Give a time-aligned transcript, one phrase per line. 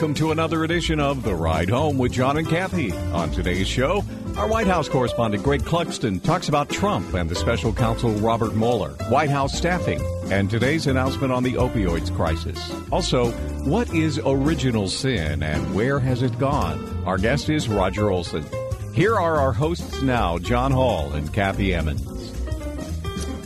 [0.00, 2.90] Welcome to another edition of The Ride Home with John and Kathy.
[3.12, 4.02] On today's show,
[4.34, 8.92] our White House correspondent Greg Clugston talks about Trump and the special counsel Robert Mueller,
[9.10, 12.72] White House staffing, and today's announcement on the opioids crisis.
[12.90, 13.30] Also,
[13.68, 17.04] what is original sin and where has it gone?
[17.04, 18.46] Our guest is Roger Olson.
[18.94, 22.32] Here are our hosts now, John Hall and Kathy Emmons.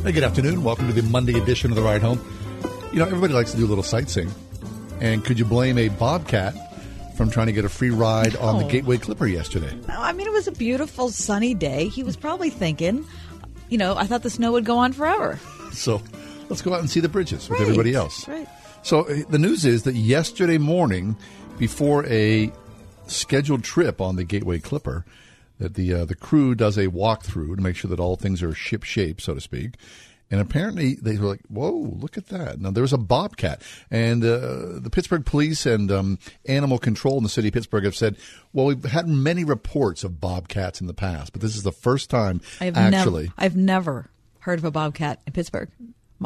[0.04, 0.62] Hey, good afternoon.
[0.62, 2.24] Welcome to the Monday edition of The Ride Home.
[2.92, 4.30] You know, everybody likes to do a little sightseeing.
[5.00, 6.54] And could you blame a bobcat
[7.16, 9.72] from trying to get a free ride on the Gateway Clipper yesterday?
[9.88, 11.88] No, I mean, it was a beautiful sunny day.
[11.88, 13.04] He was probably thinking,
[13.68, 15.38] you know, I thought the snow would go on forever.
[15.72, 16.00] So
[16.48, 17.62] let's go out and see the bridges with Right.
[17.68, 18.26] everybody else.
[18.28, 18.48] Right.
[18.82, 21.16] So uh, the news is that yesterday morning,
[21.58, 22.52] before a
[23.06, 25.04] scheduled trip on the Gateway Clipper,
[25.58, 28.52] that the uh, the crew does a walkthrough to make sure that all things are
[28.52, 29.74] ship shape, so to speak.
[30.34, 34.24] And apparently they were like, "Whoa, look at that!" Now there was a bobcat, and
[34.24, 38.16] uh, the Pittsburgh Police and um, Animal Control in the city of Pittsburgh have said,
[38.52, 42.10] "Well, we've had many reports of bobcats in the past, but this is the first
[42.10, 45.68] time I've actually." never, I've never heard of a bobcat in Pittsburgh.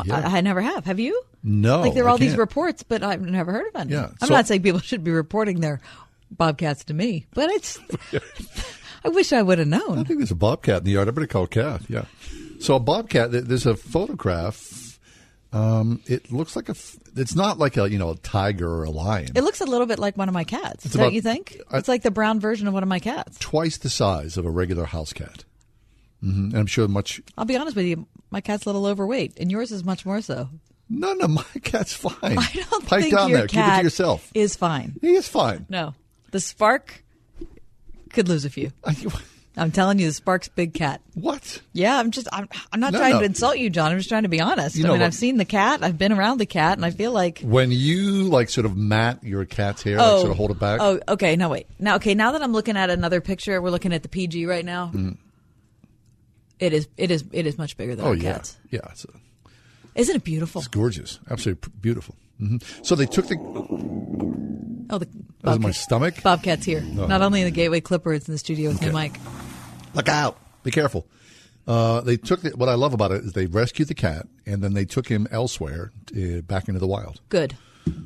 [0.06, 0.26] Yeah.
[0.26, 0.86] I, I never have.
[0.86, 1.22] Have you?
[1.42, 3.92] No, Like there are all these reports, but I've never heard of any.
[3.92, 5.82] Yeah, I'm so- not saying people should be reporting their
[6.30, 7.78] bobcats to me, but it's.
[9.04, 9.98] I wish I would have known.
[9.98, 11.08] I think there's a bobcat in the yard.
[11.08, 11.90] I better call Kath.
[11.90, 12.06] Yeah.
[12.60, 13.30] So a bobcat.
[13.30, 14.98] There's a photograph.
[15.52, 16.74] Um, it looks like a.
[17.16, 19.30] It's not like a you know a tiger or a lion.
[19.34, 20.84] It looks a little bit like one of my cats.
[20.84, 21.58] It's don't about- you think?
[21.70, 23.38] I- it's like the brown version of one of my cats.
[23.38, 25.44] Twice the size of a regular house cat.
[26.20, 27.22] hmm And I'm sure much.
[27.38, 30.20] I'll be honest with you, my cat's a little overweight, and yours is much more
[30.20, 30.50] so.
[30.90, 32.14] No, no, my cat's fine.
[32.22, 33.46] I don't Pipe think down your there.
[33.48, 34.30] Keep it cat to yourself.
[34.34, 34.96] is fine.
[35.00, 35.64] He is fine.
[35.70, 35.94] No,
[36.30, 37.04] the Spark
[38.10, 38.70] could lose a few.
[39.58, 41.00] I'm telling you, the Spark's big cat.
[41.14, 41.60] what?
[41.72, 43.18] Yeah, I'm just I'm, I'm not No, trying no.
[43.20, 43.90] to insult you, John.
[43.92, 44.76] I'm just trying to be honest.
[44.76, 45.82] You I know, mean, I've seen the cat.
[45.82, 49.22] I've been around the cat, and I feel like When you like sort of mat
[49.24, 50.80] your cat's hair, like sort of hold it back.
[50.80, 51.36] Oh, okay.
[51.36, 51.66] No, wait.
[51.78, 52.14] Now, okay.
[52.14, 54.92] Now that I'm looking at another picture, we're looking at the PG right now.
[56.58, 56.88] It is.
[56.96, 57.24] It is.
[57.32, 58.12] It is much bigger than Mm-hmm.
[58.20, 58.56] Oh yeah, cats.
[58.70, 58.80] yeah.
[58.90, 59.06] It's,
[59.94, 60.60] Isn't it beautiful?
[60.60, 61.20] it's gorgeous.
[61.30, 62.14] Absolutely beautiful.
[62.38, 63.36] hmm So they took the.
[64.90, 65.06] Oh, the
[65.60, 66.22] my stomach.
[66.22, 66.80] Bobcat's here.
[66.80, 68.86] Not only in the Gateway Clipper, it's in the studio with Okay.
[68.86, 69.18] me, Mike.
[69.94, 70.38] Look out!
[70.62, 71.06] Be careful.
[71.66, 74.62] Uh, they took the, what I love about it is they rescued the cat and
[74.62, 77.56] then they took him elsewhere, uh, back into the wild, Good.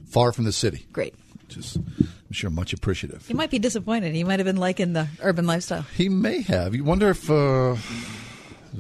[0.07, 0.87] far from the city.
[0.93, 1.15] Great.
[1.47, 3.29] Which is, I'm sure, much appreciative.
[3.29, 4.15] You might be disappointed.
[4.15, 5.83] He might have been liking the urban lifestyle.
[5.97, 6.75] He may have.
[6.75, 7.31] You wonder if.
[7.31, 7.75] Uh,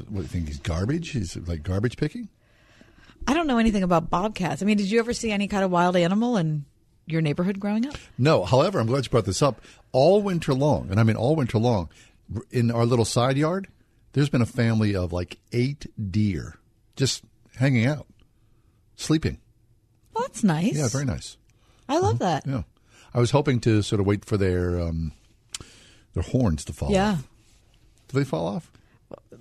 [0.08, 0.48] what do you think?
[0.48, 1.10] He's garbage.
[1.10, 2.28] He's like garbage picking.
[3.28, 4.62] I don't know anything about bobcats.
[4.62, 6.64] I mean, did you ever see any kind of wild animal in
[7.06, 7.94] your neighborhood growing up?
[8.18, 8.44] No.
[8.44, 9.60] However, I'm glad you brought this up.
[9.92, 11.88] All winter long, and I mean all winter long,
[12.50, 13.68] in our little side yard,
[14.12, 16.56] there's been a family of like eight deer
[16.96, 17.24] just
[17.56, 18.06] hanging out,
[18.96, 19.38] sleeping.
[20.14, 20.74] Well, that's nice.
[20.76, 21.36] Yeah, very nice.
[21.88, 22.46] I love that.
[22.46, 22.62] Yeah,
[23.14, 25.12] I was hoping to sort of wait for their um,
[26.14, 26.90] their horns to fall.
[26.90, 27.12] Yeah.
[27.12, 27.28] off.
[28.08, 28.70] do they fall off?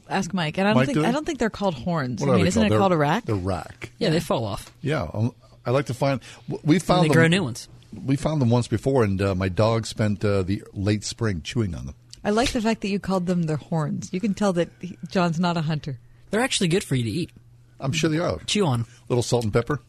[0.09, 0.57] Ask Mike.
[0.57, 1.05] And I don't Mike, think do?
[1.05, 2.21] I don't think they're called horns.
[2.21, 3.25] What I mean, isn't it They're- called a rack?
[3.25, 3.91] The rack.
[3.99, 4.71] Yeah, they fall off.
[4.81, 5.33] Yeah, um,
[5.65, 6.19] I like to find.
[6.63, 7.69] We And found they them, grow new ones.
[8.05, 11.75] We found them once before, and uh, my dog spent uh, the late spring chewing
[11.75, 11.95] on them.
[12.23, 14.09] I like the fact that you called them their horns.
[14.13, 15.99] You can tell that he- John's not a hunter.
[16.29, 17.31] They're actually good for you to eat.
[17.79, 18.37] I'm sure they are.
[18.45, 18.85] Chew on.
[19.09, 19.79] Little salt and pepper.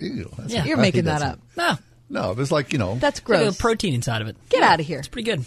[0.00, 0.64] Ew, that's- Yeah.
[0.64, 1.40] You're I making that that up.
[1.56, 1.78] No,
[2.22, 3.56] No, there's like you know, That's There's gross.
[3.58, 4.36] a protein inside of it.
[4.48, 4.98] Get out of here.
[4.98, 5.44] It's pretty good.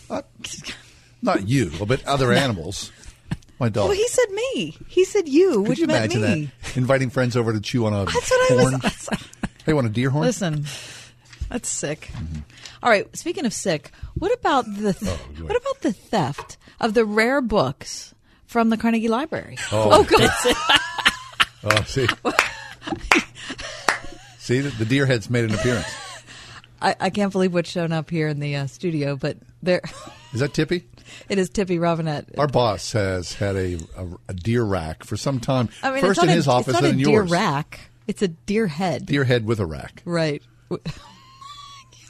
[1.21, 2.91] not you, but other animals.
[3.59, 3.89] My dog.
[3.89, 4.77] Well, he said me.
[4.87, 6.51] He said you, Could which you meant imagine me.
[6.63, 6.77] that?
[6.77, 8.71] Inviting friends over to chew on a That's what I was-
[9.07, 9.19] horn.
[9.65, 10.25] hey, want a deer horn?
[10.25, 10.65] Listen,
[11.49, 12.11] that's sick.
[12.83, 13.13] All right.
[13.17, 17.41] Speaking of sick, what about the th- Oh, what about the theft of the rare
[17.41, 18.13] books
[18.45, 19.57] from the Carnegie Library?
[19.71, 20.03] Oh.
[20.03, 20.29] God!
[21.69, 22.07] Oh, see,
[24.37, 25.87] see, the, the deer head's made an appearance.
[26.81, 29.81] I, I can't believe what's shown up here in the uh, studio, but there
[30.33, 30.87] Is that Tippy?
[31.29, 31.49] it is.
[31.49, 32.29] Tippy Robinette.
[32.37, 35.69] Our boss has had a, a, a deer rack for some time.
[35.81, 37.31] I mean, First in his office, it's not then a in deer yours.
[37.31, 37.79] rack.
[38.05, 39.05] It's a deer head.
[39.07, 40.03] Deer head with a rack.
[40.05, 40.43] Right.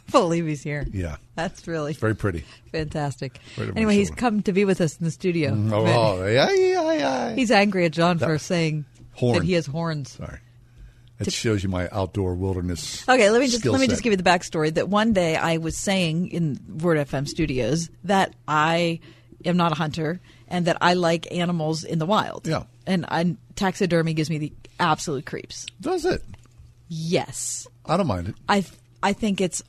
[0.11, 0.85] believe he's here.
[0.91, 1.17] Yeah.
[1.35, 2.43] That's really Very pretty.
[2.71, 3.39] fantastic.
[3.57, 5.51] Right anyway, he's come to be with us in the studio.
[5.51, 5.73] Mm-hmm.
[5.73, 7.35] Oh, oh, yeah, yeah, yeah.
[7.35, 9.37] He's angry at John for saying Horn.
[9.39, 10.11] that he has horns.
[10.11, 10.39] Sorry.
[11.19, 13.07] It shows you my outdoor wilderness.
[13.09, 13.89] Okay, let me just let me set.
[13.89, 14.71] just give you the backstory.
[14.73, 18.99] That one day I was saying in Word FM studios that I
[19.43, 22.47] am not a hunter and that I like animals in the wild.
[22.47, 22.63] Yeah.
[22.85, 25.65] and I, taxidermy gives me the absolute creeps.
[25.81, 26.23] Does it?
[26.87, 28.35] Yes, I don't mind it.
[28.47, 28.63] I
[29.01, 29.63] I think it's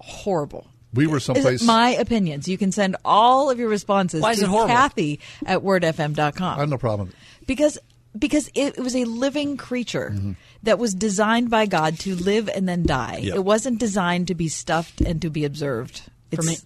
[0.00, 0.66] horrible.
[0.94, 1.62] We were someplace.
[1.62, 2.48] my opinions.
[2.48, 4.74] You can send all of your responses Why is to it horrible?
[4.74, 6.56] Kathy at wordfm.com.
[6.56, 7.12] I have no problem.
[7.46, 7.78] because
[8.18, 10.32] because it, was a living creature Mm-hmm.
[10.62, 13.18] that was designed by God to live and then die.
[13.22, 13.34] Yeah.
[13.34, 16.02] It wasn't designed to be stuffed and to be observed.
[16.30, 16.56] It's, me-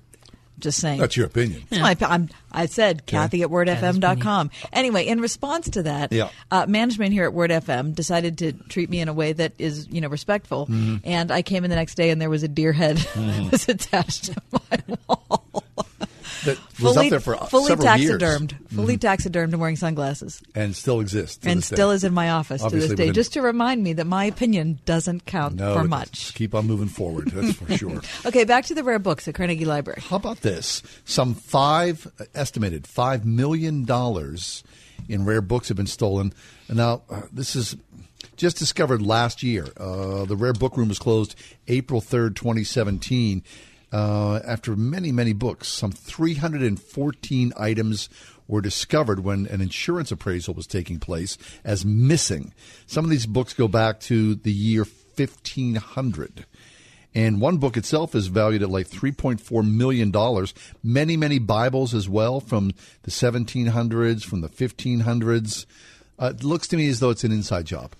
[0.62, 0.98] just saying.
[1.00, 1.62] That's your opinion.
[1.70, 4.50] It's my, I'm, I said Kathy at wordfm.com.
[4.72, 6.30] Anyway, in response to that, Yeah.
[6.50, 9.86] uh, management here at Word FM decided to treat me in a way that is,
[9.90, 10.66] you know, respectful.
[10.66, 10.96] Mm-hmm.
[11.04, 13.68] And I came in the next day and there was a deer head that was
[13.68, 15.64] attached to my wall.
[16.44, 18.76] That was fully, up there for fully several taxidermed, years Mm-hmm.
[18.76, 21.46] fully taxidermed and wearing sunglasses and still exists.
[21.46, 21.76] and this day.
[21.76, 24.24] still is in my office Obviously to this day, just to remind me that my
[24.24, 26.34] opinion doesn't count no, for much.
[26.34, 27.30] Keep on moving forward.
[27.30, 28.00] That's for sure.
[28.26, 30.02] Okay, back to the rare books at Carnegie Library.
[30.08, 30.82] How about this?
[31.04, 34.64] Some five estimated five million dollars
[35.08, 36.32] in rare books have been stolen.
[36.68, 37.76] And now uh, this is
[38.36, 39.66] just discovered last year.
[39.76, 41.34] Uh, the rare book room was closed
[41.68, 43.42] April third, twenty seventeen.
[43.92, 48.08] Uh, after many, many books, some 314 items
[48.48, 52.52] were discovered when an insurance appraisal was taking place as missing.
[52.86, 54.84] Some of these books go back to the year
[55.16, 56.46] 1500.
[57.14, 60.12] And one book itself is valued at like $3.4 million.
[60.82, 62.72] Many, many Bibles as well from
[63.02, 65.66] the 1700s, from the 1500s.
[66.18, 67.92] Uh, it looks to me as though it's an inside job.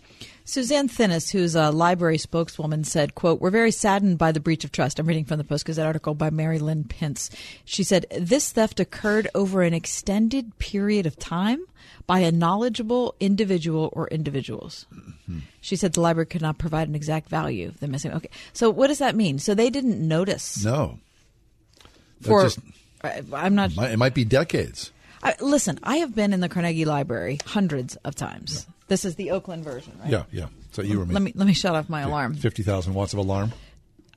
[0.44, 4.72] Suzanne Thinnes, who's a library spokeswoman, said, quote, We're very saddened by the breach of
[4.72, 4.98] trust.
[4.98, 7.30] I'm reading from the Post Gazette article by Mary Lynn Pence.
[7.64, 11.64] She said, This theft occurred over an extended period of time
[12.06, 14.86] by a knowledgeable individual or individuals.
[14.92, 15.38] Mm-hmm.
[15.60, 18.12] She said the library could not provide an exact value of the missing.
[18.12, 18.30] Okay.
[18.52, 19.38] So what does that mean?
[19.38, 20.98] So they didn't notice No.
[22.20, 22.58] For just-
[23.32, 24.90] I'm not might- it might be decades.
[25.24, 28.66] I, listen, I have been in the Carnegie Library hundreds of times.
[28.88, 30.10] This is the Oakland version, right?
[30.10, 30.46] Yeah, yeah.
[30.72, 31.14] So you were me.
[31.14, 32.34] Let me let me shut off my alarm.
[32.34, 33.52] 50,000 watts of alarm.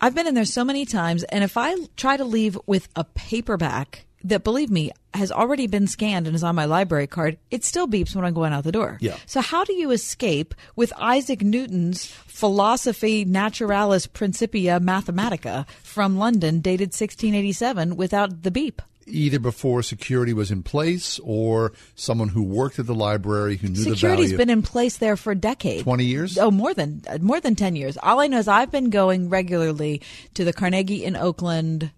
[0.01, 3.03] I've been in there so many times, and if I try to leave with a
[3.03, 7.63] paperback that, believe me, has already been scanned and is on my library card, it
[7.63, 8.97] still beeps when I'm going out the door.
[8.99, 9.15] Yeah.
[9.25, 16.87] So how do you escape with Isaac Newton's Philosophy Naturalis Principia Mathematica from London, dated
[16.87, 18.81] 1687, without the beep?
[19.07, 23.83] Either before security was in place or someone who worked at the library who knew
[23.83, 24.37] the Security's value.
[24.37, 25.83] been in place there for a decade.
[25.83, 26.37] 20 years?
[26.39, 27.97] Oh, more than more than 10 years.
[28.01, 30.01] All I know is I've been going regularly
[30.33, 31.91] to the Carnegie in Oakland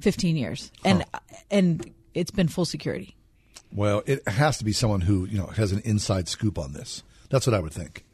[0.00, 0.70] 15 years.
[0.84, 1.04] And
[1.50, 3.16] and it's been full security.
[3.72, 7.02] well, it has to be someone who, you know, has an inside scoop on this.
[7.30, 8.04] That's what I would think.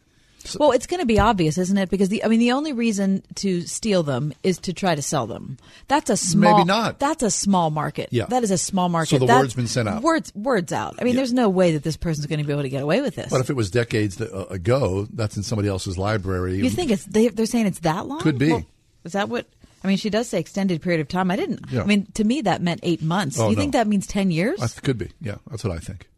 [0.58, 1.88] Well, it's going to be obvious, isn't it?
[1.90, 5.26] Because the I mean the only reason to steal them is to try to sell
[5.26, 5.58] them.
[5.88, 6.98] That's a small Maybe not.
[6.98, 8.08] That's a small market.
[8.10, 8.26] Yeah.
[8.26, 9.10] That is a small market.
[9.10, 10.02] So the That- word's been sent out.
[10.02, 10.96] Words words out.
[11.00, 11.18] I mean, Yeah.
[11.20, 13.30] there's no way that this person's going to be able to get away with this.
[13.30, 16.56] But if it was decades uh, ago, that's in somebody else's library.
[16.56, 18.20] You think it's they, they're saying it's that long?
[18.20, 18.50] Could be.
[18.52, 18.64] Well,
[19.04, 19.46] is that what?
[19.84, 21.30] I mean, she does say extended period of time.
[21.30, 21.60] I didn't.
[21.70, 21.82] Yeah.
[21.82, 23.38] I mean, to me that meant eight months.
[23.38, 23.60] Oh, you no.
[23.62, 24.60] think that means ten years?
[24.62, 25.10] I th- could be.
[25.20, 26.08] Yeah, that's what I think.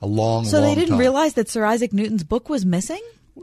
[0.00, 0.50] A long, time.
[0.52, 0.98] so long they didn't time.
[1.00, 3.00] realize that Sir Isaac Newton's book was missing.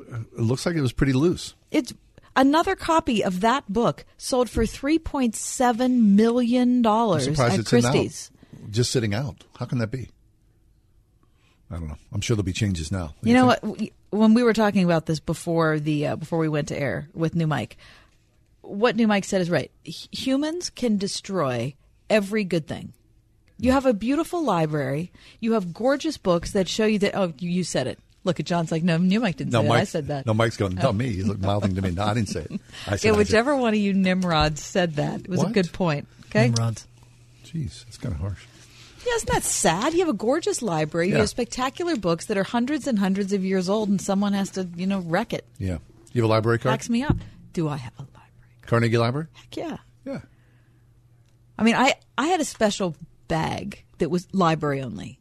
[0.10, 1.56] It looks like it was pretty loose.
[1.72, 1.94] It's
[2.36, 8.32] another copy of that book sold for three point seven million dollars at it's Christie's.
[8.70, 9.44] Just sitting out.
[9.58, 10.10] How can that be?
[11.70, 11.98] I don't know.
[12.14, 13.16] I'm sure there'll be changes now.
[13.22, 13.80] You know think?
[13.80, 13.90] what?
[14.12, 17.36] When we were talking about this before the uh, before we went to air with
[17.36, 17.78] New Mike,
[18.62, 19.72] what New Mike said is right.
[19.86, 21.76] H- humans can destroy
[22.10, 22.94] every good thing.
[23.58, 25.12] You have a beautiful library.
[25.40, 27.16] You have gorgeous books that show you that.
[27.16, 28.00] Oh, you, you said it.
[28.26, 29.74] Look at John's like, no, New Mike didn't No, say that.
[29.74, 30.26] I said that.
[30.26, 31.14] No, Mike's going, not me.
[31.14, 31.92] He's like mouthing to me.
[31.92, 32.52] No, I didn't say it.
[32.88, 33.18] I said yeah, I did.
[33.20, 35.22] whichever one of you Nimrods said that.
[35.22, 36.08] It was a good point.
[36.26, 36.50] Okay.
[36.50, 36.88] Nimrods.
[37.46, 38.44] Jeez, that's kind of harsh.
[39.06, 39.94] Yeah, isn't that sad?
[39.94, 41.10] You have a gorgeous library.
[41.10, 44.50] You have spectacular books that are hundreds and hundreds of years old, and someone has
[44.52, 45.46] to, you know, wreck it.
[45.60, 45.78] Yeah.
[46.12, 46.74] You have a library card?
[46.74, 47.16] Backs me up.
[47.54, 48.24] Do I have a library?
[48.64, 49.28] Carnegie Library?
[49.34, 49.78] Heck yeah.
[50.06, 50.22] Yeah.
[51.60, 52.96] I mean, I I had a special
[53.28, 55.20] bag that was library only.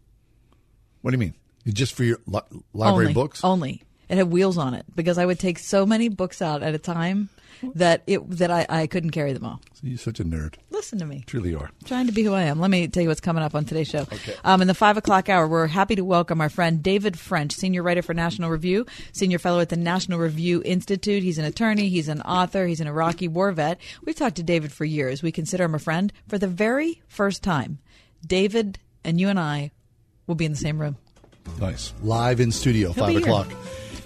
[1.03, 1.35] What do you mean?
[1.67, 2.41] Just for your li-
[2.73, 3.43] library only, books?
[3.45, 3.83] only.
[4.09, 6.79] it had wheels on it because I would take so many books out at a
[6.79, 7.31] time
[7.75, 9.61] that it that I, I couldn't carry them all.
[9.73, 10.57] So You're such a nerd.
[10.71, 11.25] Listen to me.
[11.27, 11.71] Truly are.
[11.87, 12.61] trying to be who I am.
[12.61, 14.01] Let me tell you what's coming up on today's show.
[14.01, 14.35] Okay.
[14.45, 17.83] Um, in the five o'clock hour, we're happy to welcome our friend David French, senior
[17.83, 21.23] writer for National Review, senior fellow at the National Review Institute.
[21.23, 23.81] He's an attorney, he's an author, he's an Iraqi war vet.
[24.05, 25.23] We've talked to David for years.
[25.23, 26.13] We consider him a friend.
[26.29, 27.79] For the very first time,
[28.27, 29.71] David and you and I
[30.27, 30.99] will be in the same room.
[31.61, 31.93] Nice.
[32.03, 33.49] Live in studio, He'll 5 o'clock.
[33.49, 33.57] here.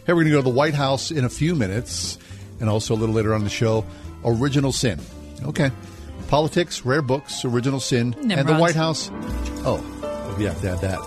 [0.06, 2.18] Hey, we're going to go to the White House in a few minutes,
[2.60, 3.84] and also a little later on the show,
[4.24, 5.00] Original Sin.
[5.44, 5.70] Okay.
[6.28, 9.10] Politics, rare books, Original Sin, and the White House.
[9.64, 9.82] Oh,
[10.38, 10.98] we have to add that.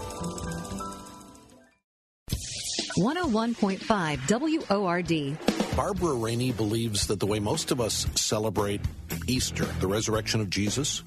[2.98, 5.38] 101.5 WORD.
[5.76, 8.82] Barbara Rainey believes that the way most of us celebrate
[9.28, 11.04] Easter, the resurrection of Jesus,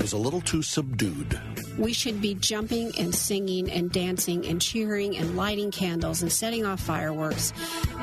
[0.00, 1.38] is a little too subdued.
[1.78, 6.66] We should be jumping and singing and dancing and cheering and lighting candles and setting
[6.66, 7.52] off fireworks.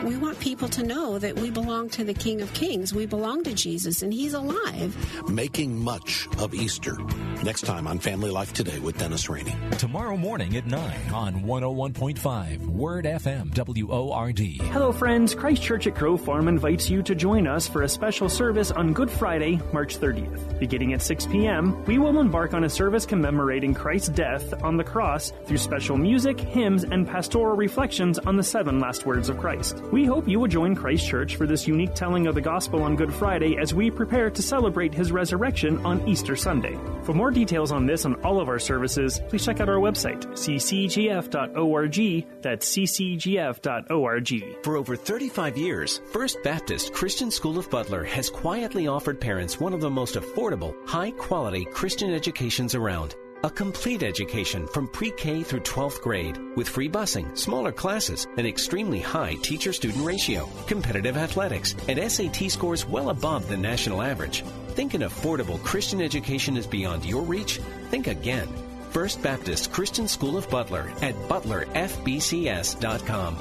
[0.03, 2.93] We want people to know that we belong to the King of Kings.
[2.93, 4.95] We belong to Jesus and He's alive.
[5.29, 6.97] Making much of Easter.
[7.43, 9.55] Next time on Family Life Today with Dennis Rainey.
[9.77, 14.39] Tomorrow morning at 9 on 101.5 Word FM WORD.
[14.71, 15.35] Hello, friends.
[15.35, 18.93] Christ Church at Crow Farm invites you to join us for a special service on
[18.93, 20.59] Good Friday, March 30th.
[20.59, 24.83] Beginning at 6 p.m., we will embark on a service commemorating Christ's death on the
[24.83, 29.81] cross through special music, hymns, and pastoral reflections on the seven last words of Christ.
[29.91, 32.97] We hope you will join Christ Church for this unique telling of the gospel on
[32.97, 36.77] Good Friday as we prepare to celebrate his resurrection on Easter Sunday.
[37.03, 40.25] For more details on this and all of our services, please check out our website,
[40.33, 41.97] ccgf.org.
[42.41, 44.63] That's ccgf.org.
[44.63, 49.73] For over 35 years, First Baptist Christian School of Butler has quietly offered parents one
[49.73, 53.15] of the most affordable, high quality Christian educations around.
[53.43, 58.47] A complete education from pre K through 12th grade with free busing, smaller classes, an
[58.47, 64.43] extremely high teacher student ratio, competitive athletics, and SAT scores well above the national average.
[64.69, 67.59] Think an affordable Christian education is beyond your reach?
[67.89, 68.47] Think again.
[68.89, 73.37] First Baptist Christian School of Butler at butlerfbcs.com.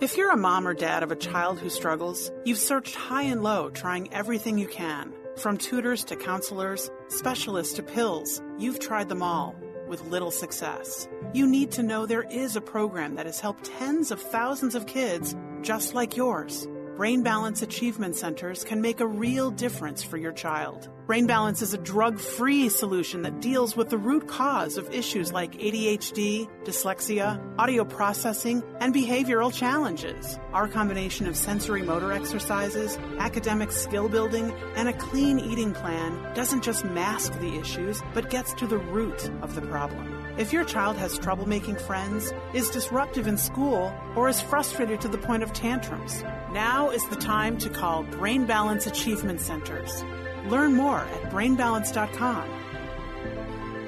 [0.00, 3.44] If you're a mom or dad of a child who struggles, you've searched high and
[3.44, 5.12] low trying everything you can.
[5.36, 9.54] From tutors to counselors, specialists to pills, you've tried them all
[9.86, 11.06] with little success.
[11.34, 14.86] You need to know there is a program that has helped tens of thousands of
[14.86, 16.66] kids just like yours.
[16.96, 20.88] Brain Balance Achievement Centers can make a real difference for your child.
[21.12, 25.30] Brain Balance is a drug free solution that deals with the root cause of issues
[25.30, 30.38] like ADHD, dyslexia, audio processing, and behavioral challenges.
[30.54, 36.64] Our combination of sensory motor exercises, academic skill building, and a clean eating plan doesn't
[36.64, 40.18] just mask the issues, but gets to the root of the problem.
[40.38, 45.08] If your child has trouble making friends, is disruptive in school, or is frustrated to
[45.08, 50.02] the point of tantrums, now is the time to call Brain Balance Achievement Centers.
[50.46, 52.48] Learn more at brainbalance.com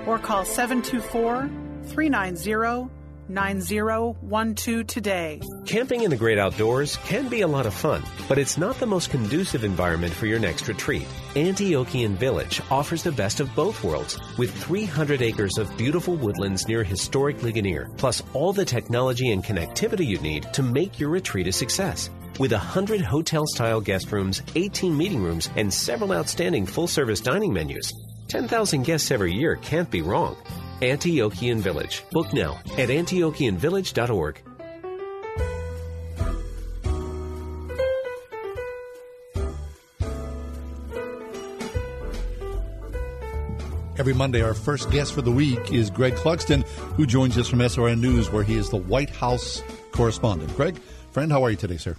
[0.07, 1.51] or call 724
[1.87, 2.91] 390
[3.29, 5.41] 9012 today.
[5.67, 8.87] Camping in the great outdoors can be a lot of fun, but it's not the
[8.87, 11.07] most conducive environment for your next retreat.
[11.35, 16.85] Antiochian Village offers the best of both worlds with 300 acres of beautiful woodlands near
[16.85, 21.53] historic Ligonier, plus all the technology and connectivity you need to make your retreat a
[21.53, 22.11] success.
[22.39, 27.53] With 100 hotel style guest rooms, 18 meeting rooms, and several outstanding full service dining
[27.53, 27.93] menus,
[28.27, 30.37] 10,000 guests every year can't be wrong.
[30.81, 32.03] Antiochian Village.
[32.11, 34.43] Book now at antiochianvillage.org.
[43.97, 47.61] Every Monday, our first guest for the week is Greg Clugston, who joins us from
[47.61, 49.63] SRN News, where he is the White House
[49.93, 50.55] correspondent.
[50.57, 50.77] Greg,
[51.13, 51.97] friend, how are you today, sir?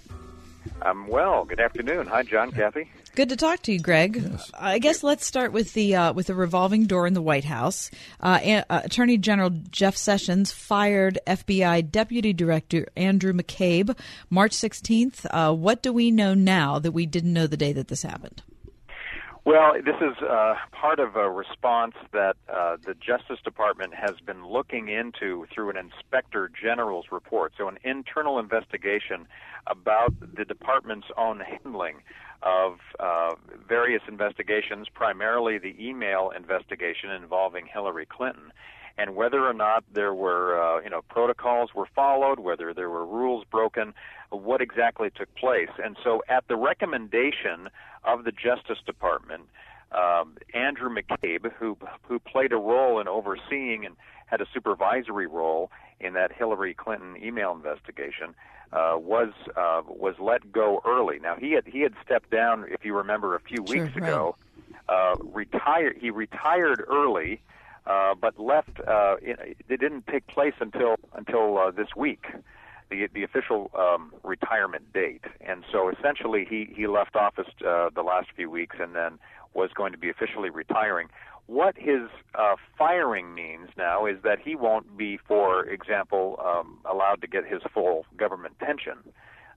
[0.82, 1.44] I'm well.
[1.44, 2.06] Good afternoon.
[2.06, 2.90] Hi, John, Kathy.
[3.14, 4.30] Good to talk to you, Greg.
[4.58, 7.90] I guess let's start with the uh, with the revolving door in the White House.
[8.20, 15.24] Uh, uh, Attorney General Jeff Sessions fired FBI Deputy Director Andrew McCabe March 16th.
[15.30, 18.42] Uh, what do we know now that we didn't know the day that this happened?
[19.46, 24.44] Well, this is uh, part of a response that uh, the Justice Department has been
[24.44, 27.52] looking into through an Inspector General's report.
[27.56, 29.28] So, an internal investigation
[29.68, 31.98] about the department's own handling
[32.42, 33.36] of uh,
[33.68, 38.50] various investigations, primarily the email investigation involving Hillary Clinton.
[38.98, 43.04] And whether or not there were, uh, you know, protocols were followed, whether there were
[43.04, 43.92] rules broken,
[44.30, 45.68] what exactly took place.
[45.82, 47.68] And so, at the recommendation
[48.04, 49.42] of the Justice Department,
[49.92, 51.76] um, Andrew McCabe, who
[52.08, 57.16] who played a role in overseeing and had a supervisory role in that Hillary Clinton
[57.22, 58.34] email investigation,
[58.72, 61.18] uh, was uh, was let go early.
[61.18, 64.08] Now he had he had stepped down, if you remember, a few Sure, weeks right.
[64.08, 64.36] ago.
[64.88, 65.98] Uh, retired.
[66.00, 67.40] He retired early,
[67.86, 68.80] uh, but left.
[68.86, 72.26] Uh, it, it didn't take place until until uh, this week,
[72.90, 75.24] the the official um, retirement date.
[75.40, 79.18] And so essentially, he he left office uh, the last few weeks, and then
[79.54, 81.08] was going to be officially retiring.
[81.46, 87.20] What his uh, firing means now is that he won't be, for example, um, allowed
[87.20, 88.98] to get his full government pension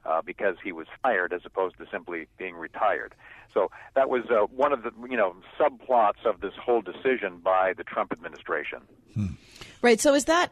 [0.09, 3.13] uh, because he was fired as opposed to simply being retired.
[3.53, 7.73] So that was uh, one of the you know subplots of this whole decision by
[7.73, 8.79] the Trump administration.
[9.81, 9.99] Right.
[9.99, 10.51] So is that?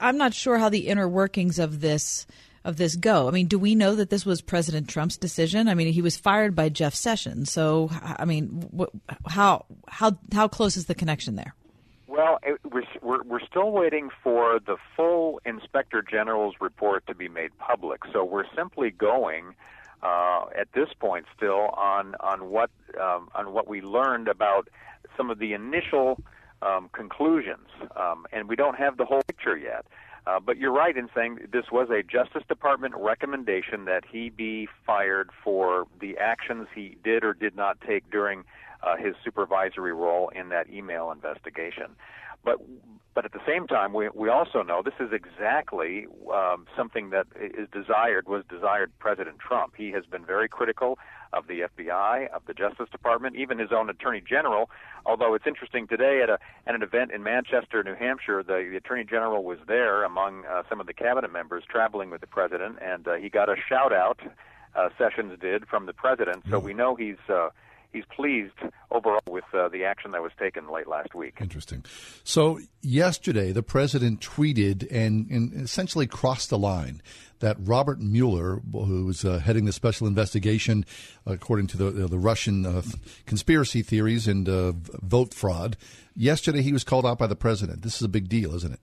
[0.00, 2.26] I'm not sure how the inner workings of this
[2.64, 3.28] of this go.
[3.28, 5.68] I mean, do we know that this was President Trump's decision?
[5.68, 7.50] I mean, he was fired by Jeff Sessions.
[7.50, 11.54] So I mean, wh- how how how close is the connection there?
[12.16, 12.58] Well, it,
[13.02, 18.00] we're, we're still waiting for the full Inspector General's report to be made public.
[18.10, 19.54] So we're simply going
[20.02, 24.68] uh, at this point still on on what um, on what we learned about
[25.14, 26.18] some of the initial
[26.62, 29.84] um, conclusions, um, and we don't have the whole picture yet.
[30.26, 34.68] Uh, but you're right in saying this was a Justice Department recommendation that he be
[34.86, 38.42] fired for the actions he did or did not take during
[38.82, 41.96] uh, his supervisory role in that email investigation.
[42.44, 42.58] But
[43.16, 47.26] but at the same time, we we also know this is exactly um, something that
[47.34, 49.72] is desired was desired President Trump.
[49.76, 50.98] He has been very critical
[51.32, 54.70] of the FBI, of the Justice Department, even his own Attorney General.
[55.06, 58.76] Although it's interesting today at a at an event in Manchester, New Hampshire, the, the
[58.76, 62.78] Attorney General was there among uh, some of the cabinet members traveling with the president,
[62.82, 64.20] and uh, he got a shout out.
[64.74, 67.16] Uh, Sessions did from the president, so we know he's.
[67.30, 67.48] Uh,
[67.96, 68.52] He's pleased
[68.90, 71.38] overall with uh, the action that was taken late last week.
[71.40, 71.82] Interesting.
[72.24, 77.00] So yesterday, the president tweeted and, and essentially crossed the line
[77.38, 80.84] that Robert Mueller, who was uh, heading the special investigation,
[81.24, 82.82] according to the the Russian uh,
[83.24, 85.78] conspiracy theories and uh, vote fraud,
[86.14, 87.80] yesterday he was called out by the president.
[87.80, 88.80] This is a big deal, isn't it?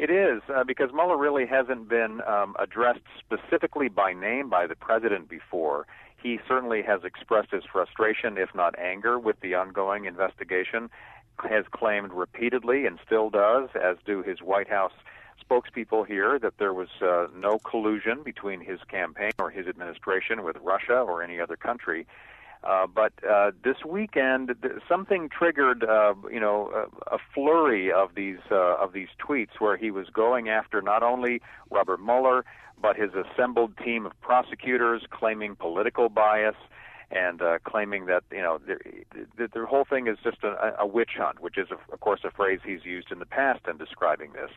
[0.00, 4.74] It is uh, because Mueller really hasn't been um, addressed specifically by name by the
[4.74, 5.86] president before.
[6.22, 10.90] He certainly has expressed his frustration, if not anger, with the ongoing investigation.
[11.48, 14.92] Has claimed repeatedly and still does, as do his White House
[15.42, 20.56] spokespeople here, that there was uh, no collusion between his campaign or his administration with
[20.62, 22.06] Russia or any other country.
[22.62, 26.70] Uh, but uh, this weekend, th- something triggered, uh, you know,
[27.10, 31.02] a, a flurry of these uh, of these tweets where he was going after not
[31.02, 32.44] only Robert Mueller
[32.82, 36.56] but his assembled team of prosecutors, claiming political bias
[37.10, 38.76] and uh, claiming that you know the,
[39.36, 42.20] the, the whole thing is just a, a witch hunt, which is of, of course
[42.24, 44.50] a phrase he's used in the past in describing this.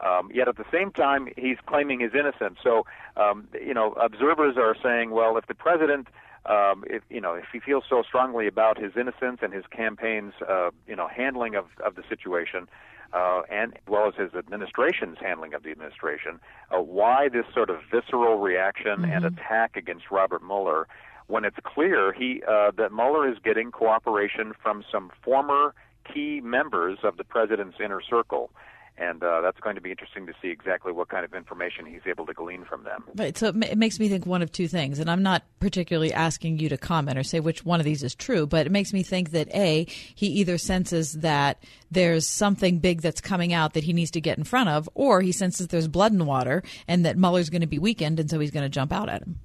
[0.00, 2.58] Um, yet at the same time, he's claiming his innocence.
[2.62, 2.84] So,
[3.16, 6.08] um, you know, observers are saying, well, if the president,
[6.46, 10.34] um, if you know, if he feels so strongly about his innocence and his campaign's,
[10.48, 12.68] uh, you know, handling of of the situation,
[13.12, 17.70] uh, and as well as his administration's handling of the administration, uh, why this sort
[17.70, 20.86] of visceral reaction and attack against Robert Mueller
[21.26, 25.74] when it's clear he uh, that Mueller is getting cooperation from some former
[26.12, 28.50] key members of the president's inner circle.
[28.96, 32.02] And uh, that's going to be interesting to see exactly what kind of information he's
[32.06, 33.02] able to glean from them.
[33.16, 33.36] Right.
[33.36, 36.12] So it, ma- it makes me think one of two things, and I'm not particularly
[36.12, 38.92] asking you to comment or say which one of these is true, but it makes
[38.92, 43.82] me think that A, he either senses that there's something big that's coming out that
[43.82, 46.62] he needs to get in front of, or he senses there's blood in the water
[46.86, 49.22] and that Mueller's going to be weakened, and so he's going to jump out at
[49.22, 49.40] him.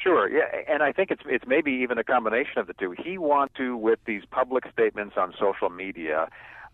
[0.00, 2.94] Sure, yeah, and I think it's it's maybe even a combination of the two.
[2.96, 6.28] He wants to, with these public statements on social media,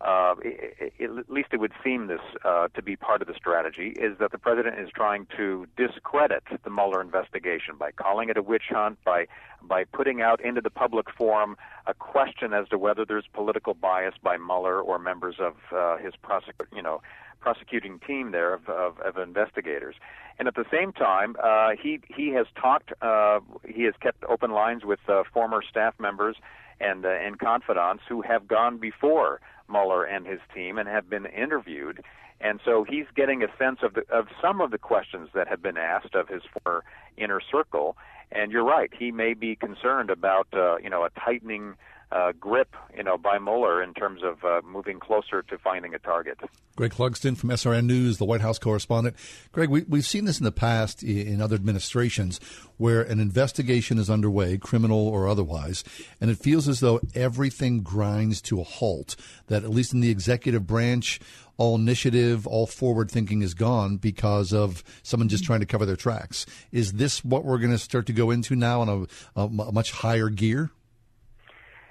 [0.05, 3.33] uh, it, it, at least it would seem this uh, to be part of the
[3.33, 8.37] strategy, is that the president is trying to discredit the Mueller investigation by calling it
[8.37, 9.25] a witch hunt, by
[9.63, 14.13] by putting out into the public forum a question as to whether there's political bias
[14.21, 17.01] by Mueller or members of uh, his prosec- you know
[17.39, 19.95] prosecuting team there of, of, of investigators.
[20.37, 22.91] And at the same time, uh, he he has talked.
[23.01, 26.35] Uh, he has kept open lines with uh, former staff members
[26.79, 31.25] and uh, and confidants who have gone before Mueller and his team and have been
[31.25, 32.03] interviewed.
[32.41, 35.61] And so he's getting a sense of the, of some of the questions that have
[35.61, 36.83] been asked of his former
[37.17, 37.97] inner circle.
[38.31, 41.75] And you're right, he may be concerned about uh, you know a tightening
[42.11, 45.99] uh, grip, you know, by Mueller in terms of uh, moving closer to finding a
[45.99, 46.39] target.
[46.75, 49.15] Greg Clugston from SRN News, the White House correspondent.
[49.51, 52.39] Greg, we, we've seen this in the past in other administrations
[52.77, 55.83] where an investigation is underway, criminal or otherwise,
[56.19, 59.15] and it feels as though everything grinds to a halt.
[59.47, 61.19] That at least in the executive branch,
[61.57, 65.95] all initiative, all forward thinking is gone because of someone just trying to cover their
[65.95, 66.45] tracks.
[66.71, 69.91] Is this what we're going to start to go into now on a, a much
[69.91, 70.71] higher gear?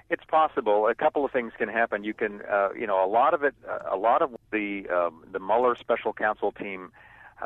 [0.09, 0.87] It's possible.
[0.87, 2.03] A couple of things can happen.
[2.03, 5.23] You can, uh, you know, a lot of it, uh, a lot of the um,
[5.31, 6.91] the Mueller special counsel team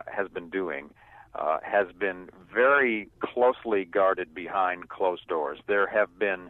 [0.08, 0.90] has been doing
[1.36, 5.60] uh, has been very closely guarded behind closed doors.
[5.68, 6.50] There have been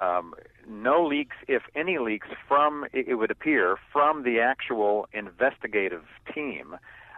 [0.00, 0.34] um,
[0.68, 6.76] no leaks, if any leaks, from it would appear from the actual investigative team.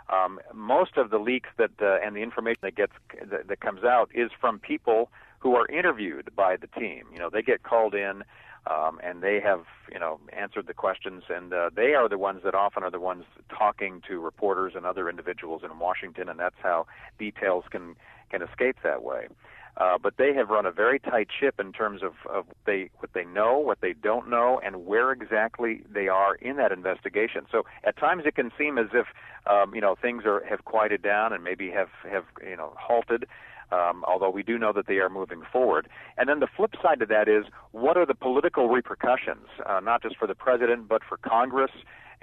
[0.08, 2.92] Um, most of the leaks that uh, and the information that gets
[3.24, 7.04] that, that comes out is from people who are interviewed by the team.
[7.12, 8.22] You know, they get called in
[8.66, 12.40] um, and they have, you know, answered the questions, and uh, they are the ones
[12.44, 16.56] that often are the ones talking to reporters and other individuals in Washington, and that's
[16.62, 16.86] how
[17.18, 17.94] details can
[18.28, 19.28] can escape that way.
[19.76, 23.12] Uh, but they have run a very tight ship in terms of, of they what
[23.12, 27.46] they know, what they don't know, and where exactly they are in that investigation.
[27.52, 29.06] So at times it can seem as if
[29.46, 33.26] um, you know things are have quieted down and maybe have have you know halted
[33.72, 35.88] um, although we do know that they are moving forward.
[36.16, 40.02] And then the flip side to that is what are the political repercussions, uh, not
[40.02, 41.72] just for the president, but for Congress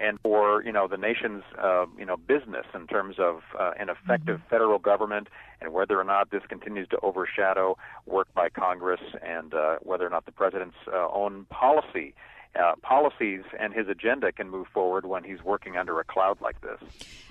[0.00, 3.88] and for you know the nation's uh, you know business in terms of uh, an
[3.88, 4.48] effective mm-hmm.
[4.50, 5.28] federal government
[5.60, 7.76] and whether or not this continues to overshadow
[8.06, 12.14] work by Congress and uh, whether or not the president's uh, own policy
[12.58, 16.60] uh, policies and his agenda can move forward when he's working under a cloud like
[16.60, 16.80] this.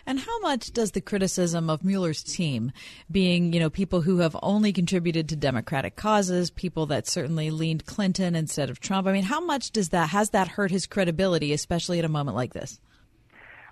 [0.05, 2.71] And how much does the criticism of Mueller's team,
[3.09, 7.85] being you know people who have only contributed to Democratic causes, people that certainly leaned
[7.85, 11.53] Clinton instead of Trump, I mean, how much does that has that hurt his credibility,
[11.53, 12.79] especially at a moment like this?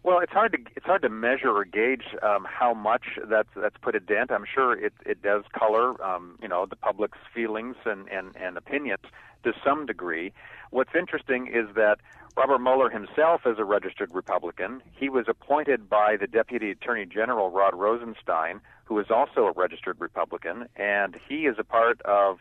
[0.04, 3.78] Well, it's hard to it's hard to measure or gauge um, how much that's that's
[3.82, 4.32] put a dent.
[4.32, 8.58] I'm sure it it does color um, you know the public's feelings and, and and
[8.58, 9.04] opinions
[9.44, 10.34] to some degree.
[10.72, 12.00] What's interesting is that
[12.36, 14.82] Robert Mueller himself is a registered Republican.
[14.92, 19.98] He was appointed by the Deputy Attorney General Rod Rosenstein, who is also a registered
[20.00, 22.40] Republican, and he is a part of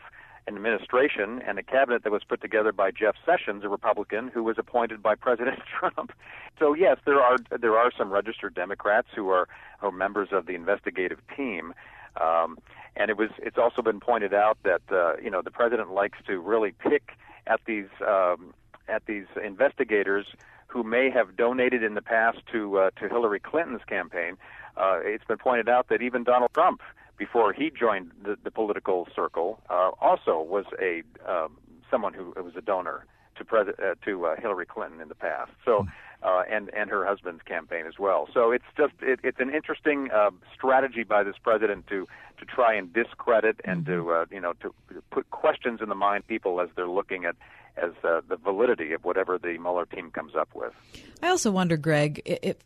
[0.51, 4.43] an administration and a cabinet that was put together by Jeff Sessions, a Republican who
[4.43, 6.13] was appointed by President Trump.
[6.59, 9.49] So yes, there are there are some registered Democrats who are,
[9.81, 11.73] who are members of the investigative team.
[12.21, 12.59] Um,
[12.97, 16.19] and it was it's also been pointed out that uh, you know the president likes
[16.27, 17.13] to really pick
[17.47, 18.53] at these um,
[18.89, 20.27] at these investigators
[20.67, 24.37] who may have donated in the past to uh, to Hillary Clinton's campaign.
[24.77, 26.81] Uh, it's been pointed out that even Donald Trump,
[27.21, 31.59] before he joined the, the political circle, uh, also was a um,
[31.91, 33.05] someone who was a donor
[33.37, 35.53] to pres- uh, to uh, Hillary Clinton in the past.
[35.65, 35.87] So.
[36.23, 38.29] Uh, and and her husband's campaign as well.
[38.35, 42.07] So it's just it, it's an interesting uh, strategy by this president to
[42.39, 44.75] to try and discredit and to uh, you know to
[45.11, 47.37] put questions in the mind of people as they're looking at
[47.79, 50.75] as uh, the validity of whatever the Mueller team comes up with.
[51.23, 52.57] I also wonder, Greg, if,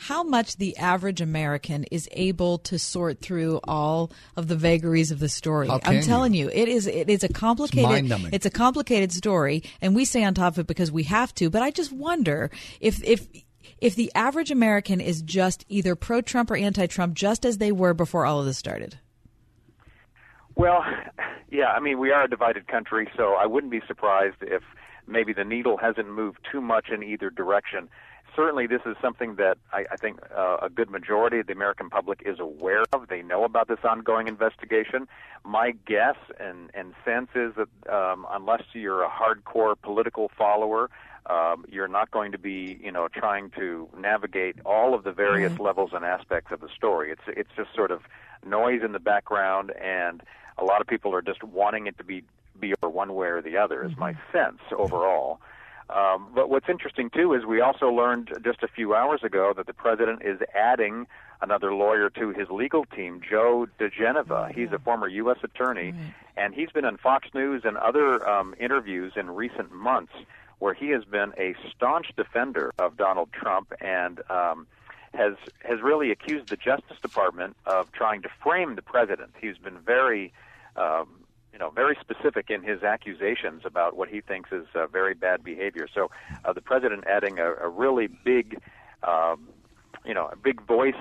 [0.00, 5.18] how much the average American is able to sort through all of the vagaries of
[5.18, 5.68] the story.
[5.68, 6.46] I'm telling you?
[6.46, 6.50] you?
[6.54, 10.32] it is it is a complicated it's, it's a complicated story, and we stay on
[10.32, 11.50] top of it because we have to.
[11.50, 13.28] But I just wonder if if
[13.78, 17.70] if the average American is just either pro Trump or anti Trump, just as they
[17.70, 18.98] were before all of this started.
[20.54, 20.82] Well,
[21.50, 24.62] yeah, I mean, we are a divided country, so I wouldn't be surprised if
[25.06, 27.90] maybe the needle hasn't moved too much in either direction.
[28.36, 31.90] Certainly, this is something that I, I think uh, a good majority of the American
[31.90, 33.08] public is aware of.
[33.08, 35.08] They know about this ongoing investigation.
[35.44, 40.90] My guess and, and sense is that um, unless you're a hardcore political follower,
[41.26, 45.52] um, you're not going to be, you know, trying to navigate all of the various
[45.52, 45.62] mm-hmm.
[45.62, 47.10] levels and aspects of the story.
[47.10, 48.02] It's it's just sort of
[48.44, 50.22] noise in the background, and
[50.56, 52.22] a lot of people are just wanting it to be
[52.58, 53.84] be one way or the other.
[53.84, 54.36] Is my mm-hmm.
[54.36, 55.40] sense overall.
[55.94, 59.66] Um, but what's interesting too is we also learned just a few hours ago that
[59.66, 61.06] the president is adding
[61.42, 64.54] another lawyer to his legal team, Joe diGenova.
[64.54, 65.38] He's a former U.S.
[65.42, 65.94] attorney,
[66.36, 70.12] and he's been on Fox News and other um, interviews in recent months
[70.58, 74.66] where he has been a staunch defender of Donald Trump and um,
[75.14, 79.32] has has really accused the Justice Department of trying to frame the president.
[79.40, 80.32] He's been very
[80.76, 81.08] um,
[81.52, 85.42] you know, very specific in his accusations about what he thinks is uh, very bad
[85.42, 85.88] behavior.
[85.92, 86.10] So,
[86.44, 88.60] uh, the president adding a, a really big,
[89.02, 89.48] um,
[90.04, 90.94] you know, a big voice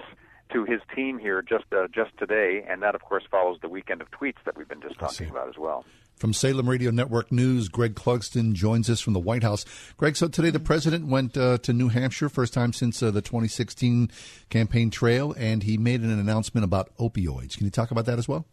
[0.54, 4.02] to his team here just uh, just today, and that of course follows the weekend
[4.02, 5.86] of tweets that we've been just talking about as well.
[6.16, 9.64] From Salem Radio Network News, Greg Clugston joins us from the White House.
[9.96, 13.22] Greg, so today the president went uh, to New Hampshire, first time since uh, the
[13.22, 14.12] 2016
[14.50, 17.56] campaign trail, and he made an announcement about opioids.
[17.56, 18.46] Can you talk about that as well?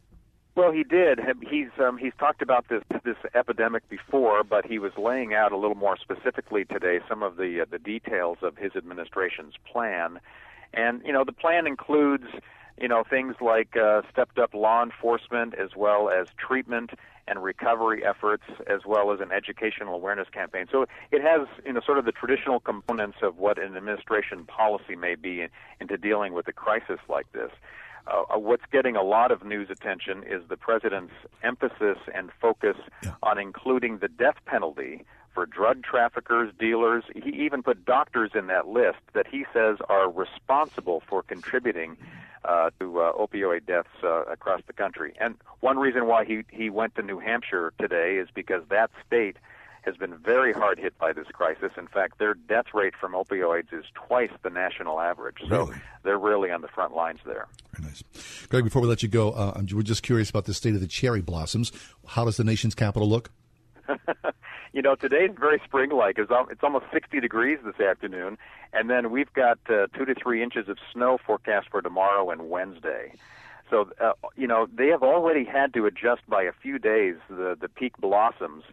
[0.57, 1.21] Well, he did.
[1.43, 5.57] He's um, he's talked about this this epidemic before, but he was laying out a
[5.57, 10.19] little more specifically today some of the uh, the details of his administration's plan,
[10.73, 12.25] and you know the plan includes
[12.81, 16.93] you know things like uh, stepped up law enforcement as well as treatment
[17.29, 20.65] and recovery efforts as well as an educational awareness campaign.
[20.73, 24.97] So it has you know sort of the traditional components of what an administration policy
[24.97, 25.49] may be in,
[25.83, 27.51] into dealing with a crisis like this.
[28.07, 32.77] Uh, uh, what's getting a lot of news attention is the president's emphasis and focus
[33.03, 33.15] yeah.
[33.23, 37.05] on including the death penalty for drug traffickers, dealers.
[37.15, 41.97] He even put doctors in that list that he says are responsible for contributing
[42.45, 45.15] uh, to uh, opioid deaths uh, across the country.
[45.21, 49.37] And one reason why he, he went to New Hampshire today is because that state
[49.87, 51.71] has been very hard hit by this crisis.
[51.79, 55.39] In fact, their death rate from opioids is twice the national average.
[55.49, 55.77] So really?
[56.03, 57.47] they're really on the front lines there.
[57.73, 58.03] Very nice.
[58.49, 60.87] Greg, before we let you go, uh, we're just curious about the state of the
[60.87, 61.73] cherry blossoms.
[62.07, 63.31] How does the nation's capital look?
[64.73, 66.19] you know, today's very spring-like.
[66.19, 68.37] It's, it's almost 60 degrees this afternoon,
[68.73, 72.51] and then we've got uh, two to three inches of snow forecast for tomorrow and
[72.51, 73.13] Wednesday.
[73.71, 77.57] So, uh, you know, they have already had to adjust by a few days the
[77.61, 78.65] the peak blossoms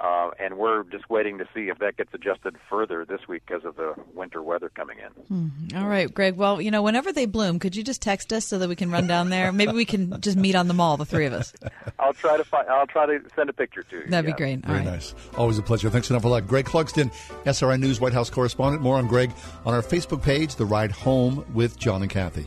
[0.00, 3.64] uh, and we're just waiting to see if that gets adjusted further this week because
[3.64, 5.36] of the winter weather coming in.
[5.36, 5.80] Mm.
[5.80, 6.36] All right, Greg.
[6.36, 8.90] Well, you know, whenever they bloom, could you just text us so that we can
[8.90, 9.52] run down there?
[9.52, 11.52] Maybe we can just meet on the mall, the three of us.
[11.98, 12.68] I'll try to find.
[12.68, 14.06] I'll try to send a picture to you.
[14.06, 14.34] That'd yeah.
[14.34, 14.64] be great.
[14.64, 14.92] All Very right.
[14.94, 15.14] nice.
[15.36, 15.90] Always a pleasure.
[15.90, 16.46] Thanks enough for that.
[16.46, 17.12] Greg Clugston,
[17.44, 18.82] SRN News White House correspondent.
[18.82, 19.32] More on Greg
[19.66, 22.46] on our Facebook page, The Ride Home with John and Kathy.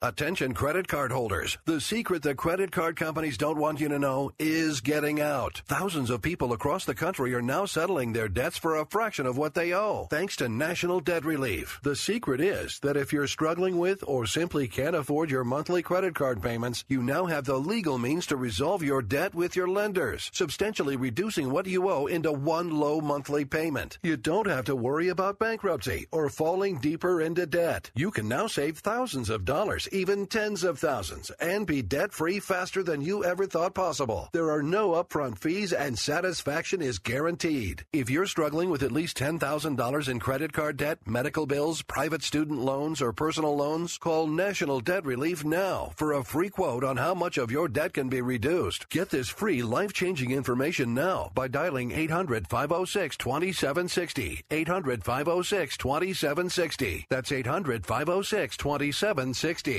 [0.00, 1.58] Attention credit card holders.
[1.64, 5.60] The secret that credit card companies don't want you to know is getting out.
[5.66, 9.36] Thousands of people across the country are now settling their debts for a fraction of
[9.36, 11.80] what they owe, thanks to National Debt Relief.
[11.82, 16.14] The secret is that if you're struggling with or simply can't afford your monthly credit
[16.14, 20.30] card payments, you now have the legal means to resolve your debt with your lenders,
[20.32, 23.98] substantially reducing what you owe into one low monthly payment.
[24.04, 27.90] You don't have to worry about bankruptcy or falling deeper into debt.
[27.96, 32.40] You can now save thousands of dollars even tens of thousands, and be debt free
[32.40, 34.28] faster than you ever thought possible.
[34.32, 37.84] There are no upfront fees, and satisfaction is guaranteed.
[37.92, 42.60] If you're struggling with at least $10,000 in credit card debt, medical bills, private student
[42.60, 47.14] loans, or personal loans, call National Debt Relief now for a free quote on how
[47.14, 48.88] much of your debt can be reduced.
[48.88, 54.44] Get this free life changing information now by dialing 800 506 2760.
[54.50, 57.06] 800 506 2760.
[57.08, 59.77] That's 800 506 2760.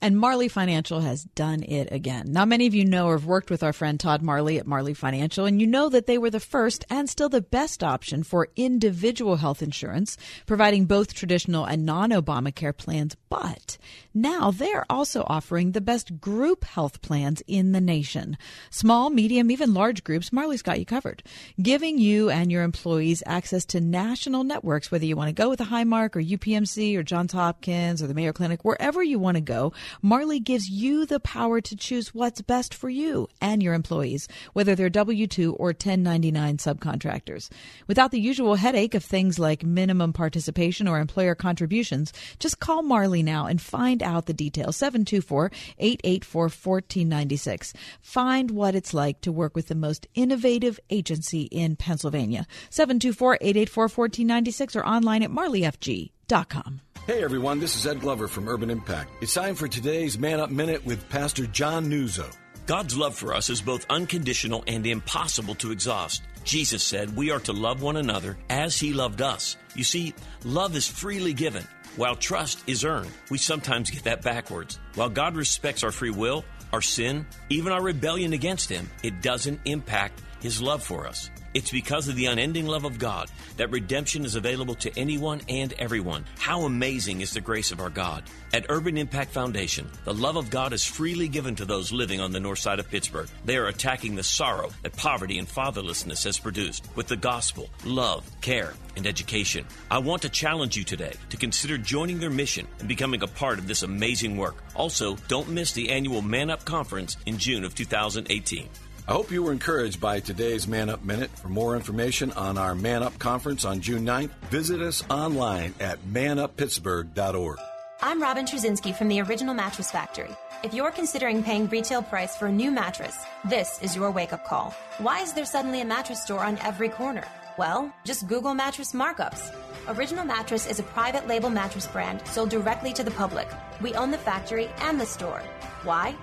[0.00, 2.26] And Marley Financial has done it again.
[2.30, 4.94] Now, many of you know or have worked with our friend Todd Marley at Marley
[4.94, 8.48] Financial, and you know that they were the first and still the best option for
[8.54, 13.16] individual health insurance, providing both traditional and non Obamacare plans.
[13.28, 13.76] But
[14.14, 18.38] now they're also offering the best group health plans in the nation.
[18.70, 21.24] Small, medium, even large groups, Marley's got you covered,
[21.60, 25.60] giving you and your employees access to national networks, whether you want to go with
[25.60, 29.40] a Highmark or UPMC or Johns Hopkins or the Mayo Clinic, wherever you want to
[29.40, 29.72] go.
[30.02, 34.74] Marley gives you the power to choose what's best for you and your employees, whether
[34.74, 37.48] they're W 2 or 1099 subcontractors.
[37.86, 43.22] Without the usual headache of things like minimum participation or employer contributions, just call Marley
[43.22, 44.76] now and find out the details.
[44.76, 47.74] 724 884 1496.
[48.00, 52.46] Find what it's like to work with the most innovative agency in Pennsylvania.
[52.70, 56.80] 724 884 1496 or online at marleyfg.com.
[57.08, 59.10] Hey everyone, this is Ed Glover from Urban Impact.
[59.22, 62.30] It's time for today's Man Up Minute with Pastor John Nuzzo.
[62.66, 66.24] God's love for us is both unconditional and impossible to exhaust.
[66.44, 69.56] Jesus said we are to love one another as he loved us.
[69.74, 70.12] You see,
[70.44, 71.64] love is freely given,
[71.96, 73.10] while trust is earned.
[73.30, 74.78] We sometimes get that backwards.
[74.94, 76.44] While God respects our free will,
[76.74, 81.30] our sin, even our rebellion against him, it doesn't impact his love for us.
[81.54, 85.72] It's because of the unending love of God that redemption is available to anyone and
[85.74, 86.24] everyone.
[86.38, 88.24] How amazing is the grace of our God!
[88.52, 92.32] At Urban Impact Foundation, the love of God is freely given to those living on
[92.32, 93.28] the north side of Pittsburgh.
[93.44, 98.30] They are attacking the sorrow that poverty and fatherlessness has produced with the gospel, love,
[98.40, 99.66] care, and education.
[99.90, 103.58] I want to challenge you today to consider joining their mission and becoming a part
[103.58, 104.56] of this amazing work.
[104.74, 108.68] Also, don't miss the annual Man Up Conference in June of 2018.
[109.08, 111.30] I hope you were encouraged by today's Man Up Minute.
[111.30, 115.98] For more information on our Man Up conference on June 9th, visit us online at
[116.00, 117.58] manuppittsburgh.org.
[118.02, 120.28] I'm Robin Trzynski from the Original Mattress Factory.
[120.62, 123.16] If you're considering paying retail price for a new mattress,
[123.46, 124.74] this is your wake up call.
[124.98, 127.24] Why is there suddenly a mattress store on every corner?
[127.56, 129.54] Well, just Google mattress markups.
[129.88, 133.48] Original Mattress is a private label mattress brand sold directly to the public.
[133.80, 135.40] We own the factory and the store.
[135.82, 136.14] Why?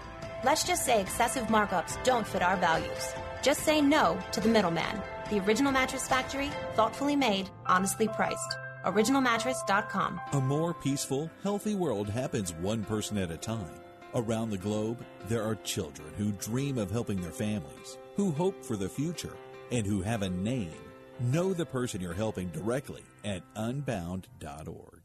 [0.45, 3.15] Let's just say excessive markups don't fit our values.
[3.41, 5.01] Just say no to the middleman.
[5.31, 8.55] The Original Mattress Factory, thoughtfully made, honestly priced.
[8.85, 10.21] OriginalMattress.com.
[10.33, 13.71] A more peaceful, healthy world happens one person at a time.
[14.13, 18.77] Around the globe, there are children who dream of helping their families, who hope for
[18.77, 19.35] the future,
[19.71, 20.77] and who have a name.
[21.19, 25.01] Know the person you're helping directly at unbound.org.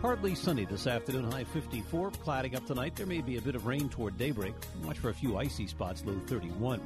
[0.00, 2.12] Partly sunny this afternoon, high 54.
[2.12, 2.94] Clouding up tonight.
[2.94, 4.54] There may be a bit of rain toward daybreak.
[4.84, 6.80] Watch for a few icy spots, low 31.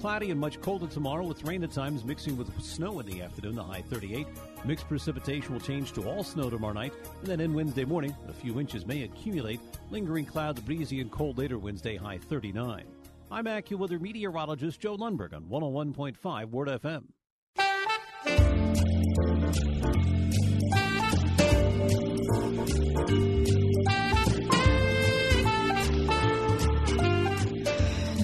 [0.00, 3.54] Cloudy and much colder tomorrow with rain at times mixing with snow in the afternoon,
[3.54, 4.26] the high 38.
[4.66, 6.92] Mixed precipitation will change to all snow tomorrow night.
[7.20, 9.60] And then in Wednesday morning, a few inches may accumulate.
[9.90, 12.84] Lingering clouds, breezy and cold later Wednesday, high 39.
[13.30, 17.04] I'm AccuWeather meteorologist Joe Lundberg on 101.5 Word FM.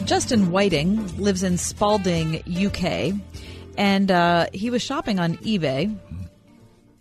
[0.04, 3.14] Justin Whiting lives in Spalding, UK,
[3.76, 5.96] and uh, he was shopping on eBay.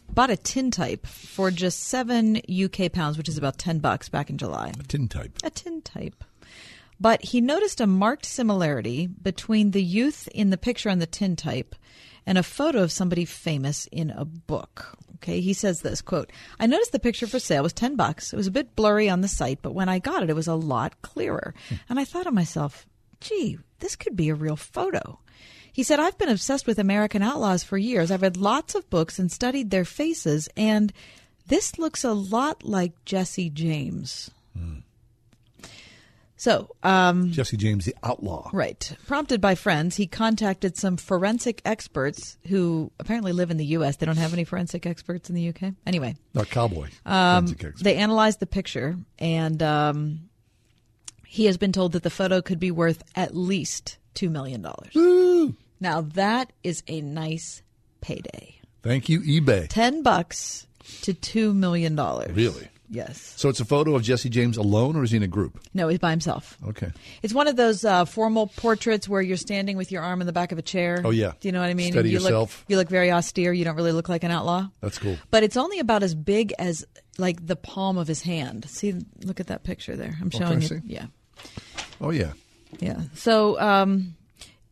[0.09, 4.37] Bought a tintype for just seven UK pounds, which is about ten bucks, back in
[4.37, 4.71] July.
[4.79, 5.37] A tintype.
[5.43, 6.23] A tintype.
[6.99, 11.75] But he noticed a marked similarity between the youth in the picture on the tintype
[12.25, 14.97] and a photo of somebody famous in a book.
[15.23, 18.33] Okay, he says this quote, I noticed the picture for sale was 10 bucks.
[18.33, 20.49] It was a bit blurry on the site, but when I got it, it was
[20.49, 21.53] a lot clearer.
[21.69, 21.75] Hmm.
[21.87, 22.85] And I thought to myself,
[23.21, 25.19] gee, this could be a real photo.
[25.71, 28.11] He said, I've been obsessed with American outlaws for years.
[28.11, 30.91] I've read lots of books and studied their faces, and
[31.47, 34.29] this looks a lot like Jesse James.
[34.57, 34.79] Hmm.
[36.43, 38.49] So, um, Jesse James, the outlaw.
[38.51, 38.97] Right.
[39.07, 43.95] Prompted by friends, he contacted some forensic experts who apparently live in the U.S.
[43.95, 45.71] They don't have any forensic experts in the U.K.
[45.87, 46.89] Anyway, Not cowboy.
[47.05, 50.19] um, they analyzed the picture, and um,
[51.25, 54.67] he has been told that the photo could be worth at least $2 million.
[55.79, 57.61] Now, that is a nice
[58.01, 58.59] payday.
[58.81, 59.69] Thank you, eBay.
[59.69, 60.67] 10 bucks
[61.03, 61.95] to $2 million.
[61.95, 62.67] Really?
[62.89, 63.33] Yes.
[63.37, 65.59] So it's a photo of Jesse James alone, or is he in a group?
[65.73, 66.57] No, he's by himself.
[66.67, 66.91] Okay.
[67.23, 70.33] It's one of those uh, formal portraits where you're standing with your arm in the
[70.33, 71.01] back of a chair.
[71.03, 71.31] Oh, yeah.
[71.39, 71.91] Do you know what I mean?
[71.93, 72.59] Steady you yourself.
[72.61, 73.51] Look, you look very austere.
[73.53, 74.67] You don't really look like an outlaw.
[74.81, 75.17] That's cool.
[75.31, 76.85] But it's only about as big as
[77.17, 78.65] like the palm of his hand.
[78.69, 78.93] See,
[79.23, 80.15] look at that picture there.
[80.21, 80.81] I'm Oh, showing I you.
[80.85, 81.05] Yeah,
[82.01, 82.33] Oh, yeah.
[82.79, 83.01] yeah.
[83.15, 84.15] So um,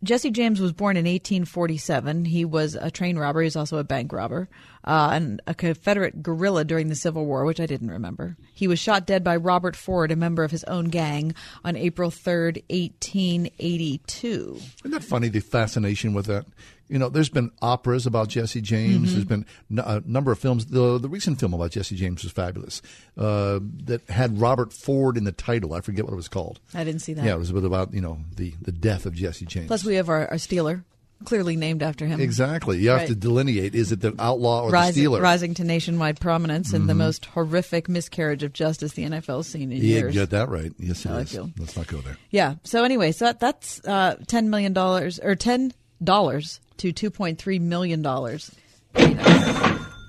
[0.03, 2.25] Jesse James was born in 1847.
[2.25, 3.41] He was a train robber.
[3.41, 4.49] He was also a bank robber
[4.83, 8.37] uh, and a Confederate guerrilla during the Civil War, which I didn't remember.
[8.53, 12.09] He was shot dead by Robert Ford, a member of his own gang, on April
[12.11, 14.59] 3rd, 1882.
[14.79, 16.45] Isn't that funny, the fascination with that?
[16.89, 19.09] You know, there's been operas about Jesse James.
[19.09, 19.13] Mhm.
[19.13, 20.65] There's been n- a number of films.
[20.65, 22.81] The the recent film about Jesse James was fabulous.
[23.17, 25.73] Uh, that had Robert Ford in the title.
[25.73, 26.59] I forget what it was called.
[26.73, 27.23] I didn't see that.
[27.23, 29.67] Yeah, it was about you know the the death of Jesse James.
[29.67, 30.83] Plus, we have our, our Steeler,
[31.25, 32.19] clearly named after him.
[32.19, 32.79] exactly.
[32.79, 33.07] You have Right.
[33.09, 35.21] to delineate: is it the outlaw or rising, the stealer?
[35.21, 36.97] rising to nationwide prominence and the Mhm.
[36.97, 40.15] most horrific miscarriage of justice the NFL's seen in Yeah, years.
[40.15, 40.71] you got that right.
[40.79, 41.51] Yes, it How I feel.
[41.57, 42.17] Let's not go there.
[42.31, 42.55] Yeah.
[42.63, 47.37] So anyway, so that, that's uh, ten million dollars or ten dollars to two point
[47.37, 48.51] three million dollars.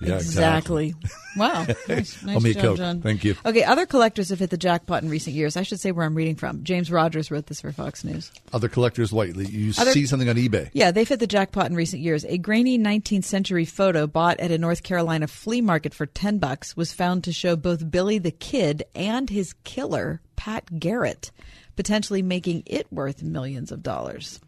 [0.08, 0.94] Yeah, exactly.
[1.36, 1.66] Wow.
[1.88, 2.76] Nice, nice I'll make job, Coke.
[2.76, 3.00] John.
[3.00, 3.34] Thank you.
[3.46, 5.56] Okay, other collectors have hit the jackpot in recent years.
[5.56, 6.62] I should say where I'm reading from.
[6.62, 8.30] James Rogers wrote this for Fox News.
[8.52, 10.68] Other collectors, what you Other- see something on eBay?
[10.74, 12.24] Yeah, they've hit the jackpot in recent years.
[12.26, 16.76] A grainy 19th century photo bought at a North Carolina flea market for 10 bucks
[16.76, 21.30] was found to show both Billy the Kid and his killer, Pat Garrett,
[21.76, 24.38] potentially making it worth millions of dollars.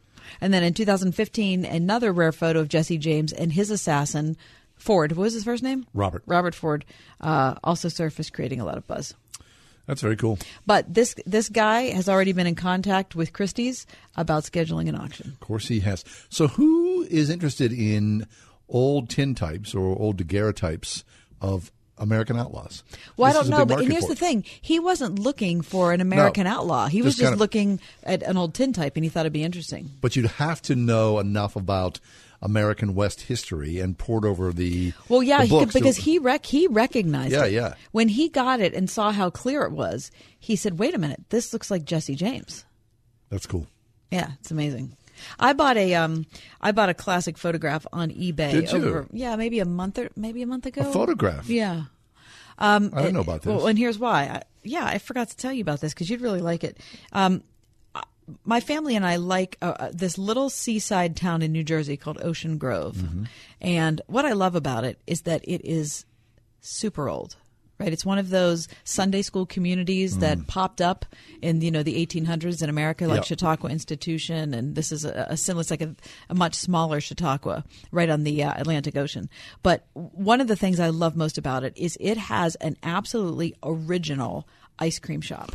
[0.41, 4.37] And then in 2015, another rare photo of Jesse James and his assassin,
[4.85, 5.13] Ford.
[5.13, 5.87] What was his first name?
[5.95, 6.23] Robert.
[6.27, 6.85] Robert Ford,
[7.21, 9.15] uh, also surfaced, creating a lot of buzz.
[9.87, 10.39] That's very cool.
[10.67, 15.29] But this this guy has already been in contact with Christie's about scheduling an auction.
[15.33, 16.05] Of course, he has.
[16.31, 18.27] So, who is interested in
[18.69, 21.05] old tin types or old daguerreotypes
[21.41, 22.83] of American Outlaws.
[23.17, 26.47] Well, This I don't know, but here's the thing: he wasn't looking for an American
[26.47, 26.87] outlaw.
[26.89, 29.33] He was Just just kind of- looking at an old tintype, and he thought it'd
[29.35, 29.91] be interesting.
[30.01, 32.01] But you'd have to know enough about
[32.45, 35.97] American West history and poured over the Well, yeah, the he could, books to- because
[35.97, 37.53] he rec- he recognized Yeah, it.
[37.53, 37.75] yeah.
[37.93, 41.25] When he got it and saw how clear it was, he said, "Wait a minute,
[41.31, 42.65] this looks like Jesse James."
[43.31, 43.67] That's cool.
[44.11, 44.97] Yeah, it's amazing.
[45.41, 46.27] I bought a um,
[46.61, 48.53] I bought a classic photograph on eBay.
[48.53, 48.79] Did you?
[48.79, 50.83] Over, yeah, maybe a month or maybe a month ago.
[50.83, 51.49] A photograph?
[51.49, 51.85] Yeah.
[52.59, 54.25] Um, I didn't know it- about Well, and here's why.
[54.25, 56.79] I, yeah, I forgot to tell you about this because you'd really like it.
[57.13, 57.43] Um,
[58.45, 62.19] my family and I like uh, uh, this little seaside town in New Jersey called
[62.23, 63.25] Ocean Grove, Mm-hmm.
[63.61, 66.05] and what I love about it is that it is
[66.61, 67.37] super old.
[67.77, 71.05] Right, it's one of those Sunday school communities that popped up
[71.43, 73.25] in you know the 1800s in America, like Yep.
[73.25, 75.97] Chautauqua Institution, and this is a, a similar, like a,
[76.31, 79.29] a much smaller Chautauqua, right on the uh, Atlantic Ocean.
[79.65, 83.57] But one of the things I love most about it is it has an absolutely
[83.65, 84.47] original
[84.79, 85.51] ice cream shop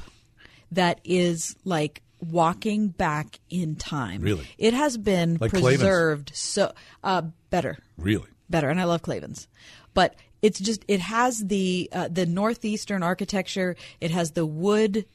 [0.73, 4.21] that is like walking back in time.
[4.21, 4.47] Really?
[4.57, 5.77] it has been Like Klavon's?
[5.77, 6.71] preserved so
[7.03, 8.27] uh, better Really?
[8.49, 9.47] better, and I love Klavon's.
[9.93, 13.75] But it's just it has the uh, the northeastern architecture.
[13.99, 15.05] It has the wood,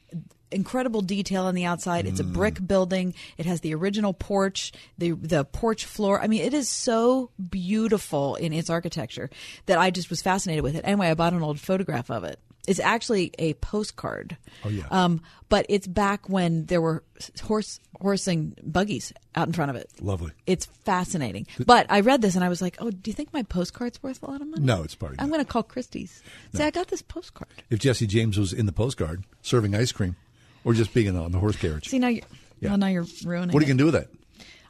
[0.51, 2.05] incredible detail on the outside.
[2.05, 3.15] It's a brick building.
[3.37, 6.21] It has the original porch, the the porch floor.
[6.21, 9.29] I mean, it is so beautiful in its architecture
[9.65, 10.81] that I just was fascinated with it.
[10.85, 12.39] Anyway, I bought an old photograph of it.
[12.67, 14.37] It's actually a postcard.
[14.63, 14.85] Oh, yeah.
[14.91, 17.03] Um, but it's back when there were
[17.43, 19.89] horse horsing buggies out in front of it.
[20.01, 20.31] Lovely.
[20.45, 21.47] It's fascinating.
[21.65, 24.21] But I read this and I was like, oh, do you think my postcard's worth
[24.23, 24.63] a lot of money?
[24.65, 26.21] No, it's probably I'm going to call Christie's.
[26.53, 27.49] Say, I got this postcard.
[27.69, 30.15] If Jesse James was in the postcard serving ice cream
[30.63, 31.87] or just being on the horse carriage.
[31.87, 32.23] See, now you're,
[32.59, 32.69] Yeah.
[32.69, 33.53] well, now you're ruining it.
[33.53, 34.09] What are you going to do with that?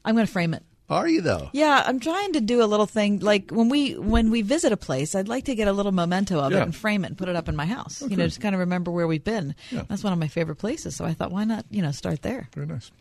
[0.03, 0.63] I'm going to frame it.
[0.87, 1.49] Are you, though?
[1.51, 4.77] Yeah, I'm trying to do a little thing like when we when we visit a
[4.77, 6.59] place, I'd like to get a little memento of Yeah.
[6.59, 8.03] it and frame it and put it up in my house.
[8.03, 9.55] You know, just kind of remember where we've been.
[9.71, 9.81] Yeah.
[9.89, 10.95] That's one of my favorite places.
[10.95, 12.49] So I thought, why not, you know, start there?
[12.53, 12.91] Very nice.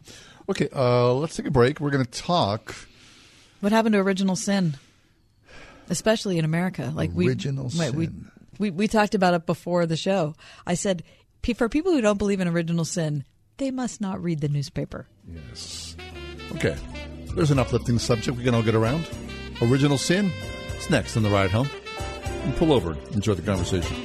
[0.49, 1.79] Okay, uh, let's take a break.
[1.79, 2.75] We're going to talk
[3.61, 4.77] What happened to original sin,
[5.91, 6.91] especially in America?
[6.95, 8.09] Like Original we, wait, we,
[8.59, 10.35] we we talked about it before the show.
[10.67, 11.03] I said,
[11.57, 13.25] for people who don't believe in original sin,
[13.59, 15.07] they must not read the newspaper.
[15.31, 15.97] Yes.
[16.53, 16.77] Okay.
[17.35, 19.09] There's an uplifting subject we can all get around.
[19.61, 20.33] Original sin.
[20.77, 21.69] It's next on the ride home.
[22.45, 22.97] And pull over.
[23.13, 23.97] Enjoy the conversation.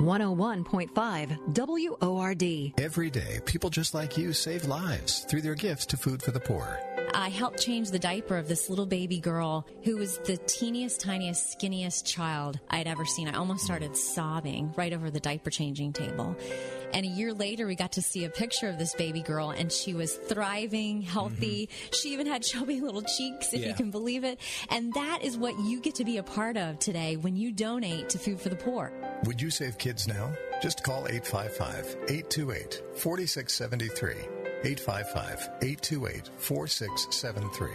[0.00, 2.72] One hundred one point five WORD.
[2.78, 6.40] Every day, people just like you save lives through their gifts to Food for the
[6.40, 6.80] Poor.
[7.14, 11.58] I helped change the diaper of this little baby girl who was the teeniest, tiniest,
[11.58, 13.28] skinniest child I'd ever seen.
[13.28, 16.36] I almost started sobbing right over the diaper changing table.
[16.92, 19.70] And a year later, we got to see a picture of this baby girl, and
[19.70, 21.66] she was thriving, healthy.
[21.66, 21.94] Mm-hmm.
[21.94, 24.40] She even had chubby little cheeks, if you can believe it.
[24.70, 28.08] And that is what you get to be a part of today when you donate
[28.10, 28.92] to Food for the Poor.
[29.24, 30.32] Would you save kids now?
[30.62, 34.10] Just call 855 828 4673.
[34.64, 37.70] 855 828 4673.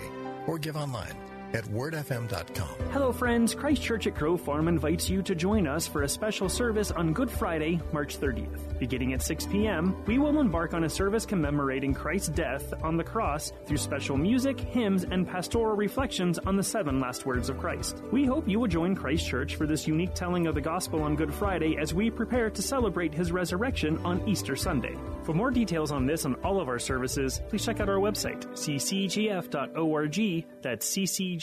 [0.47, 1.16] Or give online
[1.54, 2.91] at wordfm.com.
[2.91, 3.54] Hello, friends.
[3.54, 7.14] Christ Church at Grove Farm invites you to join us for a special service on
[7.14, 8.80] Good Friday, March 30th.
[8.80, 13.04] Beginning at 6 p.m., we will embark on a service commemorating Christ's death on the
[13.04, 18.01] cross through special music, hymns, and pastoral reflections on the seven last words of Christ.
[18.12, 21.16] We hope you will join Christ Church for this unique telling of the gospel on
[21.16, 24.97] Good Friday as we prepare to celebrate his resurrection on Easter Sunday.
[25.24, 28.45] For more details on this and all of our services, please check out our website,
[28.54, 30.45] ccgf.org.
[30.62, 31.43] That's ccgf.org.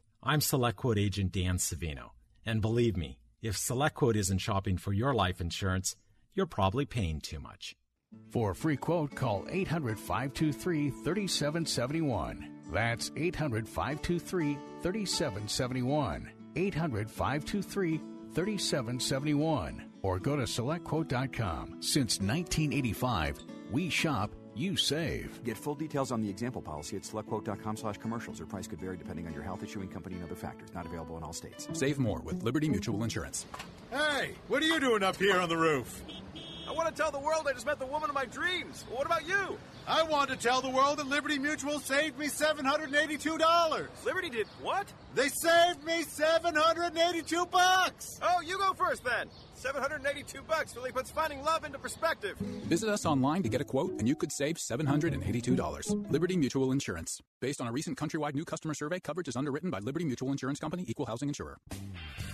[0.23, 2.11] I'm SelectQuote agent Dan Savino.
[2.45, 5.95] And believe me, if SelectQuote isn't shopping for your life insurance,
[6.35, 7.75] you're probably paying too much.
[8.29, 12.61] For a free quote, call 800 523 3771.
[12.71, 16.31] That's 800 523 3771.
[16.55, 17.97] 800 523
[18.33, 19.89] 3771.
[20.03, 21.81] Or go to selectquote.com.
[21.81, 23.39] Since 1985,
[23.71, 24.31] we shop,
[24.61, 25.43] you save.
[25.43, 28.39] Get full details on the example policy at selectquote.com slash commercials.
[28.39, 30.69] Or price could vary depending on your health issuing company and other factors.
[30.73, 31.67] Not available in all states.
[31.73, 33.45] Save more with Liberty Mutual Insurance.
[33.91, 36.01] Hey, what are you doing up here on the roof?
[36.67, 38.85] I want to tell the world I just met the woman of my dreams.
[38.87, 39.57] Well, what about you?
[39.87, 43.87] I want to tell the world that Liberty Mutual saved me $782.
[44.05, 44.87] Liberty did what?
[45.15, 48.19] They saved me 782 bucks!
[48.21, 49.27] Oh, you go first then.
[49.55, 52.37] 782 bucks really puts finding love into perspective.
[52.37, 56.11] Visit us online to get a quote, and you could save $782.
[56.11, 57.21] Liberty Mutual Insurance.
[57.41, 60.59] Based on a recent countrywide new customer survey, coverage is underwritten by Liberty Mutual Insurance
[60.59, 61.57] Company, Equal Housing Insurer.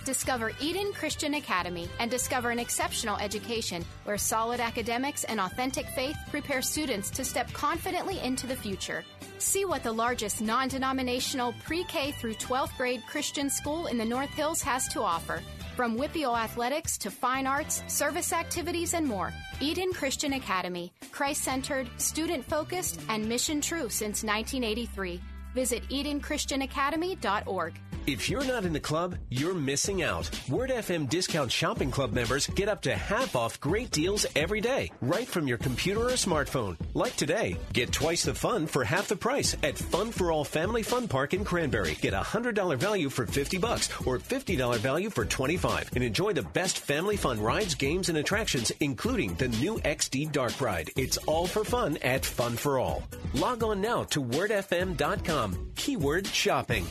[0.04, 6.16] Discover Eden Christian Academy and discover an exceptional education where solid academics and authentic faith
[6.30, 9.04] prepare students to step confidently into the future.
[9.38, 14.04] See what the largest non denominational pre K through 12th grade Christian school in the
[14.04, 15.40] North Hills has to offer.
[15.76, 21.88] From WPIAL athletics to fine arts, service activities, and more, Eden Christian Academy, Christ centered,
[21.98, 25.20] student focused, and mission true since 1983.
[25.54, 27.74] Visit EdenChristianAcademy.org.
[28.08, 30.30] If you're not in the club, you're missing out.
[30.48, 34.90] Word FM Discount Shopping Club members get up to half off great deals every day,
[35.02, 36.78] right from your computer or smartphone.
[36.94, 40.82] Like today, get twice the fun for half the price at Fun for All Family
[40.82, 41.96] Fun Park in Cranberry.
[42.00, 46.42] Get a $100 value for 50 bucks or $50 value for 25 and enjoy the
[46.42, 50.90] best family fun rides, games, and attractions, including the new XD Dark Ride.
[50.96, 53.02] It's all for fun at Fun for All.
[53.34, 55.47] Log on now to wordfm.com.
[55.76, 56.84] Keyword shopping.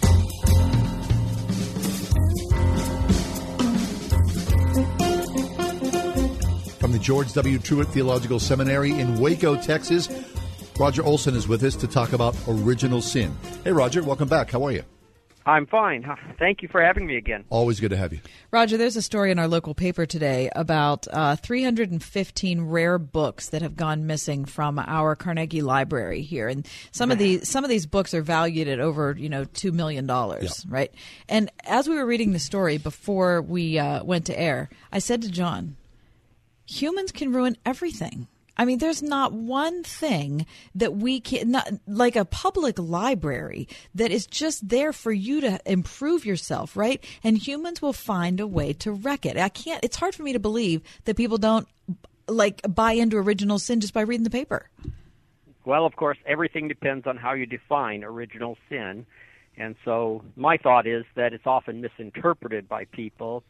[6.79, 7.59] From the George W.
[7.59, 10.09] Truett Theological Seminary in Waco, Texas,
[10.79, 13.35] Roger Olson is with us to talk about original sin.
[13.63, 14.51] Hey, Roger, welcome back.
[14.51, 14.83] How are you?
[15.47, 16.05] I'm fine.
[16.37, 17.45] Thank you for having me again.
[17.49, 18.19] Always good to have you.
[18.51, 23.61] Roger, there's a story in our local paper today about uh, 315 rare books that
[23.61, 27.85] have gone missing from our Carnegie Library here, and some of these some of these
[27.85, 30.73] books are valued at over you know two million dollars, Yeah.
[30.75, 30.93] right?
[31.29, 35.21] And as we were reading the story before we uh, went to air, I said
[35.21, 35.77] to John,
[36.65, 38.27] "Humans can ruin everything."
[38.57, 40.45] I mean, there's not one thing
[40.75, 45.59] that we can, not, like a public library, that is just there for you to
[45.65, 47.03] improve yourself, right?
[47.23, 49.37] And humans will find a way to wreck it.
[49.37, 51.67] I can't, it's hard for me to believe that people don't
[52.27, 54.69] like buy into original sin just by reading the paper.
[55.63, 59.05] Well, of course, everything depends on how you define original sin.
[59.57, 63.43] And so my thought is that it's often misinterpreted by people.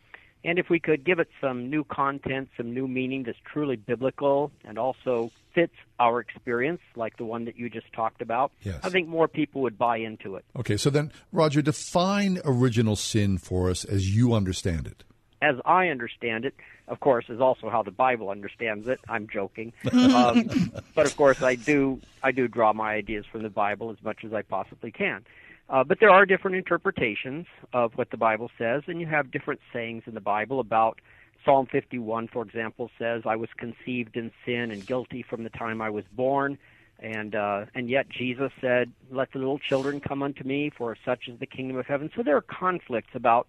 [0.43, 4.51] And if we could give it some new content, some new meaning that's truly biblical
[4.63, 8.79] and also fits our experience, like the one that you just talked about, Yes.
[8.83, 10.45] I think more people would buy into it.
[10.55, 15.03] Okay, so then, Roger, define original sin for us as you understand it.
[15.41, 16.53] as I understand it,
[16.87, 18.99] of course, is also how the Bible understands it.
[19.09, 23.49] I'm joking, um, but of course, I do I do draw my ideas from the
[23.49, 25.25] Bible as much as I possibly can.
[25.69, 29.59] Uh, but there are different interpretations of what the Bible says, and you have different
[29.73, 30.99] sayings in the Bible about
[31.43, 35.81] Psalm 51, for example, says, "I was conceived in sin and guilty from the time
[35.81, 36.57] I was born."
[36.99, 41.27] And uh, and yet Jesus said, "Let the little children come unto me, for such
[41.27, 43.47] is the kingdom of heaven." So there are conflicts about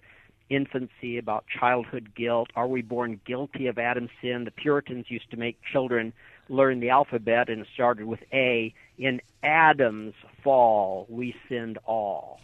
[0.50, 2.50] infancy, about childhood guilt.
[2.56, 4.44] Are we born guilty of Adam's sin?
[4.44, 6.12] The Puritans used to make children
[6.48, 8.74] learn the alphabet, and it started with A.
[8.98, 12.40] In Adam's fall, we sinned all.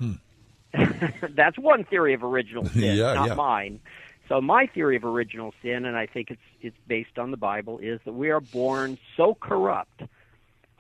[1.36, 3.34] That's one theory of original sin, Yeah, not yeah.
[3.34, 3.80] mine.
[4.28, 7.78] So my theory of original sin, and I think it's it's based on the Bible,
[7.78, 10.02] is that we are born so corrupt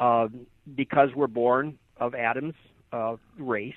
[0.00, 0.28] uh,
[0.74, 2.54] because we're born of Adam's
[2.92, 3.74] uh, race,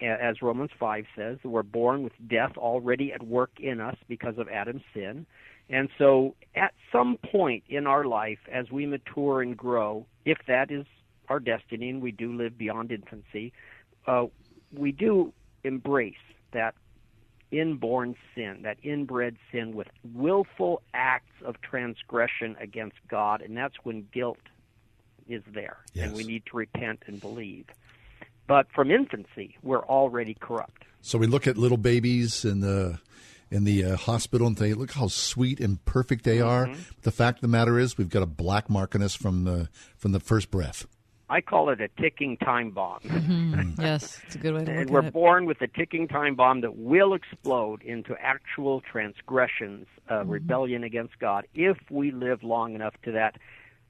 [0.00, 4.36] as Romans 5 says, that we're born with death already at work in us because
[4.38, 5.26] of Adam's sin.
[5.70, 10.70] And so at some point in our life, as we mature and grow, if that
[10.70, 10.86] is
[11.28, 13.52] our destiny and we do live beyond infancy,
[14.06, 14.26] uh,
[14.72, 15.32] we do
[15.64, 16.14] embrace
[16.52, 16.74] that
[17.50, 24.06] inborn sin, that inbred sin with willful acts of transgression against God, and that's when
[24.12, 24.38] guilt
[25.28, 27.66] is there, and we need to repent and believe.
[28.46, 30.84] But from infancy, we're already corrupt.
[31.02, 32.98] So we look at little babies and the
[33.50, 36.66] in the uh, hospital and think, look how sweet and perfect they are.
[36.66, 36.76] Mhm.
[37.02, 39.68] The fact of the matter is, we've got a black mark on us from the
[39.96, 40.86] from the first breath.
[41.30, 43.00] I call it a ticking time bomb.
[43.04, 43.80] Mm-hmm.
[43.82, 45.12] yes, it's a good way to and look we're it.
[45.12, 50.30] born with a ticking time bomb that will explode into actual transgressions, uh, Mm-hmm.
[50.30, 53.36] rebellion against God, if we live long enough to that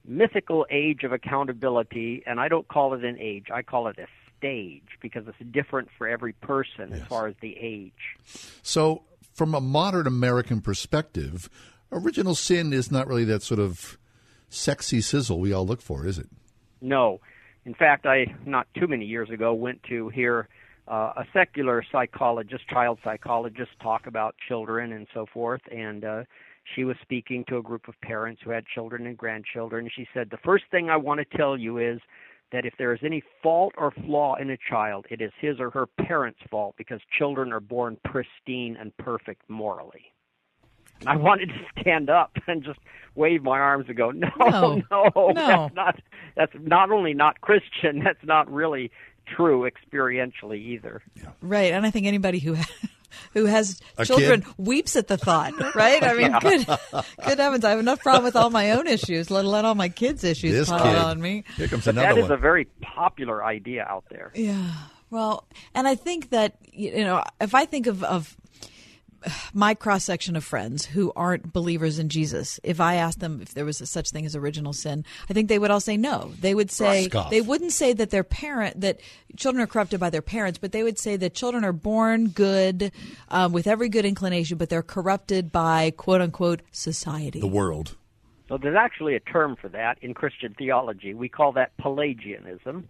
[0.05, 2.23] mythical age of accountability.
[2.27, 4.07] And I don't call it an age; I call it a
[4.39, 8.17] stage because it's different for every person as far as the age.
[8.63, 9.03] So,
[9.39, 11.49] from a modern American perspective,
[11.93, 13.97] original sin is not really that sort of
[14.49, 16.29] sexy sizzle we all look for, is it?
[16.81, 17.21] No.
[17.65, 20.49] In fact, I not too many years ago went to hear
[20.89, 26.25] uh, a secular psychologist, child psychologist, talk about children and so forth, and uh,
[26.75, 29.89] she was speaking to a group of parents who had children and grandchildren.
[29.95, 32.01] She said, "The first thing I want to tell you is
[32.53, 35.71] that if there is any fault or flaw in a child, it is his or
[35.71, 40.13] her parents' fault because children are born pristine and perfect morally.
[41.01, 42.81] And I wanted to stand up and just
[43.15, 44.83] wave my arms and go, no, No.
[44.91, 45.33] no, No.
[45.35, 46.01] that's not.
[46.37, 47.99] That's not only not Christian.
[48.05, 48.91] That's not really
[49.27, 51.03] true experientially either.
[51.43, 52.57] Right, and I think anybody who
[53.35, 54.55] who has A children kid?
[54.59, 55.53] weeps at the thought.
[55.75, 56.03] Right?
[56.03, 56.67] I mean, good,
[57.27, 57.65] good heavens!
[57.65, 60.53] I have enough problem with all my own issues, let alone all my kids' issues
[60.53, 60.97] This piled kid.
[60.99, 61.45] on me.
[61.57, 62.33] Here comes But another that is one.
[62.33, 64.33] a very popular idea out there.
[64.35, 64.71] Yeah.
[65.11, 68.37] Well, and I think that you know, if I think of of
[69.53, 73.55] my cross section of friends who aren't believers in Jesus, if I asked them if
[73.55, 76.33] there was a such thing as original sin, I think they would all say no.
[76.41, 77.31] They would say Scoff.
[77.31, 79.01] they wouldn't say that their parent that
[79.37, 82.93] children are corrupted by their parents, but they would say that children are born good
[83.29, 87.41] um, with every good inclination, but they're corrupted by quote unquote society.
[87.41, 87.97] The world.
[88.49, 91.13] So there's actually a term for that in Christian theology.
[91.13, 92.89] We call that Pelagianism.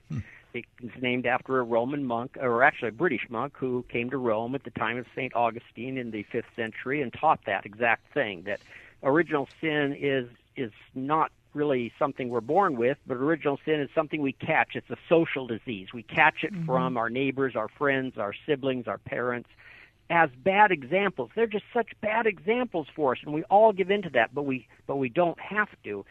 [0.55, 4.55] It's named after a Roman monk, or actually a British monk, who came to Rome
[4.55, 5.35] at the time of St.
[5.35, 8.61] Augustine in the fifth century and taught that exact thing that
[9.03, 14.21] original sin is is not really something we're born with, but original sin is something
[14.23, 14.75] we catch.
[14.75, 15.89] It's a social disease.
[15.93, 16.67] We catch it Mhm.
[16.67, 19.49] from our neighbors, our friends, our siblings, our parents
[20.11, 21.31] as bad examples.
[21.35, 24.67] They're just such bad examples for us, and we all give into that, but we
[24.87, 26.05] but we don't have to.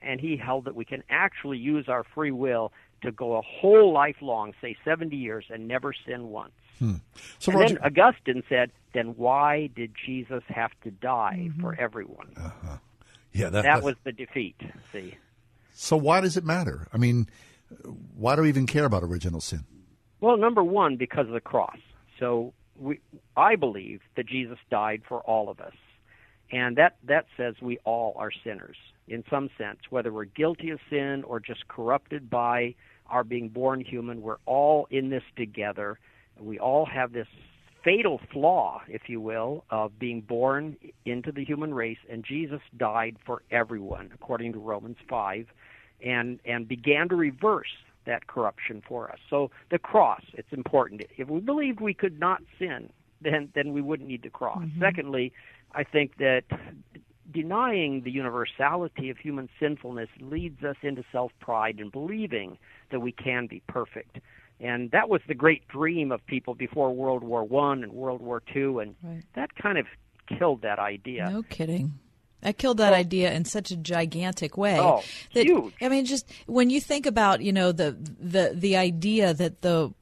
[0.00, 2.72] And he held that we can actually use our free will
[3.02, 6.52] to go a whole life long, say seventy years, and never sin once.
[6.78, 6.94] Hmm.
[7.38, 12.34] So, and Roger, then Augustine said, "Then why did Jesus have to die for everyone?"
[13.32, 14.56] yeah, that, that was the defeat.
[14.92, 15.16] See.
[15.74, 16.86] So why does it matter?
[16.92, 17.28] I mean,
[18.16, 19.64] why do we even care about original sin?
[20.20, 21.78] Well, number one, because of the cross.
[22.20, 22.52] So
[22.82, 23.00] we,
[23.36, 25.74] I believe that Jesus died for all of us,
[26.50, 28.76] and that that says we all are sinners
[29.08, 32.74] in some sense, whether we're guilty of sin or just corrupted by
[33.08, 34.22] our being born human.
[34.22, 35.98] We're all in this together.
[36.40, 37.26] We all have this
[37.84, 43.16] fatal flaw, if you will, of being born into the human race, and Jesus died
[43.26, 45.46] for everyone, according to Romans five,
[46.04, 47.74] and and began to reverse
[48.04, 49.18] that corruption for us.
[49.30, 51.02] So the cross, it's important.
[51.16, 52.90] If we believed we could not sin,
[53.20, 54.62] then then we wouldn't need the cross.
[54.62, 54.80] Mm-hmm.
[54.80, 55.32] Secondly,
[55.74, 56.44] I think that
[57.32, 62.58] denying the universality of human sinfulness leads us into self-pride and believing
[62.90, 64.18] that we can be perfect.
[64.60, 68.42] And that was the great dream of people before World War One and World War
[68.52, 69.22] Two, and Right.
[69.34, 69.86] that kind of
[70.26, 71.30] killed that idea.
[71.30, 71.94] No kidding.
[72.42, 74.78] I killed that idea in such a gigantic way.
[74.78, 75.02] Oh,
[75.34, 75.74] that, huge.
[75.80, 79.92] I mean, just when you think about, you know, the the the idea that the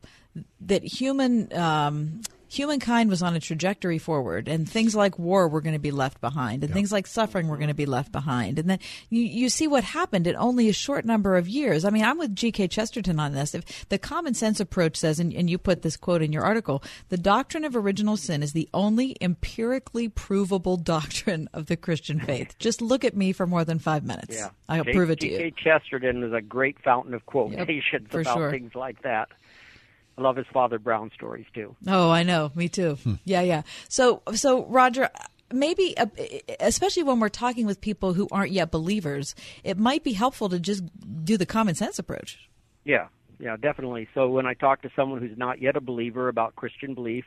[0.60, 5.74] that human um, humankind was on a trajectory forward, and things like war were going
[5.74, 8.68] to be left behind, and things like suffering were going to be left behind, and
[8.68, 8.78] then
[9.08, 11.84] you you see what happened in only a short number of years.
[11.84, 12.68] I mean, I'm with G.K.
[12.68, 13.54] Chesterton on this.
[13.54, 16.82] If the common sense approach says, and, and you put this quote in your article,
[17.08, 22.56] the doctrine of original sin is the only empirically provable doctrine of the Christian faith.
[22.58, 24.36] Just look at me for more than five minutes.
[24.36, 25.44] Yeah, I'll J- prove it to G.K.
[25.44, 25.50] you.
[25.52, 28.50] Chesterton is a great fountain of quotations for about sure.
[28.50, 29.28] things like that.
[30.20, 31.74] I love his Father Brown stories too.
[31.86, 32.52] Oh, I know.
[32.54, 32.98] Me too.
[33.24, 33.62] Yeah, yeah.
[33.88, 35.08] So, so Roger,
[35.52, 36.06] maybe, uh,
[36.60, 40.60] especially when we're talking with people who aren't yet believers, it might be helpful to
[40.60, 40.82] just
[41.24, 42.38] do the common sense approach.
[42.84, 43.08] Yeah,
[43.38, 44.08] yeah, definitely.
[44.14, 47.24] So when I talk to someone who's not yet a believer about Christian belief,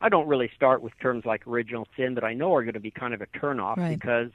[0.00, 2.80] I don't really start with terms like original sin that I know are going to
[2.80, 3.98] be kind of a turnoff Right.
[3.98, 4.30] because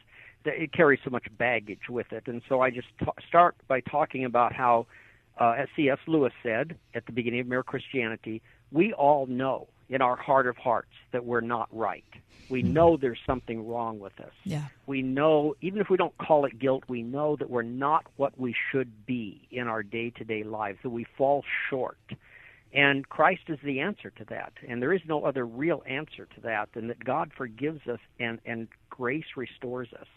[0.45, 2.23] it carries so much baggage with it.
[2.27, 4.87] And so I just ta start by talking about how,
[5.39, 5.99] uh, as C.S.
[6.07, 10.57] Lewis said at the beginning of Mere Christianity, we all know in our heart of
[10.57, 12.03] hearts that we're not right.
[12.49, 14.33] We know there's something wrong with us.
[14.43, 14.65] Yeah.
[14.85, 18.37] We know, even if we don't call it guilt, we know that we're not what
[18.39, 21.97] we should be in our day to day lives, that we fall short.
[22.73, 24.53] And Christ is the answer to that.
[24.67, 28.39] And there is no other real answer to that than that God forgives us and,
[28.45, 30.07] and grace restores us.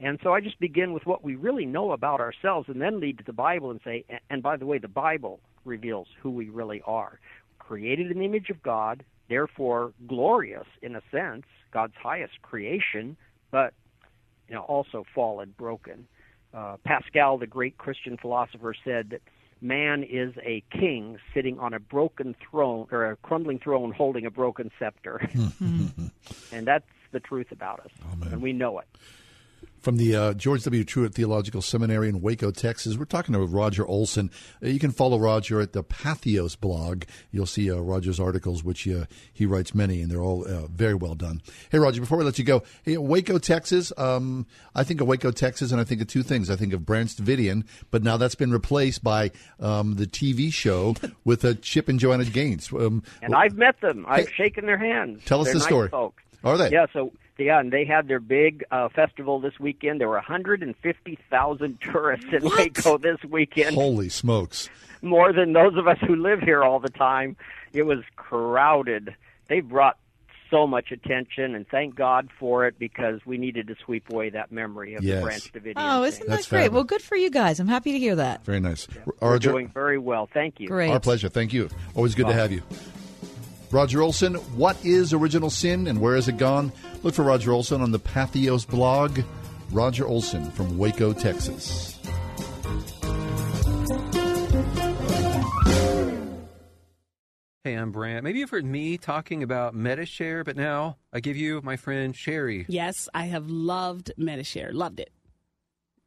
[0.00, 3.18] And so I just begin with what we really know about ourselves and then lead
[3.18, 6.82] to the Bible and say, and by the way, the Bible reveals who we really
[6.86, 7.20] are.
[7.58, 13.16] Created in the image of God, therefore glorious in a sense, God's highest creation,
[13.50, 13.74] but
[14.48, 16.08] you know also fallen, broken.
[16.52, 19.20] Uh, Pascal, the great Christian philosopher, said that
[19.60, 24.30] man is a king sitting on a broken throne or a crumbling throne holding a
[24.30, 25.20] broken scepter.
[26.52, 27.90] and that's the truth about us.
[28.32, 28.86] And we know it.
[29.80, 30.84] From the uh, George W.
[30.84, 34.30] Truett Theological Seminary in Waco, Texas, we're talking to Roger Olson.
[34.62, 37.04] Uh, you can follow Roger at the Patheos blog.
[37.30, 40.94] You'll see uh, Roger's articles, which uh, he writes many, and they're all uh, very
[40.94, 41.40] well done.
[41.70, 45.30] Hey, Roger, before we let you go, hey, Waco, Texas, um, I think of Waco,
[45.30, 46.50] Texas, and I think of two things.
[46.50, 50.94] I think of Branch Davidian, but now that's been replaced by um, the TV show
[51.24, 52.70] with uh, Chip and Joanna Gaines.
[52.70, 54.04] Um, And I've met them.
[54.06, 55.22] I've shaken their hands.
[55.24, 55.88] Tell us They're the nice story.
[55.88, 56.22] Folks.
[56.44, 56.70] Are they?
[56.70, 56.86] Yeah.
[56.92, 60.00] So yeah, and they had their big uh, festival this weekend.
[60.00, 63.74] There were 150,000 tourists in Waco this weekend.
[63.74, 64.68] Holy smokes.
[65.02, 67.36] More than those of us who live here all the time.
[67.72, 69.14] It was crowded.
[69.48, 69.96] They brought
[70.50, 74.50] so much attention, and thank God for it because we needed to sweep away that
[74.50, 75.18] memory of Yes.
[75.20, 75.72] the Branch Davidian.
[75.76, 76.72] Oh, isn't that great?
[76.72, 77.60] Well, good for you guys.
[77.60, 78.44] I'm happy to hear that.
[78.44, 78.88] Very nice.
[79.04, 80.28] We're Roger, doing very well.
[80.32, 80.66] Thank you.
[80.66, 80.90] Great.
[80.90, 81.28] Our pleasure.
[81.28, 81.68] Thank you.
[81.94, 82.62] Always good to have you.
[83.72, 86.72] Roger Olson, what is original sin and where has it gone?
[87.04, 89.20] Look for Roger Olson on the Patheos blog.
[89.70, 91.96] Roger Olson from Waco, Texas.
[97.62, 98.24] Hey, I'm Brant.
[98.24, 102.66] Maybe you've heard me talking about Medi-Share, but now I give you my friend Sherry.
[102.68, 104.72] Yes, I have loved Medi-Share.
[104.72, 105.12] Loved it.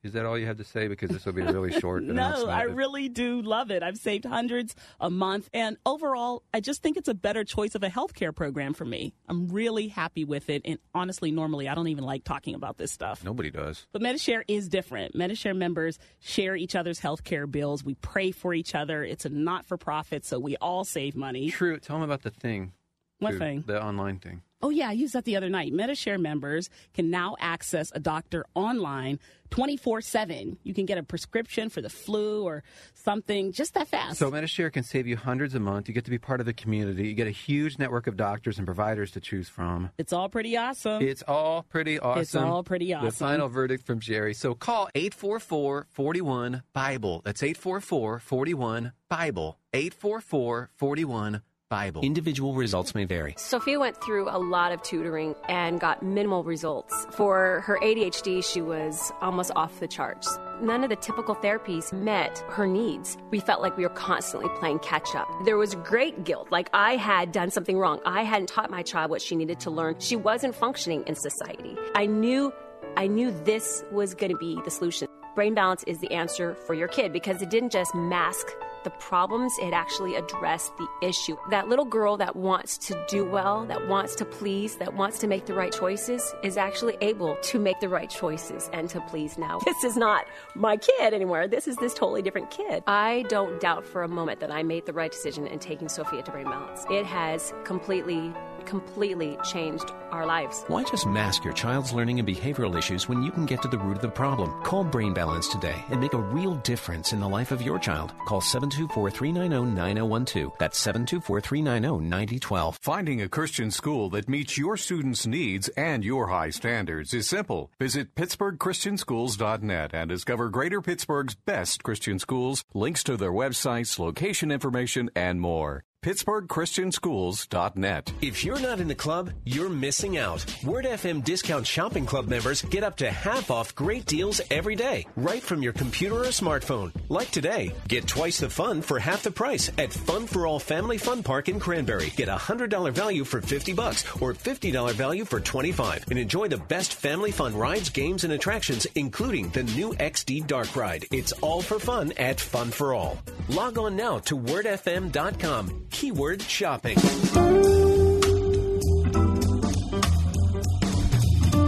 [0.04, 0.88] Is that all you have to say?
[0.88, 2.47] Because this will be a really short no.
[2.47, 3.82] I really do love it.
[3.84, 5.49] I've saved hundreds a month.
[5.54, 9.14] And overall, I just think it's a better choice of a healthcare program for me.
[9.30, 10.62] I'm really happy with it.
[10.66, 13.24] And honestly, normally, I don't even like talking about this stuff.
[13.24, 13.88] Nobody does.
[13.93, 15.16] But Medi-Share is different.
[15.16, 17.84] Medi-Share members share each other's healthcare bills.
[17.84, 19.04] We pray for each other.
[19.04, 21.49] It's a not for profit, so we all save money.
[21.49, 21.80] True.
[21.80, 22.74] Tell them about the thing.
[23.20, 23.64] What too, thing?
[23.66, 24.41] The online thing.
[24.64, 25.74] Oh, yeah, I used that the other night.
[25.74, 30.57] Medi-Share members can now access a doctor online 24 7.
[30.64, 34.18] You can get a prescription for the flu or something just that fast.
[34.18, 35.89] So Medi-Share can save you hundreds a month.
[35.89, 37.09] You get to be part of the community.
[37.09, 39.91] You get a huge network of doctors and providers to choose from.
[39.97, 41.01] it's all pretty awesome.
[41.03, 42.22] It's all pretty awesome.
[42.22, 43.05] It's all pretty awesome.
[43.07, 44.34] The final verdict from Jerry.
[44.34, 47.22] So call 844 41 Bible.
[47.26, 49.59] That's 844 41 Bible.
[49.74, 52.01] 844 41 Bible.
[52.03, 53.34] Individual results may vary.
[53.38, 56.93] Sophia went through a lot of tutoring and got minimal results.
[57.11, 60.38] For her ADHD, she was almost off the charts.
[60.61, 63.18] None of the typical therapies met her needs.
[63.32, 65.28] We felt like we were constantly playing catch up.
[65.45, 67.99] There was great guilt, like I had done something wrong.
[68.05, 69.95] I hadn't taught my child what she needed to learn.
[69.99, 71.76] She wasn't functioning in society.
[71.95, 72.53] I knew
[72.95, 75.07] I knew this was going to be the solution.
[75.34, 78.45] Brain balance is the answer for your kid because it didn't just mask
[78.84, 81.36] the problems, it actually addressed the issue.
[81.50, 85.28] That little girl that wants to do well, that wants to please, that wants to
[85.28, 89.38] make the right choices is actually able to make the right choices and to please
[89.38, 89.60] now.
[89.74, 91.48] This is not my kid anymore.
[91.48, 92.84] This is this totally different kid.
[92.86, 96.22] I don't doubt for a moment that I made the right decision in taking Sophia
[96.22, 96.86] to Brain Balance.
[96.92, 98.32] It has completely,
[98.66, 100.64] completely changed our lives.
[100.68, 103.80] Why just mask your child's learning and behavioral issues when you can get to the
[103.80, 104.54] root of the problem?
[104.64, 108.14] Call Brain Balance today and make a real difference in the life of your child.
[108.28, 108.42] Call
[108.74, 110.54] 724 390 9012.
[110.60, 112.80] That's 724 390 9012.
[112.82, 117.72] Finding a Christian school that meets your students' needs and your high standards is simple.
[117.80, 125.10] Visit PittsburghChristianSchools.net and discover Greater Pittsburgh's best Christian schools, links to their websites, location information,
[125.16, 125.84] and more.
[126.04, 128.14] PittsburghChristianSchools.net.
[128.22, 130.45] If you're not in the club, you're missing out.
[130.64, 135.08] Word FM Discount Shopping Club members get up to half off great deals every day,
[135.16, 136.91] right from your computer or smartphone.
[137.10, 140.97] Like today, get twice the fun for half the price at Fun for All Family
[140.97, 142.12] Fun Park in Cranberry.
[142.16, 146.58] Get a $100 value for 50 bucks or $50 value for 25 and enjoy the
[146.58, 151.06] best family fun rides, games, and attractions, including the new XD Dark Ride.
[151.12, 153.18] It's all for fun at Fun for All.
[153.49, 155.88] Log on now to wordfm.com.
[155.94, 156.98] Keyword shopping.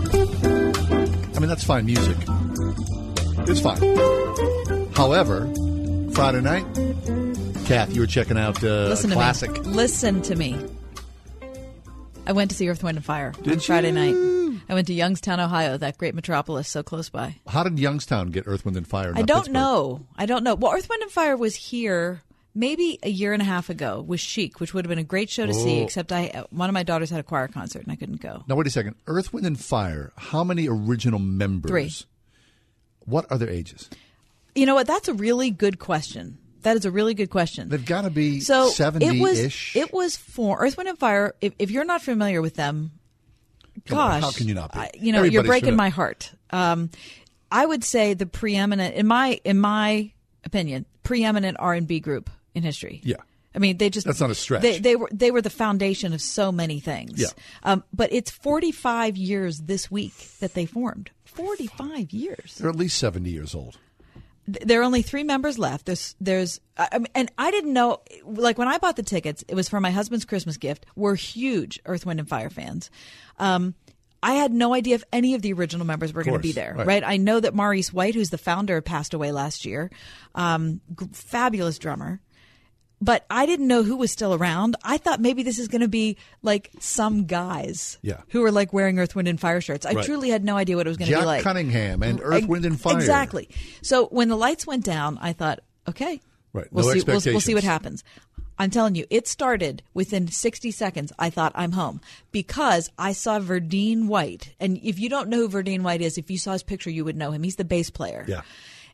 [0.08, 2.18] I mean, that's fine music.
[3.48, 3.82] It's fine.
[4.94, 5.52] However,
[6.14, 6.66] Friday night,
[7.66, 9.52] Kath, you were checking out uh, Listen to classic.
[9.52, 9.60] me.
[9.60, 10.58] Listen to me.
[12.28, 13.94] I went to see Earth, Wind, and Fire on Did Friday you?
[13.94, 14.62] night.
[14.68, 17.36] I went to Youngstown, Ohio, that great metropolis so close by.
[17.48, 19.12] How did Youngstown get Earth, Wind, and Fire?
[19.16, 19.54] I don't Pittsburgh?
[19.54, 20.06] know.
[20.18, 20.56] I don't know.
[20.56, 22.22] Well, Earth, Wind, and Fire was here
[22.56, 25.30] maybe a year and a half ago with Chic, which would have been a great
[25.30, 25.84] show to see, Oh.
[25.84, 28.44] except I one of my daughters had a choir concert and I couldn't go.
[28.48, 28.96] Now, wait a second.
[29.08, 31.70] Earth, Wind, and Fire, how many original members?
[31.70, 31.92] Three.
[33.06, 33.90] What are their ages?
[34.56, 34.88] You know what?
[34.88, 36.38] That's a really good question.
[36.62, 37.70] That is a really good question.
[37.70, 39.76] They've got to be So 70 it was ish.
[39.76, 41.36] it was for Earth, Wind, and Fire.
[41.42, 42.92] If, if you're not familiar with them,
[43.86, 44.80] Come on, gosh, how can you not be?
[44.80, 46.32] I- you know, you're breaking my heart.
[46.50, 46.90] Um,
[47.52, 50.12] I would say the preeminent, in my in my
[50.44, 53.02] opinion, preeminent R and B group in history.
[53.04, 53.18] Yeah.
[53.54, 54.62] I mean, they just That's not a stretch.
[54.64, 57.22] They, they were they were the foundation of so many things.
[57.22, 57.28] Yeah.
[57.64, 61.12] Um, but it's 45 years this week that they formed.
[61.24, 62.58] 45 years.
[62.60, 63.78] They're at least 70 years old.
[64.48, 65.88] There are only three members left.
[65.88, 68.02] There's, there's, I mean, and I didn't know.
[68.26, 70.86] Like when I bought the tickets, it was for my husband's Christmas gift.
[70.96, 72.92] We're huge Earth, Wind, and Fire fans.
[73.40, 73.74] Um,
[74.22, 76.74] I had no idea if any of the original members were going to be there.
[76.76, 76.88] right.
[76.88, 77.04] Right.
[77.04, 79.92] I know that Maurice White, who's the founder, passed away last year.
[80.36, 80.82] Um,
[81.12, 82.22] fabulous drummer.
[83.02, 84.78] But I didn't know who was still around.
[84.84, 88.22] I thought maybe this is going to be like some guys Yeah.
[88.30, 89.86] who are like wearing Earth, Wind, and Fire shirts.
[89.86, 90.06] I Right.
[90.06, 91.40] truly had no idea what it was going to be like.
[91.40, 92.96] Jack Cunningham and mm, Earth, Ex- Wind, and Fire.
[92.96, 93.50] Exactly.
[93.82, 96.22] So when the lights went down, I thought, okay,
[96.54, 96.68] Right.
[96.72, 97.02] we'll no see.
[97.06, 98.04] We'll, we'll see what happens.
[98.58, 101.12] I'm telling you, it started within 60 seconds.
[101.20, 102.00] I thought I'm home
[102.32, 106.32] because I saw Verdine White, and if you don't know who Verdine White is, if
[106.32, 107.44] you saw his picture, you would know him.
[107.44, 108.24] He's the bass player.
[108.26, 108.42] Yeah.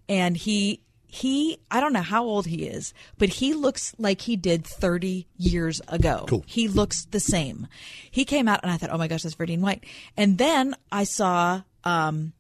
[0.10, 0.82] And he
[1.14, 5.28] he I don't know how old he is, but he looks like he did 30
[5.36, 6.26] years ago.
[6.28, 6.44] Cool.
[6.48, 7.68] He looks the same.
[8.10, 9.84] He came out and I thought, "Oh my gosh, that's Verdine White."
[10.16, 12.32] And then I saw um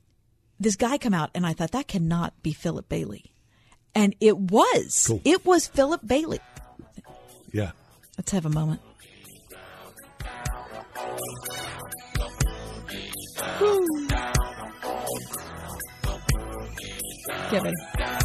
[0.57, 3.33] this guy come out and I thought that cannot be Philip Bailey.
[3.93, 5.03] And it was.
[5.05, 5.21] Cool.
[5.25, 6.39] It was Philip Bailey.
[7.51, 7.71] Yeah.
[8.17, 8.79] Let's have a moment.
[17.51, 18.20] Get ready.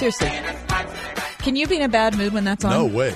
[0.00, 0.30] Seriously.
[1.40, 2.70] Can you be in a bad mood when that's on?
[2.70, 3.14] No way.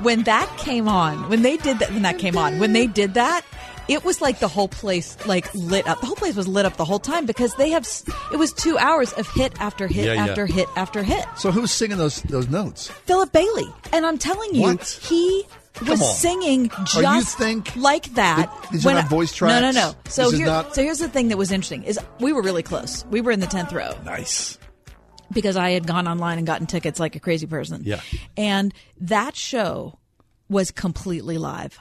[0.00, 3.14] When that came on, when they did that, when that came on, when they did
[3.14, 3.42] that,
[3.88, 6.00] it was like the whole place like lit up.
[6.00, 7.88] The whole place was lit up the whole time because they have.
[8.32, 10.26] It was two hours of hit after hit Yeah, yeah.
[10.26, 11.24] after hit after hit.
[11.38, 12.88] So who's singing those those notes?
[13.06, 14.86] Philip Bailey, and I'm telling you, What?
[15.08, 15.44] he
[15.88, 17.40] was singing just
[17.76, 18.36] like that.
[18.50, 19.94] that these are not voice No, no, no.
[20.08, 23.06] So here, not- so here's the thing that was interesting: is we were really close.
[23.10, 24.58] We were in the tenth row Nice.
[25.32, 27.82] Because I had gone online and gotten tickets like a crazy person.
[27.84, 28.00] Yeah.
[28.36, 29.98] and that show
[30.48, 31.78] was completely live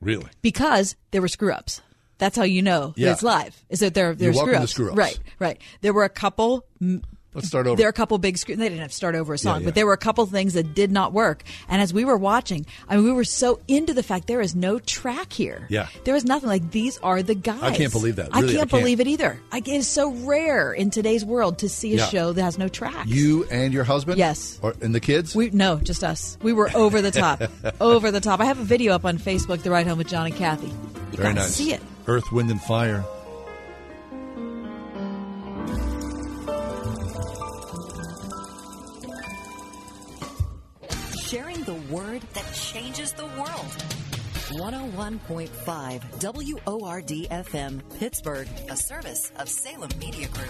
[0.00, 0.26] Really?
[0.42, 1.80] because there were screw ups.
[2.18, 3.12] That's how you know that Yeah.
[3.12, 3.64] it's live.
[3.68, 4.96] Is that there there You're are welcome screw ups.
[4.96, 5.60] Right, right.
[5.82, 6.64] There were a couple.
[7.38, 7.76] Let's start over.
[7.76, 8.56] There are a couple big screw.
[8.56, 9.64] They didn't have to start over a song, Yeah, yeah.
[9.66, 11.42] but there were a couple things that did not work.
[11.68, 14.54] And as we were watching, I mean, we were so into the fact there is
[14.54, 15.66] no track here.
[15.70, 15.88] Yeah.
[16.04, 17.62] there is nothing like these are the guys.
[17.62, 18.28] I can't believe that.
[18.34, 18.82] I Really, I can't can't.
[18.82, 19.40] believe it either.
[19.52, 22.06] I, it is so rare in today's world to see a Yeah.
[22.06, 23.08] show that has no tracks.
[23.08, 24.18] You and your husband?
[24.18, 24.58] Yes.
[24.62, 25.34] Or, and the kids?
[25.34, 26.36] We no, just us.
[26.42, 27.42] We were over the top,
[27.80, 28.40] over the top.
[28.40, 30.72] I have a video up on Facebook, "The Ride Home with John and Kathy." You
[31.12, 31.54] Very gotta nice.
[31.54, 31.80] see it.
[32.06, 33.04] Earth, Wind, and Fire.
[41.90, 43.74] Word that changes the world.
[44.50, 45.48] 101.5
[46.64, 50.48] WORD FM, Pittsburgh, a service of Salem Media Group.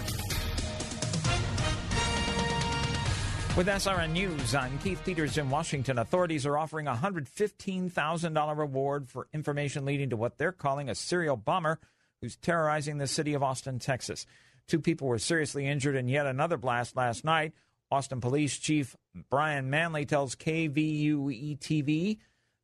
[3.57, 5.97] With SRN News, I'm Keith Peters in Washington.
[5.97, 11.35] Authorities are offering a $115,000 reward for information leading to what they're calling a serial
[11.35, 11.79] bomber
[12.21, 14.25] who's terrorizing the city of Austin, Texas.
[14.67, 17.53] Two people were seriously injured in yet another blast last night.
[17.91, 18.95] Austin Police Chief
[19.29, 22.17] Brian Manley tells KVUE TV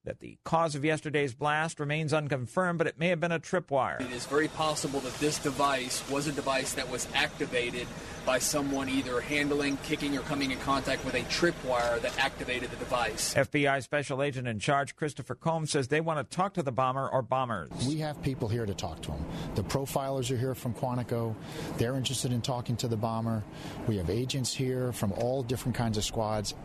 [0.06, 4.00] that the cause of yesterday's blast remains unconfirmed, but it may have been a tripwire.
[4.02, 7.88] It is very possible that this device was a device that was activated
[8.26, 12.76] by someone either handling, kicking, or coming in contact with a tripwire that activated the
[12.78, 13.34] device.
[13.36, 17.08] FBI Special Agent in Charge Christopher Combs says they want to talk to the bomber
[17.08, 17.70] or bombers.
[17.88, 19.26] We have people here to talk to them.
[19.54, 21.36] The profilers are here from Quantico.
[21.78, 23.44] They're interested in talking to the bomber.
[23.88, 26.56] We have agents here from all different kinds of squads,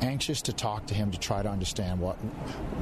[0.00, 2.16] anxious to talk to him to try to understand what,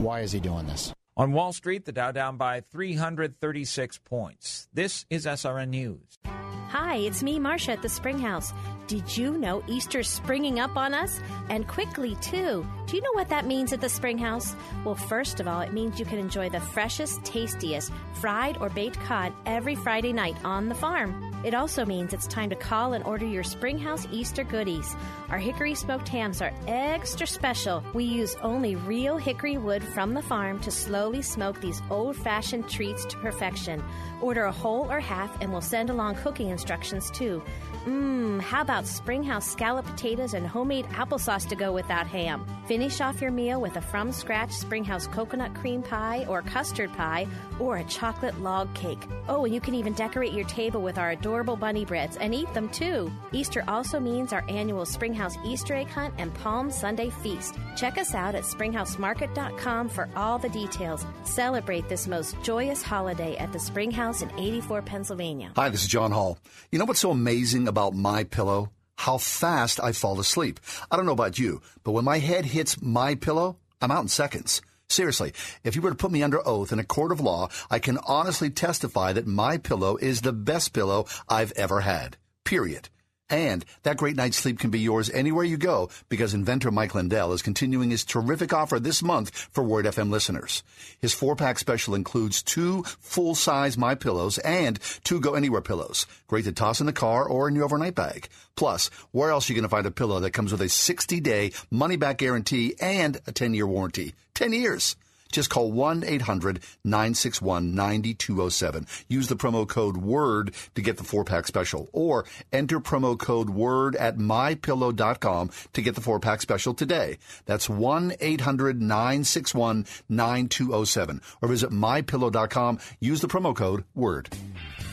[0.08, 0.94] why is he doing this.
[1.18, 4.68] On Wall Street, the Dow down by 336 points.
[4.72, 6.20] This is SRN News.
[6.68, 8.52] Hi, it's me, Marcia, at the Spring House.
[8.86, 11.18] Did you know Easter's springing up on us?
[11.48, 12.64] And quickly, too.
[12.86, 14.54] Do you know what that means at the Spring House?
[14.84, 19.00] Well, first of all, it means you can enjoy the freshest, tastiest fried or baked
[19.00, 21.24] cod every Friday night on the farm.
[21.44, 24.96] It also means it's time to call and order your Springhouse Easter goodies.
[25.28, 27.82] Our hickory smoked hams are extra special.
[27.94, 30.70] We use only real hickory wood from the farm to
[31.08, 33.82] slowly smoke these old fashioned treats to perfection.
[34.20, 37.42] Order a whole or half, and we'll send along cooking instructions too.
[37.86, 42.44] Mmm, how about Springhouse scallop potatoes and homemade applesauce to go with that ham?
[42.68, 47.26] Finish off your meal with a from scratch Springhouse coconut cream pie or custard pie
[47.58, 49.02] or a chocolate log cake.
[49.26, 52.52] Oh, and you can even decorate your table with our adorable bunny breads and eat
[52.52, 53.10] them too.
[53.32, 57.54] Easter also means our annual Springhouse Easter egg hunt and Palm Sunday feast.
[57.74, 61.06] Check us out at springhousemarket.com for all the details.
[61.22, 65.52] Celebrate this most joyous holiday at the Springhouse in 84 Pennsylvania.
[65.56, 66.38] Hi, this is John Hall.
[66.70, 68.72] You know what's so amazing about my pillow?
[68.98, 70.58] How fast I fall asleep.
[70.90, 74.08] I don't know about you, but when my head hits my pillow, I'm out in
[74.08, 74.60] seconds.
[74.88, 75.32] Seriously,
[75.62, 77.98] if you were to put me under oath in a court of law, I can
[77.98, 82.16] honestly testify that my pillow is the best pillow I've ever had.
[82.44, 82.88] Period.
[83.30, 87.32] And that great night's sleep can be yours anywhere you go because inventor Mike Lindell
[87.32, 90.62] is continuing his terrific offer this month for Word FM listeners.
[91.00, 96.06] His four pack special includes two full size My Pillows and two Go Anywhere pillows.
[96.26, 98.28] Great to toss in the car or in your overnight bag.
[98.56, 101.20] Plus, where else are you going to find a pillow that comes with a 60
[101.20, 104.14] day money back guarantee and a 10 year warranty?
[104.34, 104.96] 10 years.
[105.30, 108.86] Just call 1 800 961 9207.
[109.08, 113.50] Use the promo code WORD to get the four pack special or enter promo code
[113.50, 117.18] WORD at mypillow.com to get the four pack special today.
[117.46, 122.78] That's 1 800 961 9207 or visit mypillow.com.
[123.00, 124.28] Use the promo code WORD.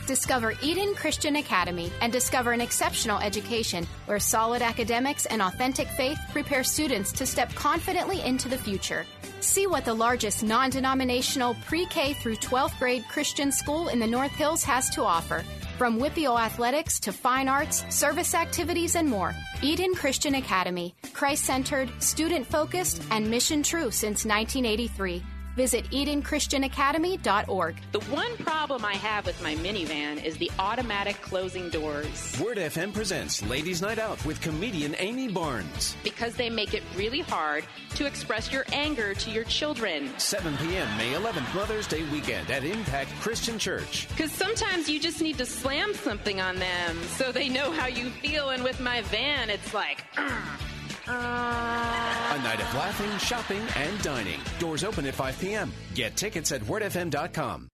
[0.06, 6.18] Discover Eden Christian Academy and discover an exceptional education where solid academics and authentic faith
[6.30, 9.04] prepare students to step confidently into the future.
[9.40, 14.06] See what the largest non denominational pre K through 12th grade Christian school in the
[14.06, 15.44] North Hills has to offer.
[15.76, 19.34] From WPIAL athletics to fine arts, service activities, and more.
[19.60, 25.22] Eden Christian Academy, Christ centered, student focused, and mission true since 1983.
[25.56, 27.76] Visit EdenChristianAcademy.org.
[27.92, 32.38] The one problem I have with my minivan is the automatic closing doors.
[32.38, 35.96] Word FM presents Ladies Night Out with comedian Amy Barnes.
[36.04, 40.10] Because they make it really hard to express your anger to your children.
[40.18, 40.94] 7 p.m.
[40.98, 44.08] May 11th, Mother's Day weekend at Impact Christian Church.
[44.10, 48.10] Because sometimes you just need to slam something on them so they know how you
[48.10, 48.50] feel.
[48.50, 50.04] And with my van, it's like.
[51.08, 54.40] Uh, a night of laughing, shopping, and dining.
[54.58, 55.72] Doors open at 5 p.m.
[55.94, 57.68] Get tickets at wordfm.com.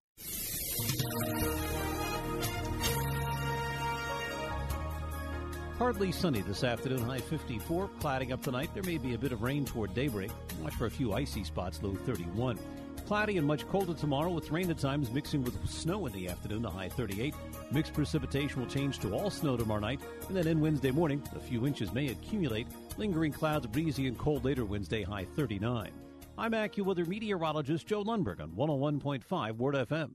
[5.79, 7.89] Partly sunny this afternoon, high 54.
[7.99, 8.71] Clouding up tonight.
[8.73, 10.31] There may be a bit of rain toward daybreak.
[10.63, 12.59] Watch for a few icy spots, low 31.
[13.07, 16.63] Cloudy and much colder tomorrow with rain at times mixing with snow in the afternoon,
[16.63, 17.35] the high 38.
[17.73, 21.41] Mixed precipitation will change to all snow tomorrow night, and then in Wednesday morning, a
[21.41, 22.69] few inches may accumulate.
[22.99, 25.91] Lingering clouds, breezy and cold later Wednesday, high 39.
[26.37, 30.11] I'm AccuWeather meteorologist Joe Lundberg on 101.5 Word FM.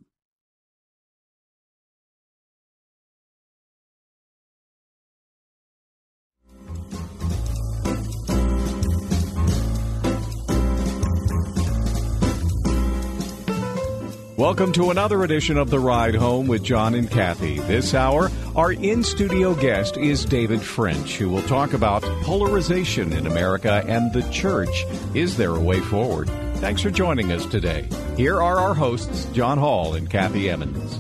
[14.38, 17.58] Welcome to another edition of The Ride Home with John and Kathy.
[17.62, 23.26] This hour, our in studio guest is David French, who will talk about polarization in
[23.26, 24.86] America and the church.
[25.16, 26.30] Is there a way forward?
[26.58, 27.90] Thanks for joining us today.
[28.16, 31.00] Here are our hosts, John Hall and Kathy Emmons.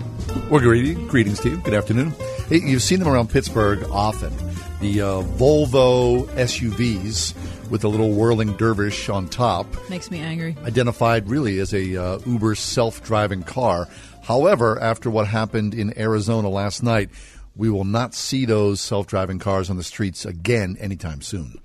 [0.49, 1.57] Well, greetings, greetings you.
[1.57, 2.15] Good afternoon.
[2.49, 4.33] Hey, you've seen them around Pittsburgh often.
[4.79, 7.35] The uh, Volvo SUVs
[7.69, 9.67] with a little whirling dervish on top.
[9.89, 10.55] Makes me angry.
[10.63, 13.87] Identified really as a uh, Uber self-driving car.
[14.23, 17.09] However, after what happened in Arizona last night,
[17.55, 21.59] we will not see those self-driving cars on the streets again anytime soon.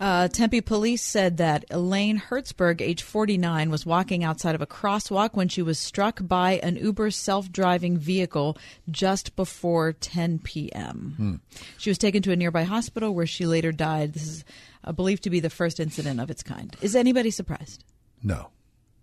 [0.00, 5.34] Uh, Tempe police said that Elaine Herzberg, age 49, was walking outside of a crosswalk
[5.34, 8.56] when she was struck by an Uber self driving vehicle
[8.90, 11.14] just before 10 p.m.
[11.16, 11.34] Hmm.
[11.78, 14.12] She was taken to a nearby hospital where she later died.
[14.12, 14.44] This is
[14.84, 16.76] uh, believed to be the first incident of its kind.
[16.80, 17.84] Is anybody surprised?
[18.22, 18.50] No,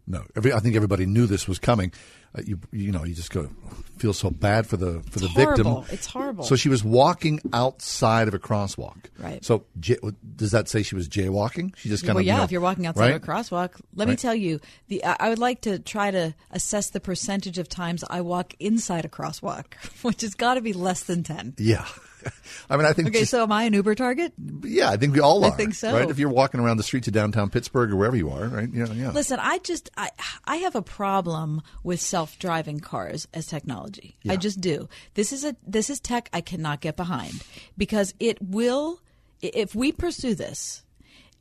[0.07, 0.23] no.
[0.35, 1.91] Every, I think everybody knew this was coming.
[2.38, 3.49] Uh, you you know you just go
[3.97, 5.81] feel so bad for the for It's the horrible.
[5.81, 5.93] victim.
[5.95, 6.43] It's horrible.
[6.43, 8.97] So she was walking outside of a crosswalk.
[9.17, 9.43] Right.
[9.43, 9.97] So j-
[10.36, 11.75] does that say she was jaywalking?
[11.77, 12.33] She just kind well, of yeah.
[12.33, 13.15] you know, if you're walking outside right?
[13.15, 14.59] of a crosswalk, let me tell you,
[14.89, 19.05] the I would like to try to assess the percentage of times I walk inside
[19.05, 21.53] a crosswalk, which has got to be less than ten.
[21.57, 21.86] Yeah.
[22.71, 24.33] I mean, I think Okay, just- so am I an Uber target?
[24.63, 25.51] yeah, I think we all are.
[25.53, 25.93] I think so.
[25.93, 26.09] Right?
[26.09, 28.67] If you're walking around the streets of downtown Pittsburgh or wherever you are, right?
[28.73, 29.11] Yeah, yeah.
[29.11, 30.09] Listen, I just I
[30.45, 34.17] I have a problem with self-driving cars as technology.
[34.28, 34.89] I just do.
[35.13, 37.43] This is a this is tech I cannot get behind
[37.78, 38.99] because it will
[39.41, 40.84] if we pursue this,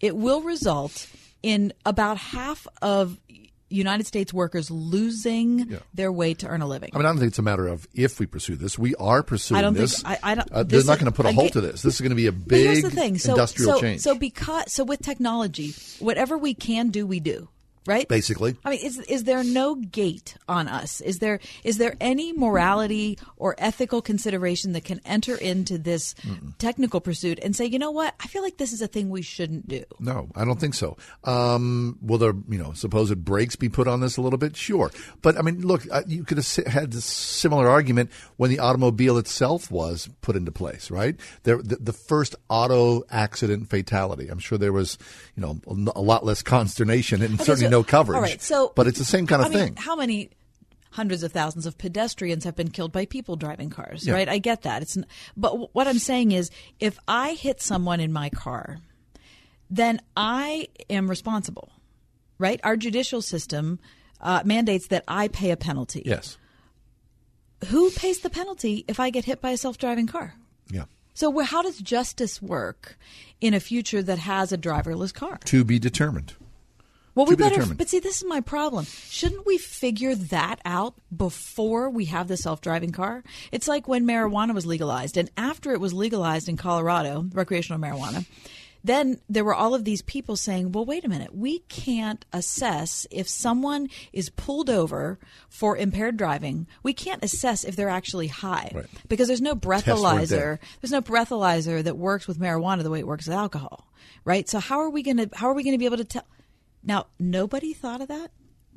[0.01, 1.09] it will result
[1.43, 3.19] in about half of
[3.71, 6.91] United States workers losing their way to earn a living.
[6.93, 8.79] I mean, I don't think it's a matter of if we pursue this.
[8.79, 10.03] We are pursuing I don't this.
[10.03, 10.53] think I, I don't.
[10.53, 11.81] Uh, this they're not going to put a halt to this.
[11.81, 13.17] This is going to be a big here's the thing.
[13.17, 14.03] So, industrial so, change.
[14.03, 17.49] So because so with technology, whatever we can do, we do.
[17.87, 18.09] Right?
[18.09, 18.57] Basically.
[18.65, 21.01] I mean, is is there no gate on us?
[21.01, 26.15] Is there is there any morality or ethical consideration that can enter into this
[26.59, 29.23] technical pursuit and say, you know what, I feel like this is a thing we
[29.23, 29.85] shouldn't do?
[29.99, 30.97] No, I don't think so.
[31.25, 34.57] Um, will there, you know, supposed brakes be put on this a little bit?
[34.57, 34.91] Sure,
[35.23, 39.19] but I mean, look, uh, you could have had this similar argument when the automobile
[39.19, 41.17] itself was put into place, right?
[41.43, 44.29] There, the, the first auto accident fatality.
[44.29, 44.99] I'm sure there was,
[45.37, 45.61] you know,
[45.95, 48.17] a lot less consternation and Okay, certainly so- no coverage.
[48.17, 49.77] All right, so but it's the same kind of I mean, thing.
[49.77, 50.31] How many
[50.91, 54.07] hundreds of thousands of pedestrians have been killed by people driving cars?
[54.07, 54.15] Yeah.
[54.15, 54.83] Right, I get that.
[54.83, 54.97] It's
[55.37, 56.51] but what I'm saying is,
[56.81, 58.79] if I hit someone in my car,
[59.71, 61.71] then I am responsible.
[62.39, 63.79] Right, our judicial system
[64.21, 66.03] uh, mandates that I pay a penalty.
[66.05, 66.37] Yes.
[67.69, 70.35] Who pays the penalty if I get hit by a self-driving car?
[70.69, 70.85] Yeah.
[71.15, 72.99] So, how does justice work
[73.41, 75.39] in a future that has a driverless car?
[75.45, 76.35] To be determined.
[77.15, 77.57] Well, we be better.
[77.57, 77.79] determined.
[77.79, 78.87] But see, this is my problem.
[78.87, 83.23] Shouldn't we figure that out before we have the self-driving car?
[83.53, 88.27] It's like when marijuana was legalized, and after it was legalized in Colorado, recreational marijuana.
[88.87, 91.35] Then there were all of these people saying, "Well, wait a minute.
[91.35, 96.67] We can't assess if someone is pulled over for impaired driving.
[96.83, 98.73] We can't assess if they're actually high
[99.09, 100.57] because there's no Tests weren't there.
[100.57, 100.59] breathalyzer.
[100.83, 103.91] There's no breathalyzer that works with marijuana the way it works with alcohol,
[104.27, 104.47] right?
[104.51, 106.25] So how are we going to how are we going to be able to tell?
[106.85, 108.31] Now, nobody thought of that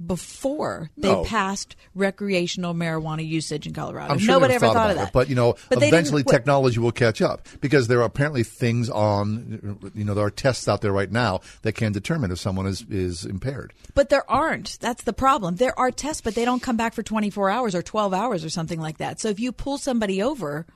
[0.05, 1.23] before they No.
[1.23, 4.13] passed recreational marijuana usage in Colorado.
[4.13, 5.07] I'm sure nobody ever thought thought of that.
[5.07, 8.89] it, but you know, But eventually technology will catch up because there are apparently things
[8.91, 12.67] on, you know, there are tests out there right now that can determine if someone
[12.67, 13.73] is is impaired.
[13.95, 14.77] But there aren't.
[14.79, 15.55] That's the problem.
[15.55, 18.49] There are tests, but they don't come back for 24 hours or 12 hours or
[18.49, 19.19] something like that.
[19.19, 20.67] So if you pull somebody over,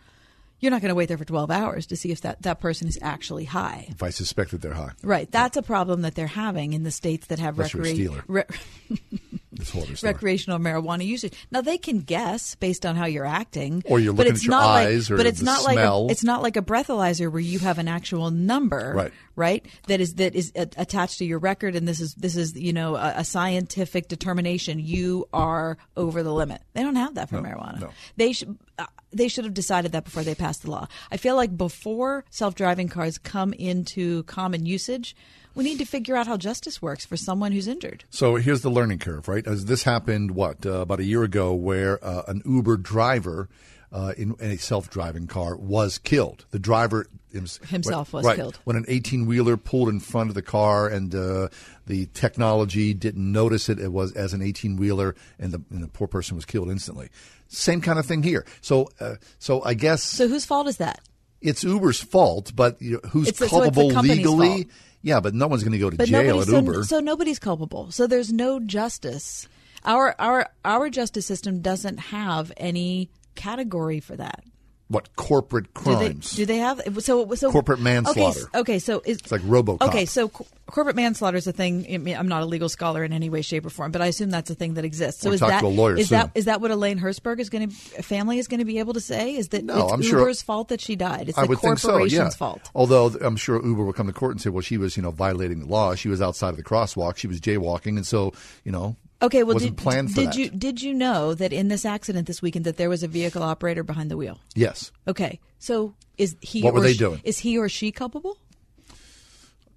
[0.61, 2.87] you're not going to wait there for 12 hours to see if that, that person
[2.87, 3.87] is actually high.
[3.89, 5.29] If I suspect that they're high, Right.
[5.29, 8.23] That's a problem that they're having in the states that have Unless you're a Steeler.
[8.27, 8.43] re-
[9.69, 11.33] whole recreational marijuana usage.
[11.51, 14.45] Now they can guess based on how you're acting, Or you're but looking it's at
[14.47, 16.01] your not eyes like, or but it's not smell.
[16.03, 19.11] like a, it's not like a breathalyzer where you have an actual number, Right.
[19.35, 22.55] Right, that is that is a- attached to your record, and this is this is
[22.55, 24.77] you know a, a scientific determination.
[24.79, 26.61] You are over the limit.
[26.73, 27.79] They don't have that for marijuana.
[27.79, 27.89] no.
[28.17, 28.57] They should.
[28.77, 30.87] Uh, they should have decided that before they passed the law.
[31.11, 35.15] I feel like before self-driving cars come into common usage,
[35.55, 38.03] we need to figure out how justice works for someone who's injured.
[38.09, 39.45] So here's the learning curve, right?
[39.45, 43.49] As this happened, what uh, about a year ago, where uh, an Uber driver
[43.91, 46.45] uh, in, in a self-driving car was killed.
[46.51, 48.57] The driver hims- Himself was right, killed.
[48.63, 51.49] when an 18-wheeler pulled in front of the car, and uh,
[51.87, 53.79] the technology didn't notice it.
[53.79, 57.09] It was as an 18-wheeler, and the, and the poor person was killed instantly.
[57.49, 58.45] Same kind of thing here.
[58.61, 61.01] So, uh, so I guess So whose fault is that?
[61.41, 64.47] it's Uber's fault, but you know, who's It's the- so culpable legally?
[64.63, 64.67] fault.
[65.03, 66.83] Yeah, but no one's going to go to But jail at so, Uber.
[66.83, 67.91] so nobody's culpable.
[67.91, 69.47] So there's no justice.
[69.83, 74.43] Our our our justice system doesn't have any category for that.
[74.91, 76.31] What corporate Do they, crimes?
[76.35, 78.41] do they have so so Corporate manslaughter.
[78.53, 79.87] Okay, okay so is, It's like RoboCop.
[79.87, 81.85] Okay, so co- corporate manslaughter is a thing.
[81.89, 84.07] I mean, I'm not a legal scholar in any way, shape, or form, but I
[84.07, 85.21] assume that's a thing that exists.
[85.21, 86.17] So We'll is that to a lawyer is soon.
[86.19, 88.93] that is that what Elaine Herzberg is going to family is going to be able
[88.93, 89.33] to say?
[89.35, 91.29] Is that No, it's I'm sure- Uber's fault that she died?
[91.29, 91.89] It's I the would think so.
[91.89, 92.29] corporation's Yeah.
[92.31, 92.69] fault.
[92.75, 95.11] Although I'm sure Uber will come to court and say, "Well, she was, you know,
[95.11, 95.95] violating the law.
[95.95, 97.15] She was outside of the crosswalk.
[97.17, 98.33] She was jaywalking, and so,
[98.65, 102.27] you know, Okay, well, did, did that." you did you know that in this accident
[102.27, 104.39] this weekend that there was a vehicle operator behind the wheel?
[104.55, 106.61] Yes, Okay, so is he?
[106.61, 107.21] What were they she- doing?
[107.23, 108.37] Is he or she culpable?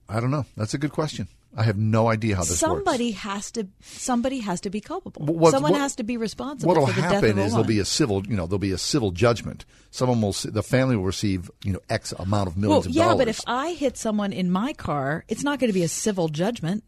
[0.09, 0.47] I don't know.
[0.57, 1.29] That's a good question.
[1.57, 2.61] I have no idea how this works.
[2.61, 3.69] somebody has to.
[3.81, 5.25] Somebody has to be culpable.
[5.25, 7.85] What- Someone what- has to be responsible for death happen of is there'll be a
[7.85, 9.65] civil, you know, there'll be a civil judgment.
[9.91, 13.05] Someone will, the family will receive, you know, X amount of well, millions of yeah,
[13.05, 13.15] dollars.
[13.15, 15.89] Yeah, but if I hit someone in my car, it's not going to be a
[15.89, 16.83] civil judgment.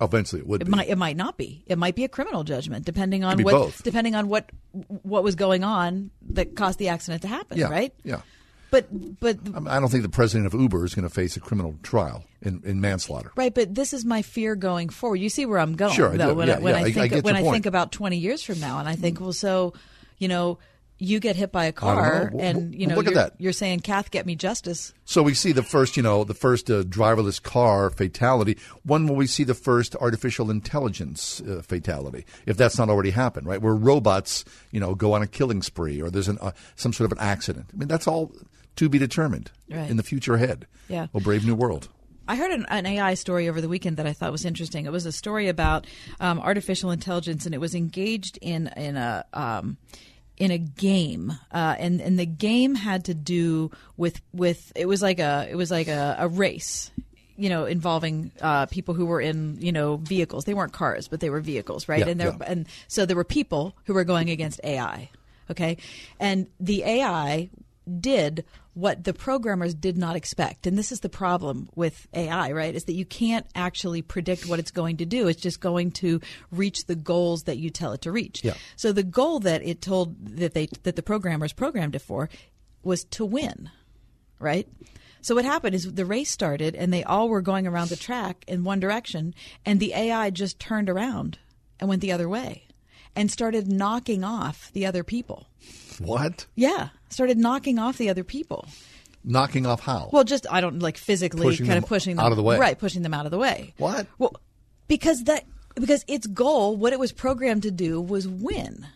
[0.00, 0.70] Eventually, it would It be.
[0.70, 0.88] might.
[0.88, 1.64] It might not be.
[1.66, 3.52] It might be a criminal judgment, depending on what.
[3.52, 3.82] both.
[3.82, 4.50] Depending on what
[5.02, 7.58] what was going on that caused the accident to happen.
[7.58, 7.92] yeah, Right.
[8.04, 8.20] Yeah.
[8.70, 8.86] But
[9.18, 12.24] but I don't think the president of Uber is going to face a criminal trial
[12.42, 13.32] in, in manslaughter.
[13.34, 15.16] Right, but this is my fear going forward.
[15.16, 16.28] You see where I'm going, Sure, I though.
[16.28, 16.34] do.
[16.34, 17.54] When, Yeah, I, when yeah, I I- I when I point.
[17.54, 19.22] think about 20 years from now, and I think, mm.
[19.22, 19.72] well, so
[20.18, 20.58] you know,
[20.98, 23.34] you get hit by a car, and you know, look at you're, that.
[23.38, 26.70] you're saying, "Kath, get me justice." So we see the first, you know, the first
[26.70, 28.58] uh, driverless car fatality.
[28.84, 32.24] When will we see the first artificial intelligence uh, fatality?
[32.46, 33.62] If that's not already happened, right?
[33.62, 37.10] Where robots, you know, go on a killing spree, or there's an, uh, some sort
[37.12, 37.66] of an accident.
[37.72, 38.32] I mean, that's all
[38.76, 39.90] to be determined Right.
[39.90, 40.66] in the future ahead.
[40.88, 41.08] Yeah.
[41.14, 41.88] A brave new world.
[42.30, 44.84] I heard an, an AI story over the weekend that I thought was interesting.
[44.84, 45.86] It was a story about
[46.20, 49.78] um, artificial intelligence, and it was engaged in in a um,
[50.38, 55.02] in a game, uh, and and the game had to do with with it was
[55.02, 56.90] like a it was like a, a race.
[57.36, 60.44] you know, involving uh, people who were in, you know, vehicles.
[60.44, 62.00] They weren't cars, but they were vehicles, right?
[62.00, 62.50] Yeah, and there, yeah.
[62.50, 65.08] and so there were people who were going against AI.
[65.48, 65.76] Okay,
[66.18, 67.48] and the AI
[68.00, 68.44] did
[68.78, 70.64] what the programmers did not expect.
[70.64, 72.72] And this is the problem with AI, right?
[72.72, 75.26] Is that you can't actually predict what it's going to do.
[75.26, 76.20] It's just going to
[76.52, 78.44] reach the goals that you tell it to reach.
[78.44, 78.54] Yeah.
[78.76, 82.28] So the goal that it told that they that the programmers programmed it for
[82.84, 83.68] was to win,
[84.38, 84.68] right?
[85.22, 88.44] So what happened is the race started and they all were going around the track
[88.46, 89.34] in one direction
[89.66, 91.36] and the AI just turned around
[91.80, 92.67] and went the other way
[93.18, 95.46] and started knocking off the other people.
[95.98, 96.46] What?
[96.54, 98.66] Yeah, started knocking off the other people.
[99.24, 100.08] Knocking off how?
[100.12, 102.56] Well, just I don't like physically Pushing kind of pushing them out of the way.
[102.58, 102.78] right?
[102.78, 103.74] Pushing them out of the way.
[103.78, 104.06] What?
[104.18, 104.34] Well,
[104.86, 108.86] because that because its goal, what it was programmed to do, was win,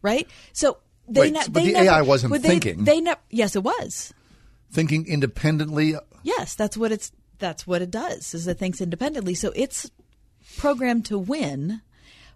[0.00, 0.28] right?
[0.52, 0.78] So
[1.08, 2.84] they, Wait, ne- so- but they the never, AI wasn't they, thinking.
[2.84, 3.02] They.
[3.30, 4.14] Yes, it was.
[4.70, 5.96] Thinking independently.
[6.22, 7.12] Yes, that's what it's.
[7.38, 8.32] That's what it does.
[8.32, 9.34] Is it thinks independently.
[9.34, 9.90] So it's
[10.56, 11.82] programmed to win,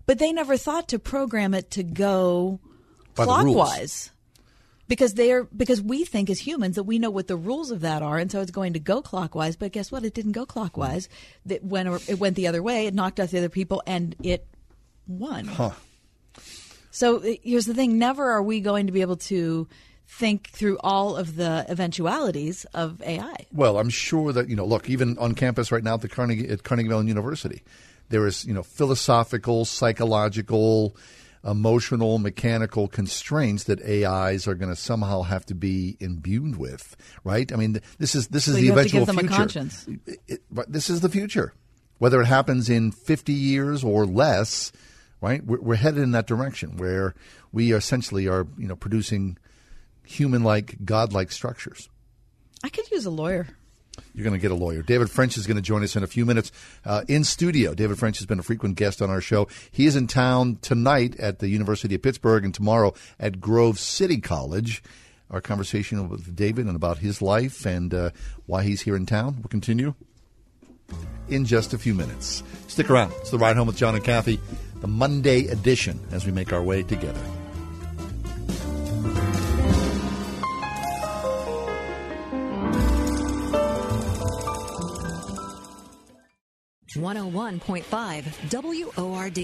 [0.09, 2.61] but they never thought to program it to go
[3.15, 4.11] By clockwise.
[4.89, 8.01] Because they're because we think as humans that we know what the rules of that
[8.01, 9.55] are, and so it's going to go clockwise.
[9.55, 10.05] But guess what?
[10.05, 11.11] It didn't go clockwise.
[11.45, 14.47] That when it went the other way, it knocked out the other people, and it
[15.07, 15.45] won.
[15.45, 15.73] Huh.
[16.91, 19.69] So uh, here's the thing: never are we going to be able to
[20.09, 23.45] think through all of the eventualities of AI.
[23.53, 24.65] Well, I'm sure that you know.
[24.65, 27.63] Look, even on campus right now at the Carnegie at Carnegie Mellon University,
[28.09, 30.97] there is you know philosophical, psychological,
[31.45, 36.97] emotional, mechanical constraints that AIs are going to somehow have to be imbued with.
[37.25, 37.53] Right?
[37.53, 39.21] I mean, this is this is So the you have to eventual give them a
[39.21, 39.43] future.
[40.07, 41.53] It- it- but this is the future.
[41.99, 44.71] Whether it happens in 50 years or less,
[45.21, 45.45] right?
[45.45, 47.15] We're, we're headed in that direction where
[47.51, 49.37] we essentially are, you know, producing
[50.05, 51.89] human-like, god-like structures.
[52.63, 53.49] I could use a lawyer.
[54.15, 54.83] You're going to get a lawyer.
[54.83, 56.51] David French is going to join us in a few minutes
[56.85, 57.75] uh, in studio.
[57.75, 59.49] David French has been a frequent guest on our show.
[59.71, 64.21] He is in town tonight at the University of Pittsburgh and tomorrow at Grove City
[64.21, 64.83] College.
[65.31, 68.11] Our conversation with David and about his life and uh,
[68.47, 69.95] why he's here in town will continue
[71.29, 72.43] in just a few minutes.
[72.67, 73.13] Stick around.
[73.19, 74.41] It's the Ride Home with John and Kathy,
[74.77, 77.21] the Monday edition, as we make our way together.
[86.97, 89.35] 101.5 WORD.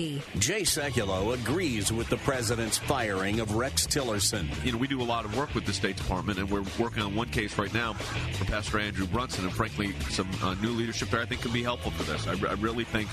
[0.41, 4.49] Jay Sekulow agrees with the president's firing of Rex Tillerson.
[4.65, 7.03] You know, we do a lot of work with the State Department, and we're working
[7.03, 11.11] on one case right now for Pastor Andrew Brunson, and frankly, some uh, new leadership
[11.11, 12.27] there I think can be helpful for this.
[12.27, 13.09] I, re- I really think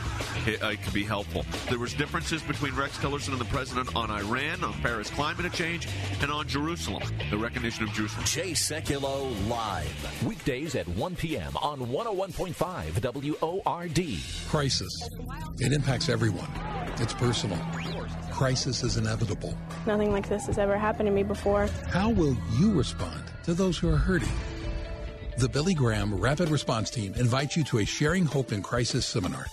[0.48, 1.45] it, uh, it could be helpful.
[1.70, 5.88] There was differences between Rex Tillerson and the president on Iran, on Paris climate change,
[6.22, 8.26] and on Jerusalem, the recognition of Jerusalem.
[8.26, 10.24] Jay Sekulow live.
[10.26, 11.52] Weekdays at 1 p.m.
[11.62, 14.20] on 101.5 WORD.
[14.48, 15.10] Crisis.
[15.60, 16.49] It impacts everyone.
[16.98, 17.60] It's personal.
[18.31, 19.57] Crisis is inevitable.
[19.85, 21.68] Nothing like this has ever happened to me before.
[21.88, 24.30] How will you respond to those who are hurting?
[25.38, 29.45] The Billy Graham Rapid Response Team invites you to a Sharing Hope in Crisis seminar.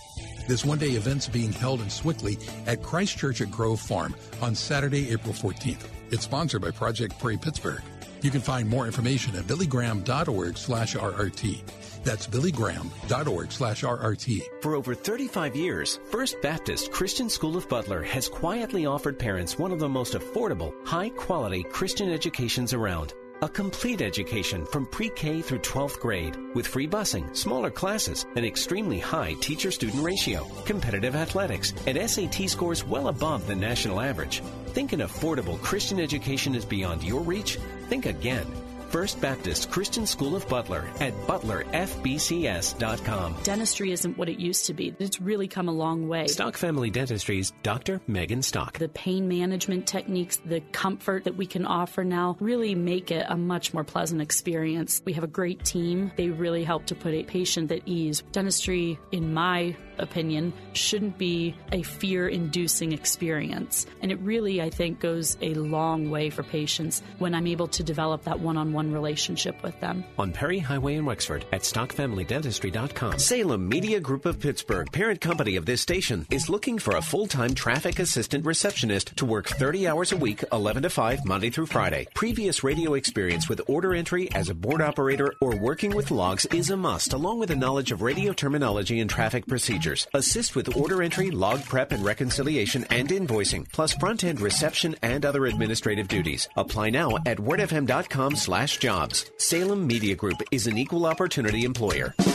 [0.47, 2.37] This one day event's being held in Sewickley
[2.67, 5.85] at Christ Church at Grove Farm on Saturday, April 14th.
[6.11, 7.81] It's sponsored by Project Pray Pittsburgh.
[8.21, 11.61] You can find more information at billygraham.org slash RRT.
[12.09, 14.63] That's billygraham.org slash RRT.
[14.63, 19.71] For over 35 years, First Baptist Christian School of Butler has quietly offered parents one
[19.71, 23.13] of the most affordable, high quality Christian educations around.
[23.43, 28.43] A complete education from pre K through 12th grade with free busing, smaller classes, an
[28.43, 34.41] extremely high teacher student ratio, competitive athletics, and SAT scores well above the national average.
[34.69, 37.59] Think an affordable Christian education is beyond your reach?
[37.87, 38.47] Think again.
[38.89, 43.35] First Baptist Christian School of Butler at butlerfbcs.com.
[43.43, 44.95] Dentistry isn't what it used to be.
[44.97, 46.25] It's really come a long way.
[46.25, 48.01] Stock Family Dentistry's Dr.
[48.07, 48.79] Megan Stock.
[48.79, 53.37] The pain management techniques, the comfort that we can offer now really make it a
[53.37, 55.03] much more pleasant experience.
[55.05, 56.11] We have a great team.
[56.15, 58.23] They really help to put a patient at ease.
[58.31, 63.85] Dentistry, in my opinion, shouldn't be a fear inducing experience.
[64.01, 67.83] And it really, I think, goes a long way for patients when I'm able to
[67.83, 70.03] develop that one on one relationship with them.
[70.17, 73.19] On Perry Highway in Wexford at stockfamilydentistry.com.
[73.19, 77.27] Salem Media Group of Pittsburgh, parent company of this station, is looking for a full
[77.27, 81.65] time traffic assistant receptionist to work 30 hours a week, 11 to 5, Monday through
[81.65, 82.07] Friday.
[82.13, 86.69] Previous radio experience with order entry as a board operator or working with logs is
[86.69, 90.07] a must, along with a knowledge of radio terminology and traffic procedures.
[90.13, 95.25] Assist with order entry, log prep and reconciliation, and invoicing, plus front end reception and
[95.25, 96.47] other administrative duties.
[96.55, 99.31] Apply now at wordfm.com slash slash jobs.
[99.37, 102.13] Salem Media Group is an equal opportunity employer.
[102.17, 102.25] It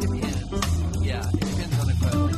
[0.00, 1.04] depends.
[1.04, 2.36] Yeah, it depends on the question.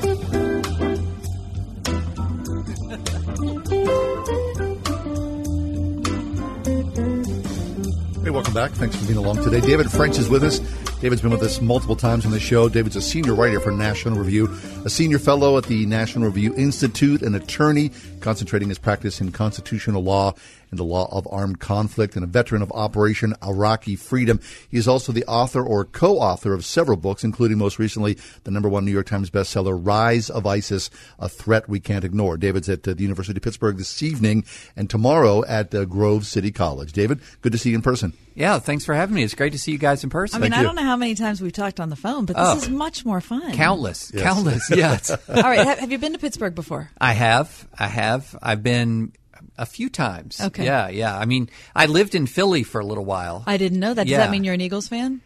[8.25, 8.71] hey, welcome back.
[8.73, 9.61] Thanks for being along today.
[9.61, 10.61] David French is with us.
[11.01, 12.69] David's been with us multiple times on the show.
[12.69, 14.53] David's a senior writer for National Review,
[14.85, 20.03] a senior fellow at the National Review Institute, an attorney concentrating his practice in constitutional
[20.03, 20.35] law
[20.71, 24.41] and the law of armed conflict, and a veteran of Operation Iraqi Freedom.
[24.71, 28.69] He is also the author or co-author of several books, including most recently the number
[28.69, 32.37] one New York Times bestseller, Rise of ISIS, A Threat We Can't Ignore.
[32.37, 34.45] David's at uh, the University of Pittsburgh this evening
[34.77, 36.93] and tomorrow at uh, Grove City College.
[36.93, 38.13] David, good to see you in person.
[38.35, 39.25] Yeah, thanks for having me.
[39.25, 40.41] It's great to see you guys in person.
[40.41, 42.47] I mean, I don't know how many times we've talked on the phone, but this
[42.49, 42.57] Oh.
[42.57, 43.53] is much more fun.
[43.53, 44.23] Countless, Yes.
[44.23, 44.71] countless.
[44.77, 45.11] Yes.
[45.11, 45.59] All right.
[45.59, 46.89] Have, have you been to Pittsburgh before?
[47.01, 47.67] I have.
[47.77, 48.39] I have.
[48.41, 49.13] I've been
[49.59, 50.41] a few times.
[50.41, 50.65] Okay.
[50.65, 51.17] Yeah, yeah.
[51.19, 53.43] I mean, I lived in Philly for a little while.
[53.47, 54.05] I didn't know that.
[54.05, 54.19] Does Yeah.
[54.19, 55.21] that mean you're an Eagles fan?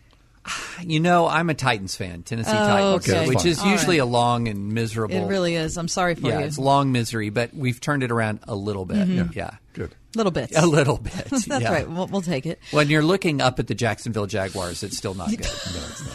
[0.83, 3.29] You know, I'm a Titans fan, Tennessee Oh, Titans, okay.
[3.29, 4.03] which is All usually right.
[4.09, 5.15] a long and miserable.
[5.15, 5.77] It really is.
[5.77, 6.45] I'm sorry for yeah, you.
[6.47, 9.07] it's long misery, but we've turned it around a little bit.
[9.07, 9.33] Mhm.
[9.37, 9.51] Yeah.
[9.75, 9.95] Good.
[10.15, 10.53] Little bit.
[10.57, 11.13] A little bit.
[11.31, 11.73] That's yeah.
[11.73, 11.89] right.
[11.91, 12.61] We'll, we'll take it.
[12.71, 15.47] When you're looking up at the Jacksonville Jaguars, it's still not good.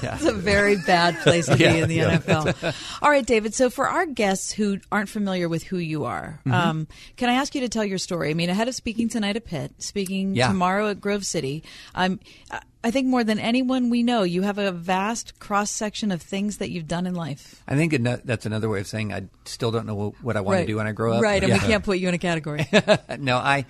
[0.03, 0.13] Yeah.
[0.15, 1.97] It's a very bad place to Yeah, be in the.
[2.19, 2.99] NFL.
[3.01, 3.55] All right, David.
[3.55, 6.53] So, for our guests who aren't familiar with who you are, Mhm.
[6.53, 8.29] um, can I ask you to tell your story?
[8.29, 11.63] I mean, ahead of speaking tonight at Pitt, speaking tomorrow at Grove City,
[11.95, 12.19] I'm.
[12.51, 16.21] um, I- think more than anyone we know, you have a vast cross section of
[16.21, 17.61] things that you've done in life.
[17.67, 17.95] I think
[18.25, 20.61] that's another way of saying I still don't know what I want Right.
[20.61, 21.21] to do when I grow up.
[21.21, 22.65] Right, and we can't put you in a category.
[23.19, 23.65] no, I,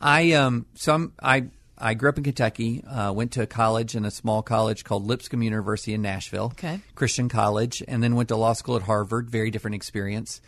[0.00, 1.44] I, um, so I'm, I,
[1.78, 2.82] I grew up in Kentucky.
[2.84, 6.80] Uh, went to a college in a small college called Lipscomb University in Nashville, Okay.
[6.94, 9.28] Christian college, and then went to law school at Harvard.
[9.30, 10.40] Very different experience,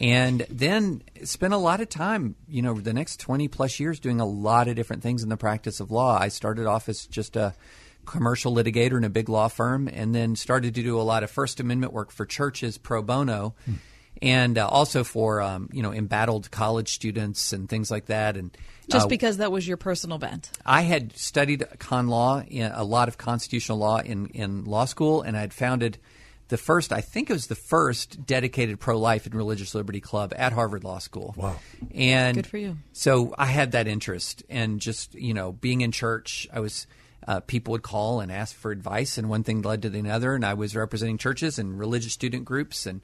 [0.00, 4.20] and then spent a lot of time, you know, the next twenty plus years doing
[4.20, 6.18] a lot of different things in the practice of law.
[6.18, 7.54] I started off as just a
[8.06, 11.30] commercial litigator in a big law firm, and then started to do a lot of
[11.30, 13.54] First Amendment work for churches pro bono
[14.22, 18.36] and uh, also for um, you know embattled college students and things like that.
[18.36, 18.56] And
[18.90, 20.50] Just uh, because that was your personal bent.
[20.64, 25.22] I had studied con law, in, a lot of constitutional law in in law school,
[25.22, 25.98] and I had founded
[26.50, 30.32] the first, I think it was the first dedicated pro life and religious liberty club
[30.36, 31.34] at Harvard Law School.
[31.36, 31.56] Wow!
[31.94, 32.76] And Good for you.
[32.92, 36.86] So I had that interest, and just you know, being in church, I was.
[37.28, 40.34] Uh, people would call and ask for advice, and one thing led to the other.
[40.34, 42.86] And I was representing churches and religious student groups.
[42.86, 43.02] And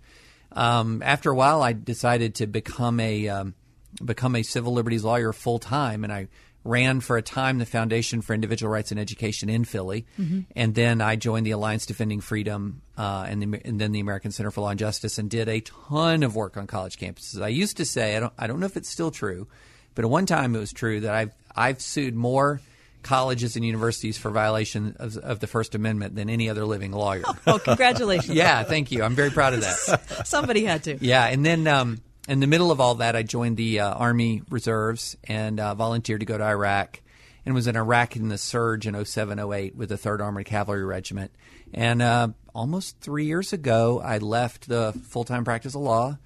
[0.53, 3.55] um, after a while, I decided to become a um,
[4.03, 6.29] become a civil liberties lawyer full time, and I
[6.67, 10.47] ran for a time the Foundation for Individual Rights and Education in Philly, Mhm.
[10.55, 14.33] and then I joined the Alliance Defending Freedom, uh, and, the, and then the American
[14.33, 17.41] Center for Law and Justice, and did a ton of work on college campuses.
[17.41, 19.47] I used to say, I don't, I don't know if it's still true,
[19.95, 22.61] but at one time it was true that I've, I've sued more
[23.03, 27.23] colleges and universities for violation of, of the First Amendment than any other living lawyer.
[27.47, 28.35] Oh, congratulations.
[28.35, 29.05] yeah, thank you.
[29.05, 30.23] I'm very proud of that.
[30.27, 30.99] Somebody had to.
[31.01, 34.43] Yeah, and then um, in the middle of all that, I joined the uh, Army
[34.51, 37.01] Reserves and uh, volunteered to go to Iraq
[37.45, 40.85] and was in Iraq in the surge in 07, 08 with the 3rd Armored Cavalry
[40.85, 41.31] Regiment.
[41.73, 46.19] And uh, almost three years ago, I left the full time practice of law.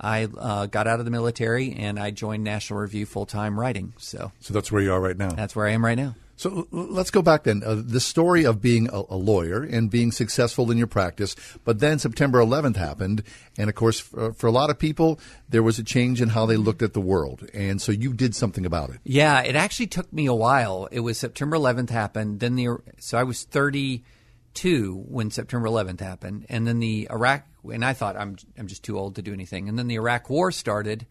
[0.00, 3.94] I uh, got out of the military and I joined National Review full time writing.
[3.98, 5.30] So, So that's where you are right now.
[5.30, 6.14] That's where I am right now.
[6.38, 7.64] So let's go back then.
[7.66, 11.34] Uh, the story of being a, a lawyer and being successful in your practice,
[11.64, 13.24] but then September 11th happened,
[13.58, 16.46] and of course, for, for a lot of people, there was a change in how
[16.46, 19.00] they looked at the world, and so you did something about it.
[19.02, 20.88] Yeah, it actually took me a while.
[20.92, 22.38] It was September 11th happened.
[22.38, 22.68] Then the
[23.00, 27.46] so I was 32 when September 11th happened, and then the Iraq.
[27.68, 29.68] And I thought I'm I'm just too old to do anything.
[29.68, 31.04] And then the Iraq War started,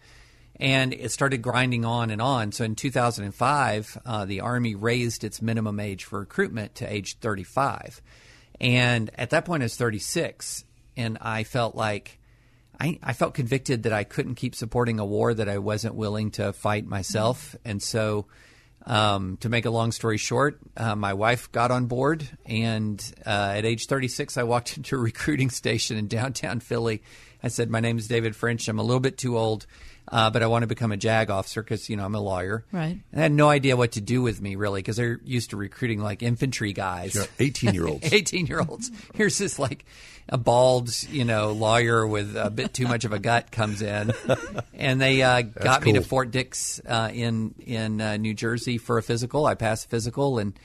[0.57, 2.51] and it started grinding on and on.
[2.51, 8.01] So in 2005, uh, the Army raised its minimum age for recruitment to age 35,
[8.59, 10.63] and at that point I was 36,
[10.95, 12.19] and I felt like.
[12.79, 16.29] I, I felt convicted that I couldn't keep supporting a war that I wasn't willing
[16.33, 17.55] to fight myself.
[17.65, 18.27] And so,
[18.87, 22.27] um, to make a long story short, uh, my wife got on board.
[22.45, 27.03] And uh, at age 36, I walked into a recruiting station in downtown Philly.
[27.43, 28.67] I said, My name is David French.
[28.67, 29.67] I'm a little bit too old,
[30.09, 32.65] uh, but I want to become a JAG officer because, you know, I'm a lawyer.
[32.71, 32.97] Right.
[33.11, 35.57] And I had no idea what to do with me, really, because they're used to
[35.57, 37.11] recruiting like infantry guys.
[37.11, 38.13] Sure, 18-year-olds.
[38.13, 38.91] 18 year olds.
[39.15, 39.85] Here's this like
[40.29, 44.13] a bald, you know, lawyer with a bit too much of a gut comes in,
[44.73, 46.01] and they uh, got me to.
[46.01, 49.45] Fort Dix uh, in in uh, New Jersey for a physical.
[49.45, 50.57] I passed the physical, and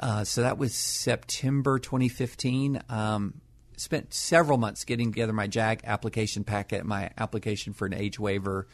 [0.00, 2.82] uh, so that was September 2015.
[2.88, 3.40] Um,
[3.80, 8.66] spent several months getting together my JAG application packet, my application for an age waiver,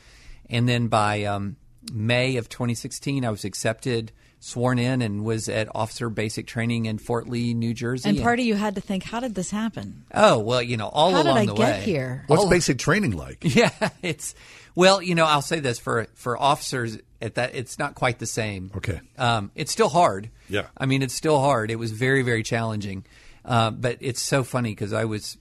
[0.51, 1.56] and then by um,
[1.93, 6.98] May of 2016, I was accepted, sworn in, and was at officer basic training in
[6.98, 8.09] Fort Lee, New Jersey.
[8.09, 10.05] And part of you had to think, how did this happen?
[10.14, 11.81] Oh well, you know, all How did along I the get way.
[11.85, 12.24] here?
[12.26, 13.44] What's All- basic training like?
[13.55, 13.70] Yeah,
[14.02, 14.35] it's
[14.74, 18.26] well, you know, I'll say this for for officers At that, it's not quite the
[18.26, 18.70] same.
[18.76, 19.01] Okay.
[19.16, 20.31] Um, it's still hard.
[20.48, 20.66] Yeah.
[20.76, 21.70] I mean, it's still hard.
[21.70, 23.05] It was very, very challenging.
[23.45, 25.37] Uh, but it's so funny because I was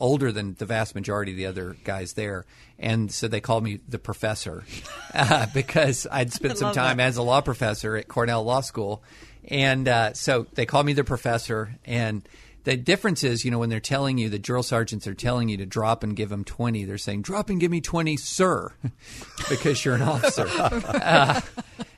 [0.00, 2.46] older than the vast majority of the other guys there,
[2.78, 4.64] and so they called me the professor
[5.14, 7.06] uh, because I'd spent some time that.
[7.06, 9.02] as a law professor at Cornell Law School,
[9.44, 11.76] and uh, so they called me the professor.
[11.84, 12.28] And
[12.64, 15.56] the difference is, you know, when they're telling you the drill sergeants are telling you
[15.58, 18.72] to drop and give them twenty, they're saying drop and give me twenty, sir,
[19.48, 20.48] because you're an officer.
[20.48, 21.40] Uh,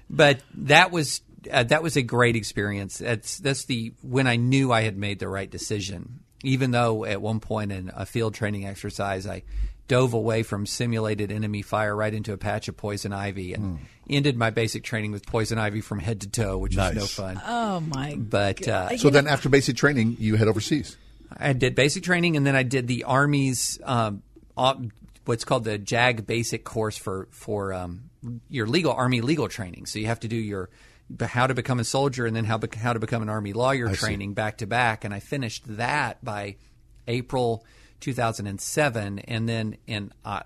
[0.09, 2.99] but that was uh, that was a great experience.
[2.99, 6.21] That's that's the when I knew I had made the right decision.
[6.43, 9.43] Even though at one point in a field training exercise, I
[9.89, 14.37] dove away from simulated enemy fire right into a patch of poison ivy and ended
[14.37, 17.41] my basic training with poison ivy from head to toe, which was no fun.
[17.45, 18.15] Oh my!
[18.17, 20.97] But uh, So then, after basic training, you head overseas.
[21.37, 24.23] I did basic training, and then I did the Army's um,
[24.57, 24.81] op-
[25.27, 28.11] what's called the JAG basic course for for um,
[28.49, 29.87] your legal Army legal training.
[29.87, 30.71] So you have to do your
[31.21, 33.89] how to become a soldier, and then how bec how to become an Army lawyer
[33.89, 33.99] I see.
[33.99, 35.05] training back to back.
[35.05, 36.57] And I finished that by
[37.09, 37.65] April
[38.01, 40.41] 2007, and then in uh,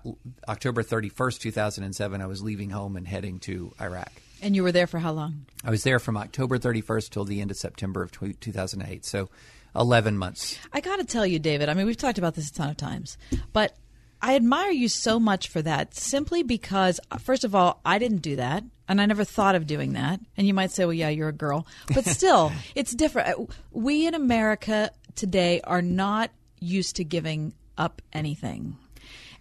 [0.47, 4.11] October 31st, 2007, I was leaving home and heading to Iraq.
[4.41, 5.45] And you were there for how long?
[5.63, 9.05] I was there from October 31st till the end of September of 2008.
[9.05, 9.29] So
[9.75, 10.57] 11 months.
[10.73, 11.69] I got to tell you, David.
[11.69, 13.17] I mean, we've talked about this a ton of times,
[13.53, 13.75] but
[14.21, 15.95] I admire you so much for that.
[15.95, 19.93] Simply because, first of all, I didn't do that, and I never thought of doing
[19.93, 20.19] that.
[20.37, 23.39] And you might say, "Well, yeah, you're a girl," but still, it's different.
[23.39, 28.77] Uh, We in America today are not used to giving up anything.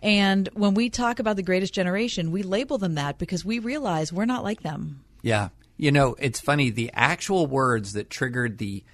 [0.03, 4.13] And when we talk about the greatest generation, we label them that because we realize
[4.13, 5.03] we're not like them.
[5.23, 5.49] Yeah.
[5.79, 6.69] You know, it's funny.
[6.69, 8.85] The actual words that triggered the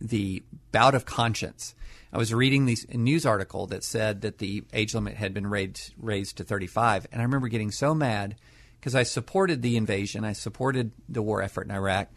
[0.00, 0.42] the
[0.72, 1.74] bout of conscience.
[2.12, 5.46] I was reading this a news article that said that the age limit had been
[5.46, 8.36] raised raised to 35, and I remember getting so mad
[8.80, 12.08] because I supported the invasion, I supported the war effort in Iraq,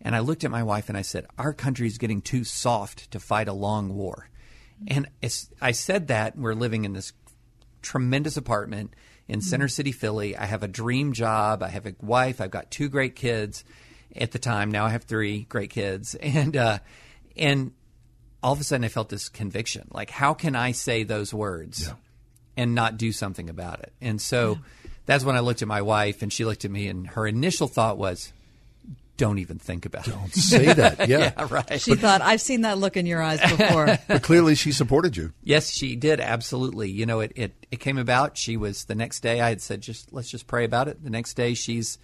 [0.00, 3.10] and I looked at my wife and I said, "Our country is getting too soft
[3.12, 4.28] to fight a long war."
[4.88, 5.08] And
[5.62, 7.12] I said that we're living in this
[7.82, 8.94] tremendous apartment
[9.28, 10.36] in Center City, Philly.
[10.36, 11.62] I have a dream job.
[11.62, 12.40] I have a wife.
[12.40, 13.64] I've got two great kids
[14.14, 14.70] at the time.
[14.70, 16.78] Now I have three great kids, and uh,
[17.36, 17.72] and
[18.46, 19.88] all of a sudden I felt this conviction.
[19.90, 21.92] Like, how can I say those words
[22.56, 23.92] and not do something about it?
[24.00, 24.60] And so
[25.04, 27.66] that's when I looked at my wife, and she looked at me, and her initial
[27.66, 28.32] thought was,
[29.16, 30.12] "Don't even think about it.
[30.12, 31.32] Don't say that." Yeah.
[31.50, 31.80] right.
[31.80, 35.32] She thought, "I've seen that look in your eyes before." But clearly, she supported you.
[35.42, 36.88] Yes, she did absolutely.
[36.88, 38.38] You know, it, it it came about.
[38.38, 39.40] She was the next day.
[39.40, 41.02] I had said, just let's just pray about it.
[41.02, 41.98] The next day, she's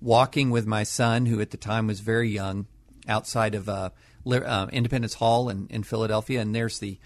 [0.00, 2.66] walking with my son, who at the time was very young,
[3.08, 3.90] outside of uh, Li-
[4.26, 6.98] uh, Independence Hall in, in Philadelphia, and there's the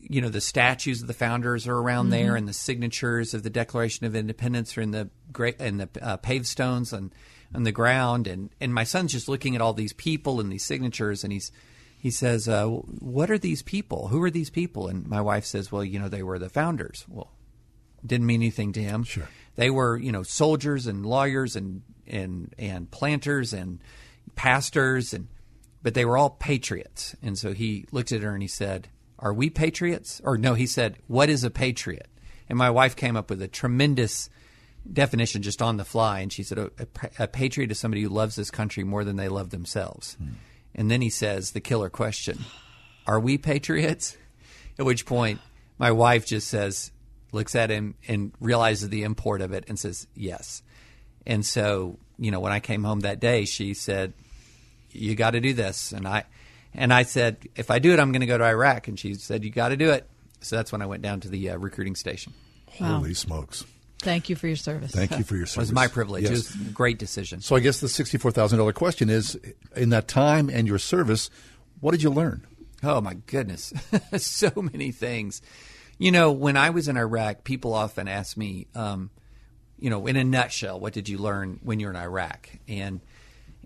[0.00, 2.38] you know the statues of the founders are around there, Mhm.
[2.38, 6.16] and the signatures of the Declaration of Independence are in the great and the uh,
[6.16, 7.12] paved stones on
[7.54, 10.64] on the ground, and and my son's just looking at all these people and these
[10.64, 11.52] signatures, and he's
[11.98, 14.08] he says, uh, "What are these people?
[14.08, 17.04] Who are these people?" And my wife says, "Well, you know, they were the founders."
[17.08, 17.30] Well,
[18.04, 19.04] didn't mean anything to him.
[19.04, 23.78] Sure, they were you know soldiers and lawyers and and and planters and
[24.34, 25.28] pastors and
[25.82, 27.16] but they were all patriots.
[27.22, 28.88] And so he looked at her and he said,
[29.18, 32.08] "Are we patriots?" Or no, he said, "What is a patriot?"
[32.48, 34.28] And my wife came up with a tremendous
[34.90, 38.02] definition just on the fly, and she said, oh, "A, a, a patriot is somebody
[38.02, 40.28] who loves this country more than they love themselves." Hmm.
[40.74, 42.38] And then he says the killer question,
[43.06, 44.16] "Are we patriots?"
[44.78, 45.40] At which point,
[45.78, 46.92] my wife just says,
[47.30, 50.62] looks at him and realizes the import of it, and says, "Yes."
[51.26, 54.12] And so, you know, when I came home that day, she said,
[54.92, 56.24] "You got to do this," and I,
[56.74, 59.14] and I said, "If I do it, I'm going to go to Iraq." And she
[59.14, 60.08] said, "You got to do it."
[60.40, 62.32] So that's when I went down to the uh, recruiting station.
[62.80, 62.98] Wow.
[62.98, 63.64] Holy smokes!
[64.00, 64.90] Thank you for your service.
[64.90, 65.68] Thank you for your It service.
[65.68, 66.24] was my privilege.
[66.24, 67.40] It was a great decision.
[67.40, 69.38] So I guess the sixty-four thousand dollar question is:
[69.76, 71.30] in that time and your service,
[71.80, 72.46] what did you learn?
[72.82, 73.72] Oh my goodness,
[74.16, 75.40] so many things.
[75.98, 79.10] You know, when I was in Iraq, people often ask me, um,
[79.78, 82.48] you know, in a nutshell, what did you learn when you're in Iraq?
[82.66, 83.00] And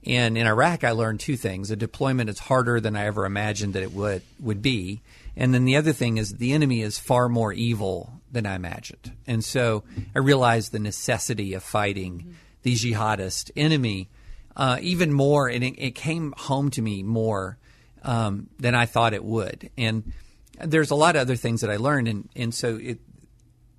[0.07, 3.75] and in Iraq, I learned two things: a deployment is harder than I ever imagined
[3.75, 5.03] that it would would be,
[5.37, 9.13] and then the other thing is the enemy is far more evil than I imagined.
[9.27, 9.85] And so
[10.15, 14.09] I realized the necessity of fighting the jihadist enemy
[14.57, 17.59] uh, even more, and it, it came home to me more
[18.03, 19.71] um, than I thought it would.
[19.77, 20.13] And
[20.59, 22.99] there's a lot of other things that I learned, and and so it,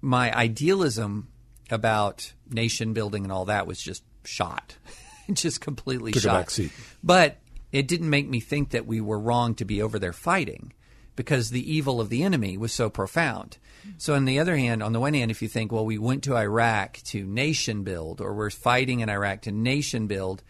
[0.01, 1.29] my idealism
[1.69, 4.77] about nation building and all that was just shot,
[5.33, 6.21] just completely Took
[6.51, 6.71] seat.
[7.03, 7.37] But
[7.71, 10.73] it didn't make me think that we were wrong to be over there fighting,
[11.15, 13.57] because the evil of the enemy was so profound.
[13.97, 16.23] So, on the other hand, on the one hand, if you think, well, we went
[16.23, 20.43] to Iraq to nation build, or we're fighting in Iraq to nation build,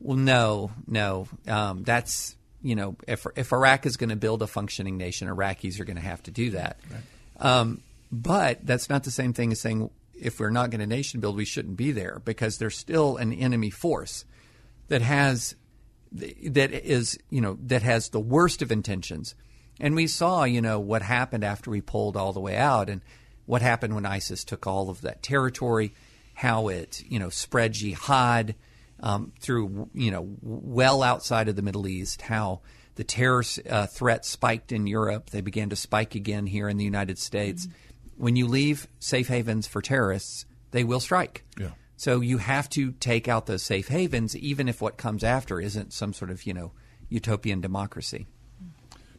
[0.00, 4.46] well, no, no, um, that's you know, if if Iraq is going to build a
[4.46, 6.78] functioning nation, Iraqis are going to have to do that.
[6.90, 7.46] Right.
[7.46, 11.20] Um, but that's not the same thing as saying if we're not going to nation
[11.20, 14.24] build, we shouldn't be there because there's still an enemy force
[14.88, 15.54] that has
[16.12, 19.34] that is you know that has the worst of intentions.
[19.80, 23.00] And we saw you know what happened after we pulled all the way out, and
[23.46, 25.94] what happened when ISIS took all of that territory,
[26.34, 28.54] how it you know spread jihad
[29.00, 32.60] um, through you know well outside of the Middle East, how
[32.94, 36.84] the terror uh, threat spiked in Europe, they began to spike again here in the
[36.84, 37.66] United States.
[37.66, 37.76] Mm-hmm.
[38.16, 41.44] When you leave safe havens for terrorists, they will strike.
[41.58, 41.70] Yeah.
[41.96, 45.92] So you have to take out those safe havens, even if what comes after isn't
[45.92, 46.72] some sort of you know
[47.08, 48.26] utopian democracy.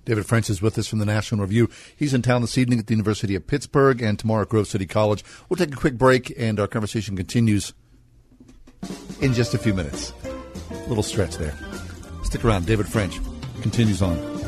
[0.06, 1.68] David French is with us from the National Review.
[1.96, 4.86] He's in town this evening at the University of Pittsburgh and tomorrow at Grove City
[4.86, 5.24] College.
[5.50, 7.74] We'll take a quick break and our conversation continues
[9.20, 10.14] in just a few minutes.
[10.70, 11.58] A little stretch there.
[12.24, 12.68] Stick around.
[12.68, 13.20] David French
[13.62, 14.45] continues on.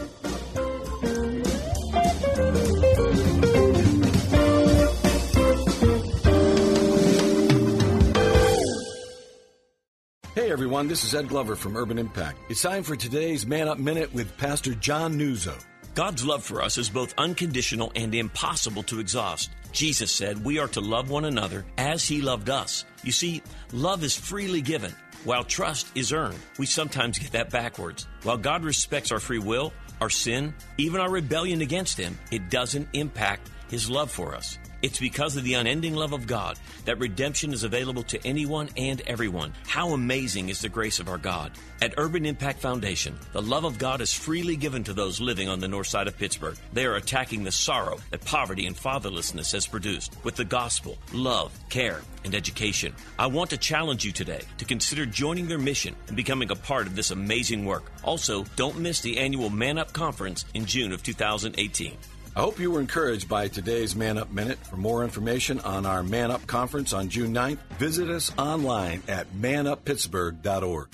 [10.57, 12.39] Everyone, this is Ed Glover from Urban Impact.
[12.49, 15.53] It's time for today's Man Up Minute with Pastor John Nuzzo.
[15.93, 19.51] God's love for us is both unconditional and impossible to exhaust.
[19.71, 22.85] Jesus said we are to love one another as he loved us.
[23.03, 26.39] You see, love is freely given, while trust is earned.
[26.57, 28.07] We sometimes get that backwards.
[28.23, 32.89] While God respects our free will, our sin, even our rebellion against him, it doesn't
[32.93, 34.57] impact his love for us.
[34.81, 39.01] It's because of the unending love of God that redemption is available to anyone and
[39.07, 39.53] everyone.
[39.65, 41.51] How amazing is the grace of our God.
[41.81, 45.59] At Urban Impact Foundation, the love of God is freely given to those living on
[45.59, 46.57] the north side of Pittsburgh.
[46.73, 51.57] They are attacking the sorrow that poverty and fatherlessness has produced with the gospel, love,
[51.69, 52.93] care, and education.
[53.17, 56.85] I want to challenge you today to consider joining their mission and becoming a part
[56.87, 57.91] of this amazing work.
[58.03, 61.97] Also, don't miss the annual Man Up Conference in June of 2018.
[62.37, 64.59] I hope you were encouraged by today's Man Up Minute.
[64.59, 69.25] For more information on our Man Up Conference on June 9th, visit us online at
[69.33, 70.89] manuppittsburgh.org.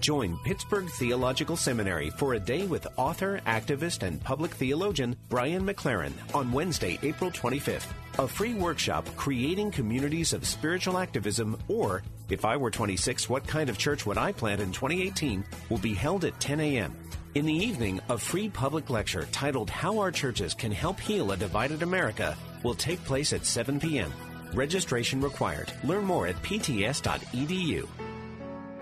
[0.00, 6.14] Join Pittsburgh Theological Seminary for a day with author, activist, and public theologian Brian McLaren
[6.34, 7.88] on Wednesday, April 25th.
[8.18, 13.68] A free workshop, Creating Communities of Spiritual Activism, or If I Were 26, What Kind
[13.68, 16.96] of Church Would I Plant in 2018, will be held at 10 a.m.
[17.36, 21.36] In the evening, a free public lecture titled How Our Churches Can Help Heal a
[21.36, 24.12] Divided America will take place at 7 p.m.
[24.52, 25.72] Registration required.
[25.84, 27.86] Learn more at pts.edu.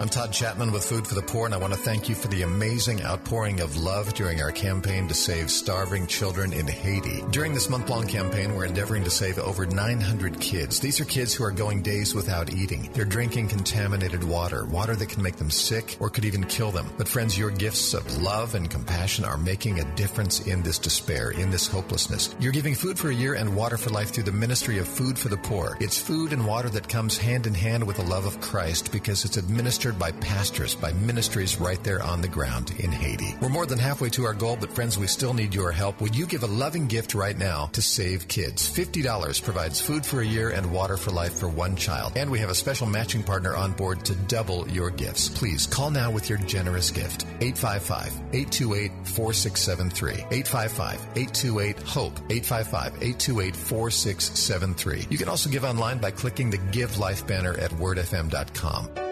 [0.00, 2.28] I'm Todd Chapman with Food for the Poor, and I want to thank you for
[2.28, 7.24] the amazing outpouring of love during our campaign to save starving children in Haiti.
[7.32, 10.78] During this month long campaign, we're endeavoring to save over 900 kids.
[10.78, 12.88] These are kids who are going days without eating.
[12.92, 16.88] They're drinking contaminated water, water that can make them sick or could even kill them.
[16.96, 21.32] But, friends, your gifts of love and compassion are making a difference in this despair,
[21.32, 22.36] in this hopelessness.
[22.38, 25.18] You're giving food for a year and water for life through the ministry of Food
[25.18, 25.76] for the Poor.
[25.80, 29.24] It's food and water that comes hand in hand with the love of Christ because
[29.24, 33.36] it's administered by pastors, by ministries right there on the ground in Haiti.
[33.40, 36.00] We're more than halfway to our goal, but friends, we still need your help.
[36.00, 38.68] Would you give a loving gift right now to save kids?
[38.68, 42.14] $50 provides food for a year and water for life for one child.
[42.16, 45.28] And we have a special matching partner on board to double your gifts.
[45.28, 47.26] Please call now with your generous gift.
[47.38, 50.30] 855-828-4673.
[50.30, 52.14] 855-828-HOPE.
[52.28, 55.10] 855-828-4673.
[55.10, 59.07] You can also give online by clicking the Give Life banner at wordfm.com.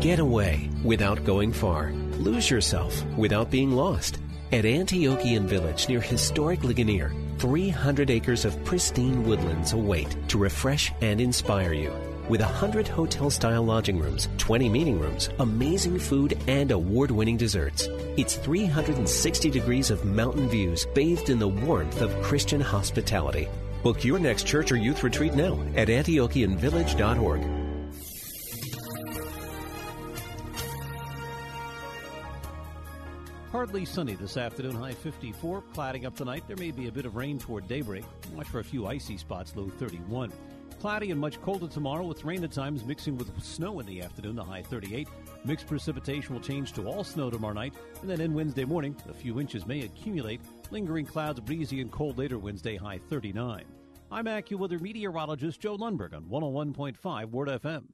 [0.00, 1.92] Get away without going far.
[2.18, 4.18] Lose yourself without being lost.
[4.50, 11.20] At Antiochian Village near historic Ligonier, 300 acres of pristine woodlands await to refresh and
[11.20, 11.92] inspire you.
[12.28, 17.88] With 100 hotel style lodging rooms, 20 meeting rooms, amazing food, and award winning desserts.
[18.16, 23.48] It's 360 degrees of mountain views bathed in the warmth of Christian hospitality.
[23.82, 27.57] Book your next church or youth retreat now at antiochianvillage.org.
[33.58, 35.62] Partly sunny this afternoon, high 54.
[35.74, 36.44] Clouding up tonight.
[36.46, 38.04] There may be a bit of rain toward daybreak.
[38.32, 40.32] Watch for a few icy spots, low 31.
[40.78, 44.36] Cloudy and much colder tomorrow with rain at times mixing with snow in the afternoon,
[44.36, 45.08] the high 38.
[45.44, 47.74] Mixed precipitation will change to all snow tomorrow night.
[48.00, 50.40] And then in Wednesday morning, a few inches may accumulate.
[50.70, 53.64] Lingering clouds, breezy and cold later Wednesday, high 39.
[54.12, 57.86] I'm AccuWeather meteorologist Joe Lundberg on 101.5 Word FM.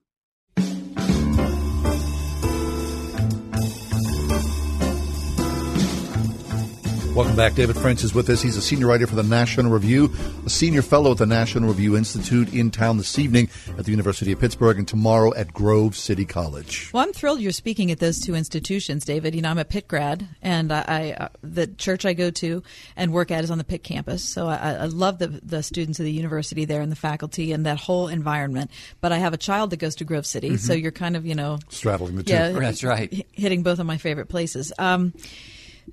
[7.15, 7.55] Welcome back.
[7.55, 8.43] David French is with us.
[8.43, 10.12] He's a senior writer for the National Review,
[10.45, 14.32] a senior fellow at the National Review Institute in town this evening at the University
[14.32, 16.91] of Pittsburgh and tomorrow at Grove City College.
[16.93, 19.36] Well, I'm thrilled you're speaking at those two institutions, David.
[19.36, 22.65] You know, I'm a Pitt grad, and I, I uh, the church I go to
[22.97, 24.24] and work at is on the Pitt campus.
[24.24, 27.65] So I, I love the the students of the university there and the faculty and
[27.65, 28.73] that whole environment.
[29.01, 30.59] But I have a child that goes to Grove City, Mhm.
[30.59, 32.32] so you're kind of you know Straddling the two.
[32.32, 33.24] yeah, That's right.
[33.31, 34.73] hitting both of my favorite places.
[34.81, 35.12] Um,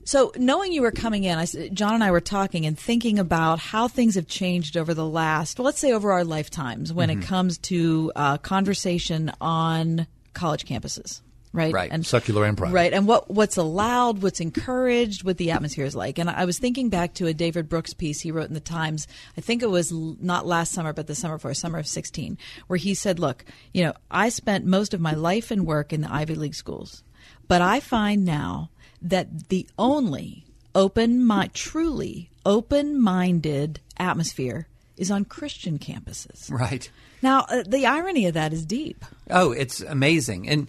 [0.04, 3.60] so, knowing you were coming in, I, John and I were talking and thinking about
[3.60, 7.22] how things have changed over the last, let's say, over our lifetimes when Mhm.
[7.22, 11.22] it comes to uh, conversation on college campuses.
[11.54, 11.92] Right, Right.
[11.92, 12.74] And secular and private.
[12.74, 16.18] right, and what what's allowed, what's encouraged, what the atmosphere is like.
[16.18, 19.06] And I was thinking back to a David Brooks piece he wrote in the Times.
[19.38, 22.38] I think it was not last summer, but the summer before, summer of sixteen,
[22.68, 23.44] where he said, "Look,
[23.74, 27.04] you know, I spent most of my life and work in the Ivy League schools,
[27.50, 28.70] but I find now
[29.02, 30.46] that the only
[30.76, 34.68] open, mi- truly open-minded atmosphere
[34.98, 36.90] is on Christian campuses." Right.
[37.22, 39.04] Now, uh, the irony of that is deep.
[39.30, 40.48] Oh, it's amazing.
[40.50, 40.68] And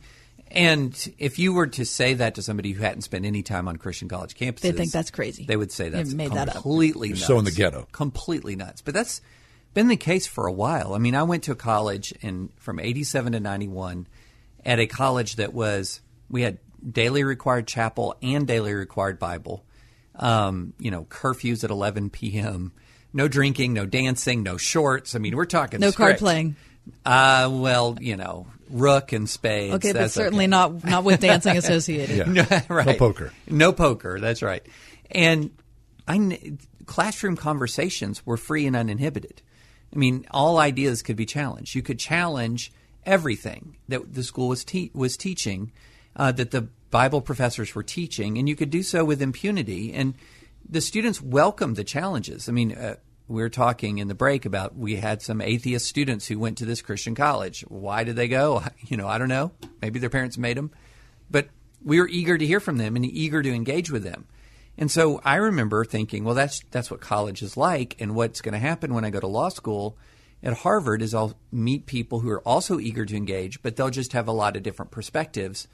[0.51, 3.77] and if you were to say that to somebody who hadn't spent any time on
[3.79, 5.45] Christian college campuses, They think that's crazy.
[5.47, 6.55] They would say You've that's made that up.
[6.57, 7.27] completely You're nuts.
[7.27, 7.89] so in the ghetto.
[7.93, 8.83] Completely nuts.
[8.83, 9.23] But that's
[9.73, 10.93] been the case for a while.
[10.93, 14.07] I mean, I went to college in from 87 to 91
[14.67, 19.65] at a college that was we had daily required chapel and daily required Bible.
[20.15, 22.73] Um, you know, curfews at 11 p.m.
[23.13, 25.15] No drinking, no dancing, no shorts.
[25.15, 26.57] I mean, we're talking No card playing.
[27.05, 29.75] Uh, well, you know, rook and spades.
[29.75, 30.51] Okay, but certainly okay.
[30.51, 32.27] not not with dancing associated.
[32.27, 32.87] No, right.
[32.87, 33.33] No poker.
[33.49, 34.19] No poker.
[34.19, 34.65] That's right.
[35.11, 35.51] And
[36.09, 36.57] I
[36.87, 39.43] classroom conversations were free and uninhibited.
[39.95, 41.75] I mean, all ideas could be challenged.
[41.75, 42.73] You could challenge
[43.05, 45.73] everything that the school was te- was teaching,
[46.17, 49.93] uh, that the Bible professors were teaching, and you could do so with impunity.
[49.93, 50.15] And
[50.69, 52.49] the students welcomed the challenges.
[52.49, 52.73] I mean.
[52.73, 52.97] Uh,
[53.29, 56.67] we were talking in the break about we had some atheist students who went to
[56.67, 57.63] this Christian college.
[57.63, 58.63] Why did they go?
[58.87, 59.53] You know, I don't know.
[59.81, 60.71] Maybe their parents made them.
[61.31, 61.49] But
[61.83, 64.27] we were eager to hear from them and eager to engage with them.
[64.77, 68.55] And so I remember thinking, well, that's that's what college is like, and what's going
[68.55, 69.97] to happen when I go to law school
[70.43, 74.13] at Harvard is I'll meet people who are also eager to engage, but they'll just
[74.13, 75.69] have a lot of different perspectives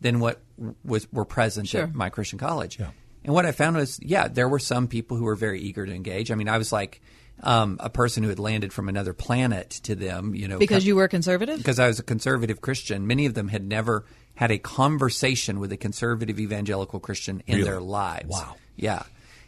[0.00, 0.40] than what
[0.84, 1.84] was were present Sure.
[1.84, 2.78] at my Christian college.
[3.24, 5.92] And what I found was, yeah, there were some people who were very eager to
[5.94, 6.30] engage.
[6.30, 7.00] I mean, I was like
[7.42, 10.94] um, a person who had landed from another planet to them, you know, Because you
[10.96, 11.56] were conservative?
[11.58, 13.06] because I was a conservative Christian.
[13.06, 14.04] Many of them had never
[14.34, 17.68] had a conversation with a conservative evangelical Christian in Really?
[17.70, 18.28] their lives.
[18.28, 18.56] Wow.
[18.76, 19.02] Yeah.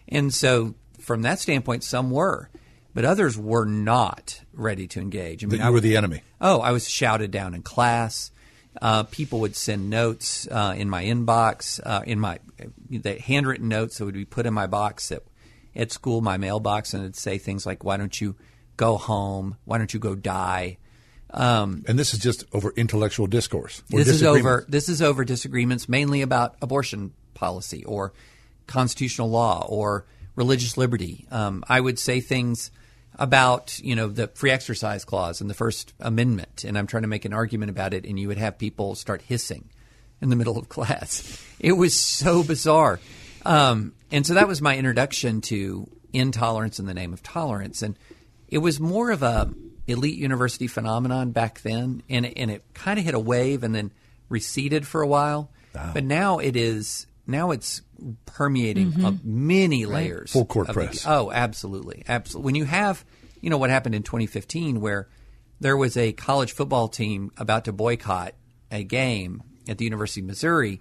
[0.09, 2.49] And so from that standpoint, some were,
[2.95, 5.45] but others were not ready to engage.
[5.45, 6.23] I That I you were the enemy.
[6.41, 8.31] Oh, I was shouted down in class.
[8.81, 12.39] Uh, people would send notes uh, in my inbox, uh, in my
[12.91, 15.23] the handwritten notes that would be put in my box at,
[15.75, 18.37] at school, my mailbox, and it'd say things like, "Why don't you
[18.77, 19.57] go home?
[19.65, 20.79] Why don't you go die?"
[21.31, 23.83] Um, And this is just over intellectual discourse.
[23.91, 24.65] this is over.
[24.69, 28.13] This is over disagreements mainly about abortion policy or
[28.67, 31.27] constitutional law or religious liberty.
[31.31, 32.71] Um, I would say things
[33.19, 37.09] about you know the free exercise clause in the First Amendment, and I'm trying to
[37.09, 39.69] make an argument about it, and you would have people start hissing
[40.21, 41.43] in the middle of class.
[41.59, 43.01] It was so bizarre,
[43.45, 47.99] um, and so that was my introduction to intolerance in the name of tolerance, and
[48.49, 49.51] it was more of a
[49.87, 53.93] elite university phenomenon back then, and and it kind of hit a wave and then
[54.29, 55.51] receded for a while.
[55.93, 57.83] But now it is now it's
[58.27, 59.05] permeating Mhm.
[59.05, 59.95] uh, many Right.
[60.05, 60.33] layers.
[60.33, 61.05] Full court of the- press.
[61.07, 62.45] oh, absolutely, absolutely.
[62.45, 63.05] When you have
[63.41, 65.09] you know what happened in 2015, where
[65.61, 68.35] there was a college football team about to boycott
[68.71, 70.81] a game at the University of Missouri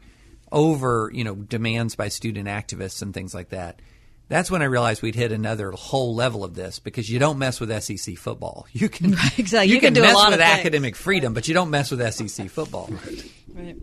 [0.52, 3.82] over you know demands by student activists and things like that.
[4.28, 7.60] That's when I realized we'd hit another whole level of this because you don't mess
[7.60, 8.66] with SEC football.
[8.74, 9.68] You can exactly.
[9.70, 12.02] you, You can do a lot with of academic freedom, but you don't mess with
[12.14, 12.90] SEC football.
[12.92, 13.32] Right.
[13.54, 13.78] Right.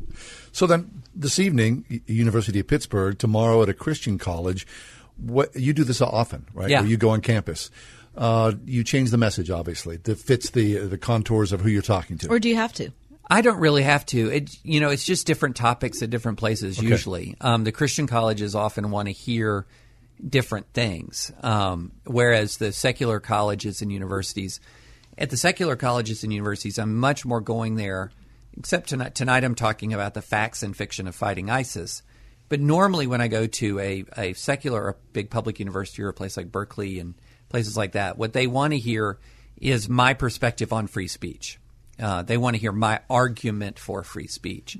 [0.51, 3.19] So then, this evening, University of Pittsburgh.
[3.19, 4.67] Tomorrow at a Christian college.
[5.17, 6.71] What you do this often, right?
[6.71, 6.81] Yeah.
[6.81, 7.71] Where you go on campus.
[8.17, 12.19] Uh, you change the message, obviously, that fits the the contours of who you're talking
[12.19, 12.29] to.
[12.29, 12.91] Or do you have to?
[13.31, 14.31] I don't really have to.
[14.31, 16.79] It you know, it's just different topics at different places.
[16.79, 16.89] Okay.
[16.89, 19.67] Usually, um, the Christian colleges often want to hear
[20.27, 24.61] different things, um, whereas the secular colleges and universities,
[25.17, 28.11] at the secular colleges and universities, I'm much more going there.
[28.57, 32.03] Except tonight, tonight I'm talking about the facts and fiction of fighting ISIS.
[32.49, 36.15] But normally, when I go to a, a secular or big public university or a
[36.15, 37.15] place like Berkeley and
[37.49, 39.19] places like that, what they want to hear
[39.59, 41.59] is my perspective on free speech.
[41.99, 44.77] Uh, they want to hear my argument for free speech,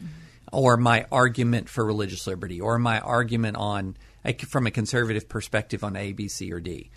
[0.53, 5.83] or my argument for religious liberty, or my argument on like from a conservative perspective
[5.83, 6.91] on A, B, C, or D.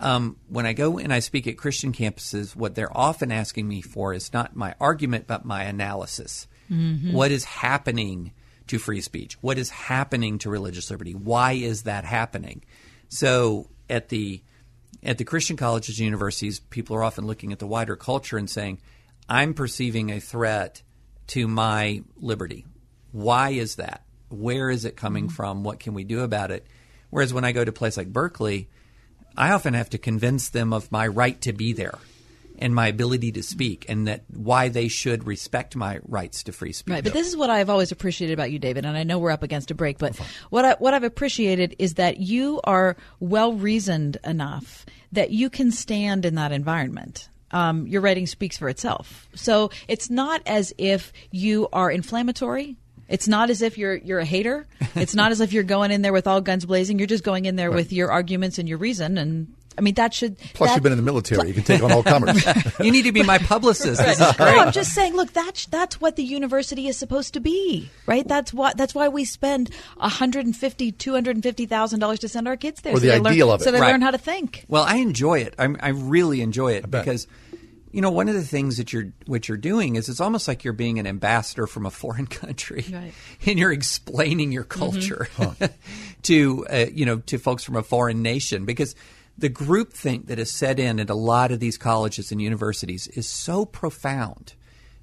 [0.00, 3.82] Um, when I go and I speak at Christian campuses, what they're often asking me
[3.82, 6.48] for is not my argument, but my analysis.
[6.70, 7.12] Mhm.
[7.12, 8.32] What is happening
[8.68, 9.36] to free speech?
[9.42, 11.12] What is happening to religious liberty?
[11.12, 12.62] Why is that happening?
[13.08, 14.42] So at the
[15.02, 18.50] at the Christian colleges and universities, people are often looking at the wider culture and
[18.50, 18.78] saying,
[19.28, 20.82] "I'm perceiving a threat
[21.28, 22.66] to my liberty.
[23.12, 24.04] Why is that?
[24.28, 25.64] Where is it coming from?
[25.64, 26.66] What can we do about it?"
[27.10, 28.68] Whereas when I go to a place like Berkeley,
[29.36, 31.98] I often have to convince them of my right to be there
[32.60, 36.72] and my ability to speak and that why they should respect my rights to free
[36.72, 36.92] speech.
[36.92, 39.30] Right, but this is what I've always appreciated about you, David, and I know we're
[39.30, 40.16] up against a break, but
[40.50, 45.72] what I, what I've appreciated is that you are well reasoned enough that you can
[45.72, 47.28] stand in that environment.
[47.52, 52.76] Um, your writing speaks for itself, so it's not as if you are inflammatory.
[53.10, 54.66] It's not as if you're you're a hater.
[54.94, 56.98] It's not as if you're going in there with all guns blazing.
[56.98, 59.18] You're just going in there with your arguments and your reason.
[59.18, 60.36] And I mean that should.
[60.54, 61.46] Plus, that- you've been in the military.
[61.48, 62.44] You can take on all comers.
[62.80, 64.00] you need to be my publicist.
[64.00, 64.44] This is no.
[64.46, 65.14] I'm just saying.
[65.14, 68.26] Look, that's that's what the university is supposed to be, right?
[68.26, 72.92] That's what that's why we spend 150, 250 thousand dollars to send our kids there.
[72.92, 73.64] Or so the they learn, ideal of it.
[73.64, 73.92] so they Right.
[73.92, 74.64] learn how to think.
[74.68, 75.54] Well, I enjoy it.
[75.58, 77.26] I'm, I really enjoy it because,
[77.92, 80.62] you know, one of the things that you're what you're doing is it's almost like
[80.64, 83.12] you're being an ambassador from a foreign country, Right.
[83.46, 84.78] and you're explaining your Mm-hmm.
[84.80, 85.28] culture
[86.22, 88.94] to uh, you know to folks from a foreign nation because
[89.38, 93.06] the group groupthink that is set in at a lot of these colleges and universities
[93.08, 94.54] is so profound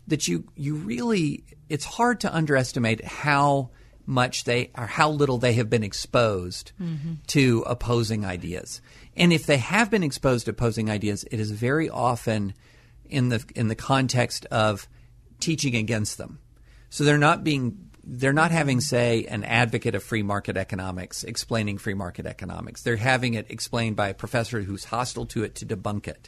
[0.08, 3.70] that you you really it's hard to underestimate how
[4.06, 6.72] much they or how little they have been exposed
[7.28, 8.82] to opposing ideas.
[9.18, 12.54] And if they have been exposed to opposing ideas, it is very often
[13.10, 14.88] in the in the context of
[15.40, 16.40] teaching against them.
[16.90, 21.78] So they're not being they're not having say an advocate of free market economics explaining
[21.78, 22.82] free market economics.
[22.82, 26.28] They're having it explained by a professor who's hostile to it to debunk it,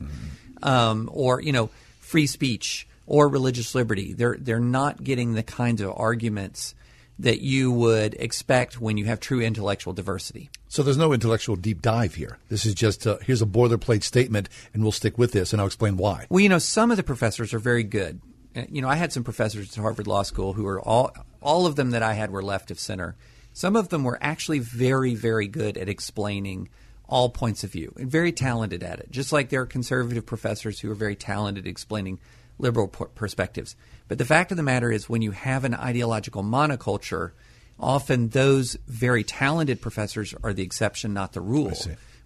[0.62, 1.70] um, or you know
[2.00, 4.14] free speech or religious liberty.
[4.14, 6.76] They're they're not getting the kinds of arguments
[7.20, 10.50] that you would expect when you have true intellectual diversity.
[10.70, 12.38] So there's no intellectual deep dive here.
[12.48, 15.68] This is just uh, here's a boilerplate statement, and we'll stick with this, and I'll
[15.68, 16.28] explain why.
[16.30, 18.22] Well, you know, some of the professors are very good.
[18.56, 21.66] Uh, You know, I had some professors at Harvard Law School who were all all
[21.66, 23.16] of them that I had were left of center.
[23.52, 26.70] Some of them were actually very, very good at explaining
[27.08, 29.12] all points of view and very talented at it.
[29.12, 32.20] Just like there are conservative professors who are very talented at explaining
[32.60, 33.76] liberal per- perspectives.
[34.10, 37.32] But the fact of the matter is, when you have an ideological monoculture,
[37.80, 41.72] often those very talented professors are the exception, not the rule.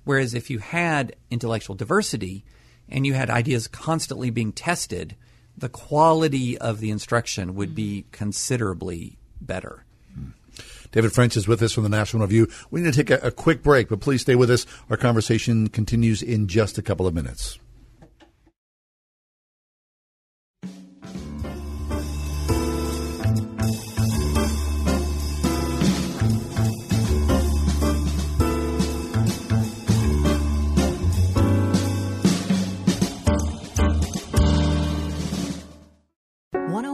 [0.05, 2.45] Whereas if you had intellectual diversity
[2.89, 5.15] and you had ideas constantly being tested,
[5.57, 9.85] the quality of the instruction would be considerably better.
[10.91, 12.47] David French is with us from the National Review.
[12.69, 14.65] We need to take a, a quick break, but please stay with us.
[14.89, 17.59] Our conversation continues in just a couple of minutes.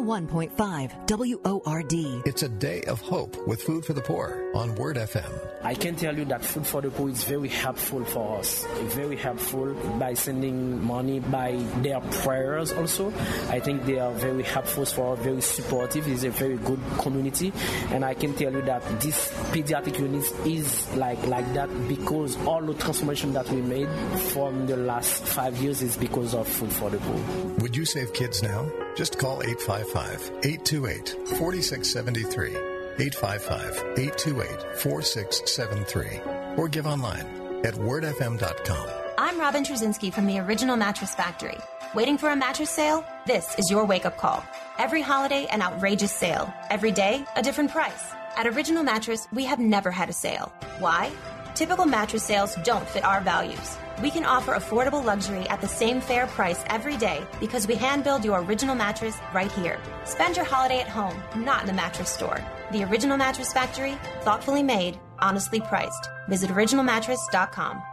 [0.09, 1.93] One hundred one point five WORD.
[2.25, 5.31] It's a day of hope with Food for the Poor on Word FM.
[5.61, 8.65] I can tell you that Food for the Poor is very helpful for us.
[8.95, 13.13] Very helpful by sending money, by their prayers also.
[13.49, 16.07] I think they are very helpful for us, very supportive.
[16.07, 17.53] It's a very good community.
[17.91, 22.63] And I can tell you that this pediatric unit is like, like that because all
[22.63, 23.89] the transformation that we made
[24.33, 27.53] from the last five years is because of Food for the Poor.
[27.59, 28.71] Would you save kids now?
[28.95, 32.55] Just call 855 828 4673.
[32.99, 36.21] 855 828 4673.
[36.57, 37.25] Or give online
[37.65, 38.89] at wordfm.com.
[39.17, 41.57] I'm Robin Trzcinski from the Original Mattress Factory.
[41.93, 43.03] Waiting for a mattress sale?
[43.25, 44.43] This is your wake up call.
[44.77, 46.53] Every holiday, an outrageous sale.
[46.69, 48.13] Every day, a different price.
[48.37, 50.53] At Original Mattress, we have never had a sale.
[50.79, 51.11] Why?
[51.59, 53.77] Typical mattress sales don't fit our values.
[54.01, 58.05] We can offer affordable luxury at the same fair price every day because we hand
[58.05, 59.77] build your original mattress right here.
[60.05, 62.41] Spend your holiday at home, not in a mattress store.
[62.71, 66.07] The Original Mattress Factory, thoughtfully made, honestly priced.
[66.29, 67.83] Visit originalmattress.com.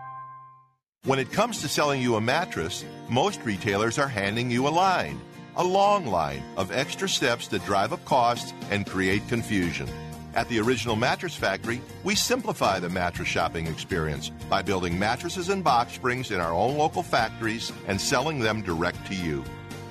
[1.04, 5.20] When it comes to selling you a mattress, most retailers are handing you a line,
[5.56, 9.88] a long line of extra steps that drive up costs and create confusion.
[10.36, 15.64] At the Original Mattress Factory, we simplify the mattress shopping experience by building mattresses and
[15.64, 19.42] box springs in our own local factories and selling them direct to you.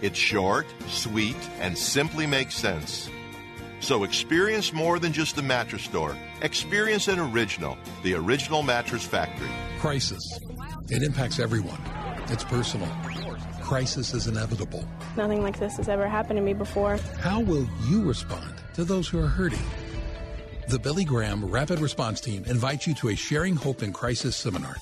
[0.03, 3.09] It's short, sweet, and simply makes sense.
[3.79, 6.15] So experience more than just a mattress store.
[6.43, 9.49] Experience an original, the original mattress factory.
[9.79, 10.39] Crisis.
[10.89, 11.81] It impacts everyone.
[12.29, 12.95] It's personal.
[13.63, 14.87] Crisis is inevitable.
[15.17, 16.97] Nothing like this has ever happened to me before.
[17.19, 19.57] How will you respond to those who are hurting?
[20.67, 24.75] The Billy Graham Rapid Response Team invites you to a Sharing Hope in Crisis seminar.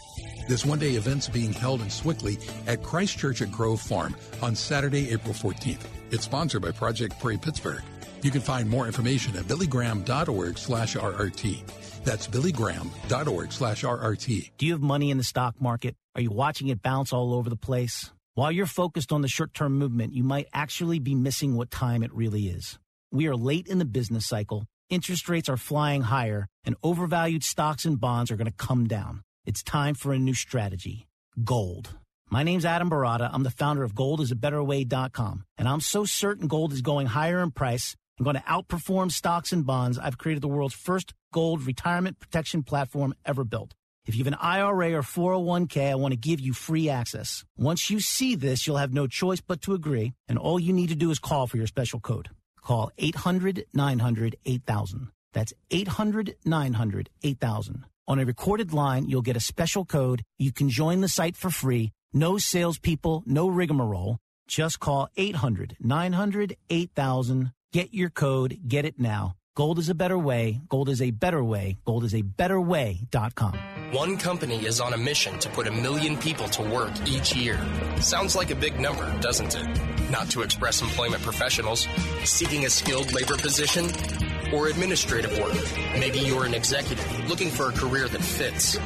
[0.47, 2.37] This one day event's being held in Sewickley
[2.67, 5.83] at Christ Church at Grove Farm on Saturday, April 14th.
[6.09, 7.83] It's sponsored by Project Pray Pittsburgh.
[8.21, 12.03] You can find more information at billygraham.org slash RRT.
[12.05, 14.51] That's billygraham.org slash RRT.
[14.57, 15.97] Do you have money in the stock market?
[16.15, 18.09] Are you watching it bounce all over the place?
[18.35, 22.03] While you're focused on the short term movement, you might actually be missing what time
[22.03, 22.79] it really is.
[23.11, 27.85] We are late in the business cycle, interest rates are flying higher, and overvalued stocks
[27.85, 29.23] and bonds are going to come down.
[29.45, 31.07] It's time for a new strategy
[31.43, 31.89] gold.
[32.29, 33.29] My name's Adam Baratta.
[33.31, 37.95] I'm the founder of goldisabetterway.com, and I'm so certain gold is going higher in price
[38.17, 39.97] and going to outperform stocks and bonds.
[39.97, 43.73] I've created the world's first gold retirement protection platform ever built.
[44.05, 47.45] If you have an IRA or 401k, I want to give you free access.
[47.57, 50.89] Once you see this, you'll have no choice but to agree, and all you need
[50.89, 52.29] to do is call for your special code.
[52.63, 55.09] Call 800 900 8000.
[55.33, 57.85] That's 800 900 8000.
[58.07, 60.23] On a recorded line, you'll get a special code.
[60.37, 61.91] You can join the site for free.
[62.13, 64.17] No salespeople, no rigmarole.
[64.47, 67.51] Just call 800 900 8000.
[67.71, 68.59] Get your code.
[68.67, 69.35] Get it now.
[69.55, 70.61] Gold is a better way.
[70.67, 71.77] Gold is a better way.
[71.85, 73.53] Gold is a better way.com.
[73.91, 77.59] One company is on a mission to put a million people to work each year.
[77.99, 79.92] Sounds like a big number, doesn't it?
[80.13, 81.87] Not to express employment professionals
[82.23, 83.89] seeking a skilled labor position
[84.53, 85.55] or administrative work.
[85.99, 88.77] Maybe you're an executive looking for a career that fits.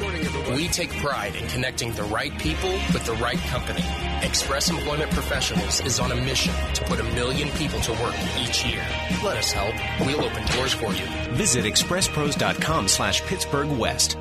[0.55, 3.83] We take pride in connecting the right people with the right company.
[4.25, 8.65] Express Employment Professionals is on a mission to put a million people to work each
[8.65, 8.85] year.
[9.21, 9.75] Let us help.
[9.99, 11.05] We'll open doors for you.
[11.35, 14.15] Visit expresspros.com slash Pittsburgh West.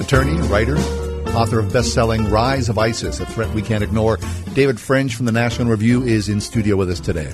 [0.00, 0.78] Attorney, writer,
[1.34, 4.18] author of best-selling Rise of ISIS, A Threat We Can't Ignore.
[4.54, 7.32] David French from the National Review is in studio with us today.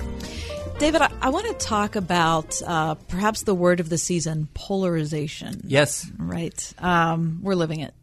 [0.77, 5.61] David, I, I want to talk about uh, perhaps the word of the season, polarization.
[5.63, 6.05] Yes.
[6.17, 6.73] Right.
[6.79, 7.93] Um, we're living it.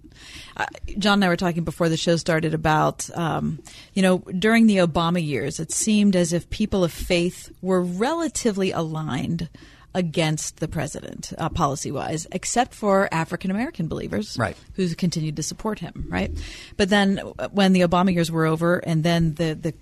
[0.56, 0.66] Uh,
[0.98, 3.62] John and I were talking before the show started about, um,
[3.94, 8.70] you know, during the Obama years, it seemed as if people of faith were relatively
[8.70, 9.48] aligned
[9.94, 14.56] against the president, uh, policy wise, except for African American believers, right.
[14.74, 16.30] who continued to support him, right?
[16.76, 19.74] But then uh, when the Obama years were over, and then the the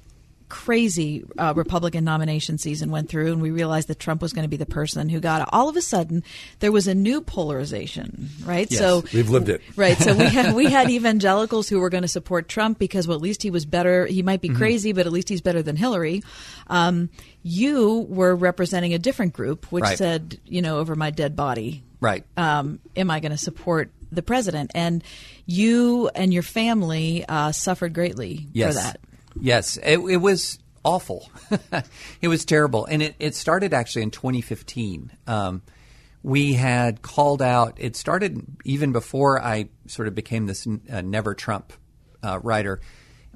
[0.51, 4.49] crazy uh, Republican nomination season went through, and we realized that Trump was going to
[4.49, 5.49] be the person who got it.
[5.53, 6.23] All of a sudden,
[6.59, 8.71] there was a new polarization, right?
[8.71, 9.97] Yes, so we've lived it, right?
[9.97, 13.23] So we had we had evangelicals who were going to support Trump because, well, at
[13.23, 14.05] least he was better.
[14.07, 14.59] He might be Mm-hmm.
[14.59, 16.23] crazy, but at least he's better than Hillary.
[16.67, 17.09] Um,
[17.43, 19.97] you were representing a different group, which Right.
[19.97, 22.25] said, you know, over my dead body, Right.
[22.37, 24.73] um, am I going to support the president?
[24.75, 25.05] And
[25.47, 28.75] you and your family uh, suffered greatly yes.
[28.75, 29.01] for that.
[29.39, 31.31] Yes, it, it was awful.
[32.21, 35.13] it was terrible, and it, it started actually in 2015.
[35.27, 35.63] Um,
[36.23, 37.75] we had called out.
[37.79, 41.73] It started even before I sort of became this uh, never Trump
[42.23, 42.81] uh, writer.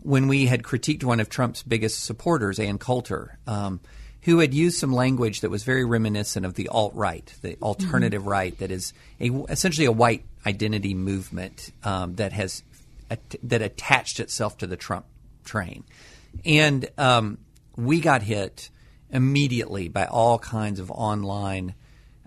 [0.02, 3.80] When we had critiqued one of Trump's biggest supporters, Ann Coulter, um,
[4.22, 8.26] who had used some language that was very reminiscent of the alt right, the alternative
[8.26, 12.62] right, that is a, essentially a white identity movement um, that has
[13.42, 15.06] that attached itself to the Trump
[15.44, 15.84] train,
[16.44, 17.38] and um,
[17.76, 18.70] we got hit
[19.10, 21.74] immediately by all kinds of online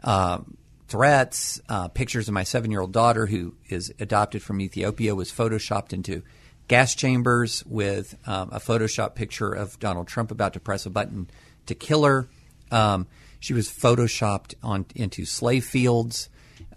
[0.04, 0.58] um,
[0.88, 1.60] threats.
[1.68, 6.24] Uh, pictures of my seven-year-old daughter, who is adopted from Ethiopia, was photoshopped into
[6.68, 11.30] gas chambers with um, a Photoshop picture of Donald Trump about to press a button
[11.66, 12.28] to kill her.
[12.72, 13.08] Um,
[13.40, 16.30] she was photoshopped on into slave fields.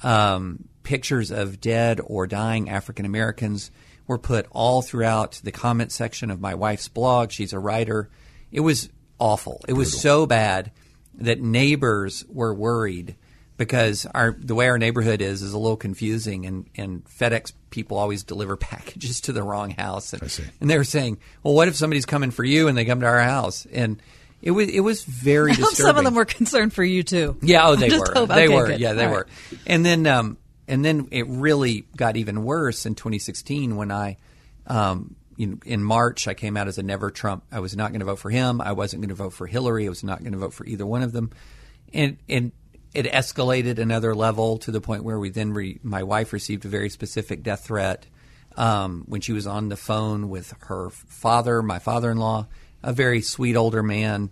[0.03, 3.71] Um, pictures of dead or dying African Americans
[4.11, 7.31] were put all throughout the comment section of my wife's blog.
[7.31, 8.11] She's a writer.
[8.51, 8.89] It was
[9.21, 9.65] awful.
[9.69, 10.73] It was so bad
[11.15, 13.15] that neighbors were worried
[13.57, 17.99] because our the way our neighborhood is is a little confusing and, and FedEx people
[17.99, 20.23] always deliver packages to the wrong house and,
[20.61, 23.07] and they were saying, Well what if somebody's coming for you and they come to
[23.07, 23.65] our house?
[23.73, 24.03] And
[24.43, 25.87] it was it was very I hope disturbing.
[25.87, 27.37] some of them were concerned for you too.
[27.43, 28.07] Yeah, oh, they were.
[28.13, 28.67] hope- They okay, were.
[28.67, 28.81] good.
[28.81, 29.27] Yeah, they All were.
[29.53, 29.61] right.
[29.69, 30.37] And then, um,
[30.71, 34.17] and then it really got even worse in 2016 when I,
[34.69, 37.43] um, know, in March I came out as a never Trump.
[37.51, 38.61] I was not going to vote for him.
[38.61, 39.87] I wasn't going to vote for Hillary.
[39.87, 41.33] I was not going to vote for either one of them.
[41.93, 42.53] And and
[42.95, 46.69] it escalated another level to the point where we then re- my wife received a
[46.69, 48.07] very specific death threat
[48.57, 52.47] um, when she was on the phone with her father, my father-in-law,
[52.83, 54.31] a very sweet older man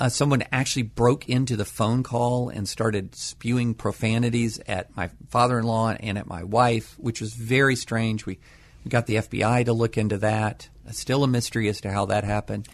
[0.00, 5.90] uh, someone actually broke into the phone call and started spewing profanities at my father-in-law
[6.00, 8.24] and at my wife, which was very strange.
[8.24, 8.38] We
[8.82, 10.70] we got the FBI to look into that.
[10.86, 12.66] It's still a mystery as to how that happened.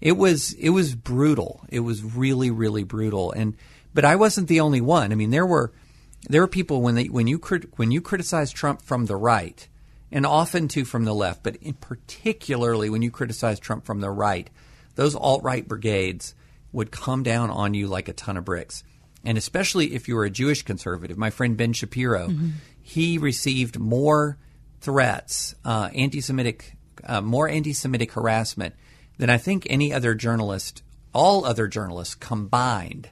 [0.00, 1.64] It was it was brutal.
[1.68, 3.30] It was really really brutal.
[3.30, 3.56] And
[3.94, 5.12] but I wasn't the only one.
[5.12, 5.72] I mean, there were
[6.28, 9.68] there were people when they when you crit- when you criticize Trump from the right,
[10.10, 14.10] and often too from the left, but in particularly when you criticize Trump from the
[14.10, 14.50] right,
[14.96, 16.34] those alt right brigades
[16.72, 18.82] would come down on you like a ton of bricks.
[19.24, 22.48] And especially if you were a Jewish conservative, my friend Ben Shapiro, Mm-hmm.
[22.82, 24.38] he received more
[24.80, 28.74] threats, uh, anti-Semitic, uh, more anti-Semitic harassment
[29.18, 30.82] than I think any other journalist,
[31.14, 33.10] all other journalists combined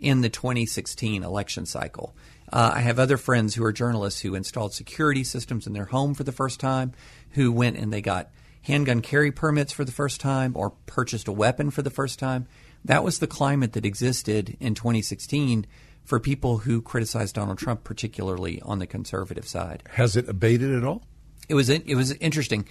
[0.00, 2.16] in the 2016 election cycle.
[2.52, 6.14] Uh, I have other friends who are journalists who installed security systems in their home
[6.14, 6.92] for the first time,
[7.30, 8.30] who went and they got
[8.62, 12.46] handgun carry permits for the first time or purchased a weapon for the first time.
[12.84, 15.66] That was the climate that existed in 2016
[16.04, 19.84] for people who criticized Donald Trump, particularly on the conservative side.
[19.90, 21.02] Has it abated at all?
[21.48, 22.68] It was it was interesting.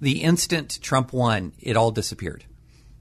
[0.00, 2.44] The instant Trump won, it all disappeared.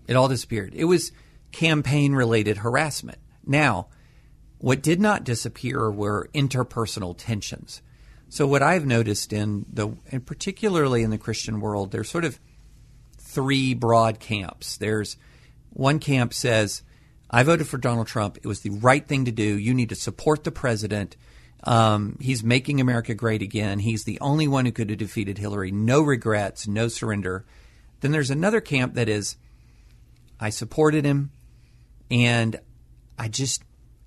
[0.07, 0.73] It all disappeared.
[0.75, 1.11] It was
[1.51, 3.17] campaign related harassment.
[3.45, 3.87] Now,
[4.57, 7.81] what did not disappear were interpersonal tensions.
[8.29, 12.39] So what I've noticed in the and particularly in the Christian world, there's sort of
[13.17, 14.77] three broad camps.
[14.77, 15.17] There's
[15.71, 16.83] one camp says,
[17.29, 18.37] I voted for Donald Trump.
[18.37, 19.57] It was the right thing to do.
[19.57, 21.15] You need to support the president.
[21.63, 23.79] Um, he's making America great again.
[23.79, 25.71] He's the only one who could have defeated Hillary.
[25.71, 27.45] No regrets, no surrender.
[28.01, 29.37] Then there's another camp that is,
[30.39, 31.31] I supported him,
[32.09, 32.59] and
[33.17, 33.63] I just,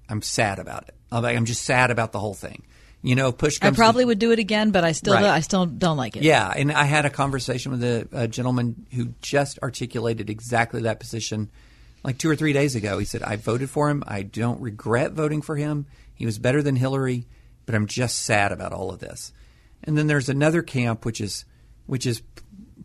[0.09, 0.95] I'm sad about it.
[1.12, 2.66] I'm I'm just sad about the whole thing.
[3.06, 3.76] You know, push I comes.
[3.76, 5.24] to- probably would do it again, but I still Right.
[5.24, 6.22] I still don't like it.
[6.22, 11.01] yeah, and I had a conversation with a, a gentleman who just articulated exactly that
[11.01, 11.51] position
[12.02, 12.97] like two or three days ago.
[12.98, 14.02] He said, I voted for him.
[14.06, 15.85] I don't regret voting for him.
[16.14, 17.26] He was better than Hillary,
[17.66, 19.32] but I'm just sad about all of this.
[19.82, 21.44] And then there's another camp, which is
[21.86, 22.22] which is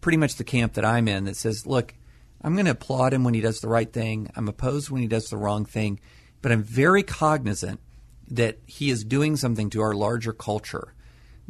[0.01, 1.93] pretty much the camp that I'm in, that says, look,
[2.41, 4.29] I'm going to applaud him when he does the right thing.
[4.35, 6.01] I'm opposed when he does the wrong thing,
[6.41, 7.79] but I'm very cognizant
[8.30, 10.93] that he is doing something to our larger culture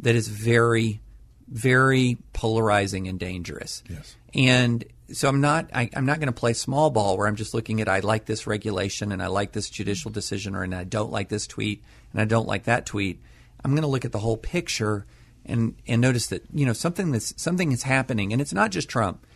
[0.00, 1.00] that is very,
[1.48, 3.82] very polarizing and dangerous.
[3.88, 4.16] Yes.
[4.34, 7.54] And so I'm not I, I'm not going to play small ball where I'm just
[7.54, 10.84] looking at I like this regulation and I like this judicial decision or and I
[10.84, 11.82] don't like this tweet
[12.12, 13.20] and I don't like that tweet.
[13.64, 15.06] I'm going to look at the whole picture
[15.44, 18.88] and and notice that you know something that's something is happening and it's not just
[18.88, 19.26] Trump.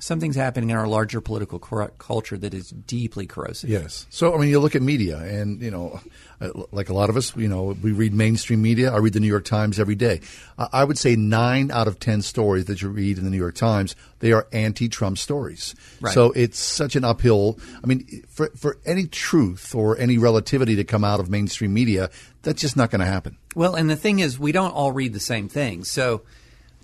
[0.00, 3.70] Something's happening in our larger political cor- culture that is deeply corrosive.
[3.70, 4.06] Yes.
[4.10, 6.00] So I mean, you look at media, and you know,
[6.40, 8.92] uh, like a lot of us, you know, we read mainstream media.
[8.92, 10.20] I read the New York Times every day.
[10.58, 13.36] I I would say nine out of ten stories that you read in the New
[13.36, 15.74] York Times, they are anti-Trump stories.
[16.00, 16.14] Right.
[16.14, 17.58] So it's such an uphill.
[17.84, 22.08] I mean, for for any truth or any relativity to come out of mainstream media,
[22.42, 23.36] that's just not going to happen.
[23.54, 25.84] Well, and the thing is, we don't all read the same thing.
[25.84, 26.22] So,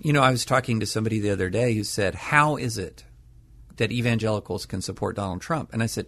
[0.01, 3.05] you know, I was talking to somebody the other day who said, How is it
[3.77, 5.73] that evangelicals can support Donald Trump?
[5.73, 6.07] And I said,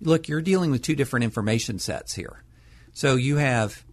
[0.00, 2.42] Look, you're dealing with two different information sets here.
[2.92, 3.84] So you have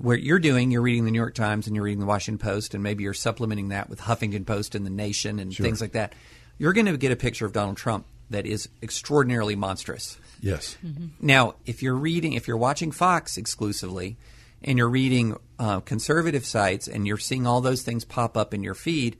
[0.00, 2.74] what you're doing, you're reading the New York Times and you're reading the Washington Post,
[2.74, 5.64] and maybe you're supplementing that with Huffington Post and The Nation and Sure.
[5.64, 6.14] things like that.
[6.58, 10.18] You're going to get a picture of Donald Trump that is extraordinarily monstrous.
[10.40, 10.76] Yes.
[11.20, 14.16] Now, if you're reading, if you're watching Fox exclusively,
[14.62, 18.62] and you're reading uh, conservative sites, and you're seeing all those things pop up in
[18.62, 19.16] your feed,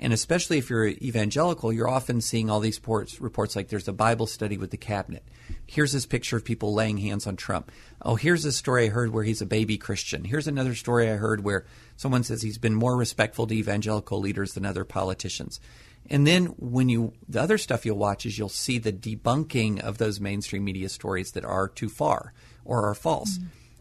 [0.00, 3.92] and especially if you're evangelical, you're often seeing all these reports, reports like there's a
[3.92, 5.24] Bible study with the cabinet.
[5.66, 7.72] Here's this picture of people laying hands on Trump.
[8.02, 10.24] Oh, here's a story I heard where he's a baby Christian.
[10.24, 11.66] Here's another story I heard where
[11.96, 15.60] someone says he's been more respectful to evangelical leaders than other politicians.
[16.08, 19.98] And then when you the other stuff you'll watch is you'll see the debunking of
[19.98, 22.32] those mainstream media stories that are too far
[22.64, 23.38] or are false.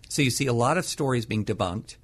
[0.09, 1.95] So you see a lot of stories being debunked,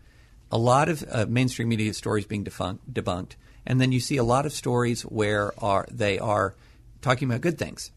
[0.52, 3.36] a lot of uh, mainstream media stories being defunct, debunked,
[3.66, 6.56] and then you see a lot of stories where are they are
[7.02, 7.92] talking about good things.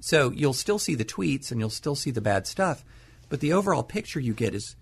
[0.00, 2.84] So you'll still see the tweets and you'll still see the bad stuff,
[3.28, 4.76] but the overall picture you get is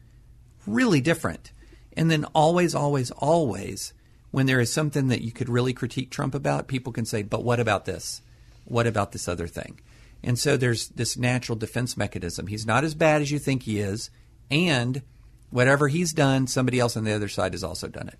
[0.66, 1.52] really different.
[1.96, 3.92] And then always, always, always,
[4.30, 7.44] when there is something that you could really critique Trump about, people can say, but
[7.44, 8.22] what about this?
[8.64, 9.80] What about this other thing?
[10.22, 12.46] And so there's this natural defense mechanism.
[12.46, 14.10] He's not as bad as you think he is,
[14.50, 15.02] and
[15.50, 18.18] whatever he's done, somebody else on the other side has also done it.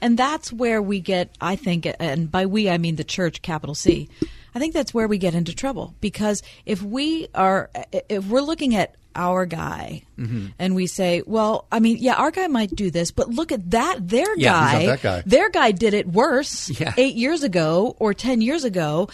[0.00, 3.74] And that's where we get, I think, and by we I mean the church, capital
[3.74, 4.08] C.
[4.54, 5.94] I think that's where we get into trouble.
[6.00, 10.52] Because if we are, if we're looking at our guy Mhm.
[10.58, 13.70] and we say, well, I mean, yeah, our guy might do this, but look at
[13.72, 15.22] that, their Yeah, guy, that guy.
[15.26, 16.92] their guy did it worse Yeah.
[16.96, 19.08] eight years ago or 10 years ago.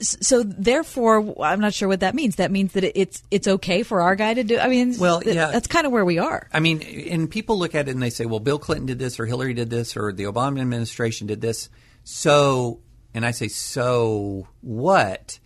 [0.00, 2.36] So therefore, I'm not sure what that means.
[2.36, 5.50] That means that it's, it's okay for our guy to do, I mean, Well, yeah.
[5.50, 6.48] that's kind of where we are.
[6.52, 9.18] I mean, and people look at it and they say, well, Bill Clinton did this,
[9.20, 11.68] or Hillary did this, or the Obama administration did this.
[12.04, 12.80] So,
[13.14, 15.38] and I say, so what?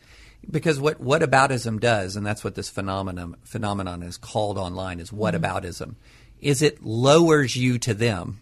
[0.51, 5.89] Because what whataboutism does, and that's what this phenomenon phenomenon is called online, is whataboutism,
[5.89, 6.41] mm-hmm.
[6.41, 8.41] is it lowers you to them.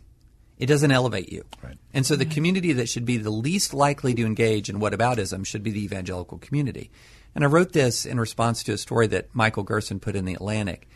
[0.59, 1.45] It doesn't elevate you.
[1.63, 1.79] Right.
[1.93, 2.35] And so the mm-hmm.
[2.35, 5.85] community that should be the least likely to engage in what whataboutism should be the
[5.85, 6.91] evangelical community.
[7.35, 10.35] And I wrote this in response to a story that Michael Gerson put in the
[10.35, 10.89] Atlantic.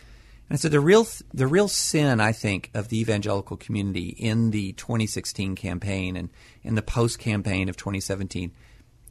[0.50, 4.72] And so the real the real sin, I think, of the evangelical community in the
[4.72, 6.30] 2016 campaign and
[6.62, 8.52] in the post campaign of 2017,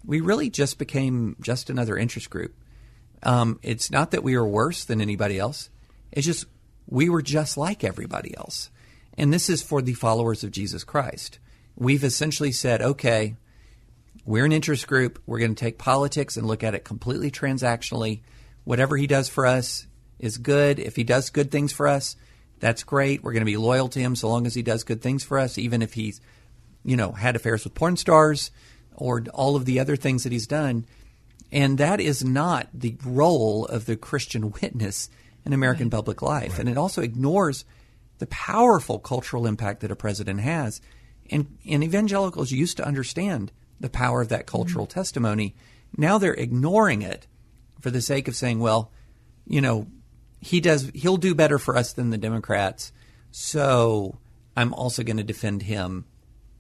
[0.08, 2.56] we really just became just another interest group.
[3.22, 5.70] Um, it's not that we were worse than anybody else.
[6.12, 6.46] It's just
[6.88, 8.72] we were just like everybody else.
[9.18, 11.40] And this is for the followers of Jesus Christ.
[11.76, 13.36] We've essentially said, okay,
[14.26, 15.22] we're an interest group.
[15.26, 18.22] We're going to take politics and look at it completely transactionally.
[18.64, 19.88] Whatever he does for us
[20.20, 20.80] is good.
[20.80, 22.16] If he does good things for us,
[22.60, 23.24] that's great.
[23.24, 25.38] We're going to be loyal to him so long as he does good things for
[25.38, 26.22] us, even if he's,
[26.86, 28.52] you know, had affairs with porn stars
[28.98, 30.86] or all of the other things that he's done.
[31.52, 35.10] And that is not the role of the Christian witness
[35.46, 36.60] in American public life.
[36.60, 37.64] And it also ignores
[38.18, 40.82] the powerful cultural impact that a president has.
[41.30, 44.58] And, and evangelicals used to understand the power of that mm-hmm.
[44.58, 45.56] cultural testimony.
[45.96, 47.28] Now they're ignoring it
[47.80, 48.92] for the sake of saying, well,
[49.46, 49.88] you know,
[50.40, 52.92] he does he'll do better for us than the Democrats.
[53.32, 54.20] So
[54.56, 56.06] I'm also going to defend him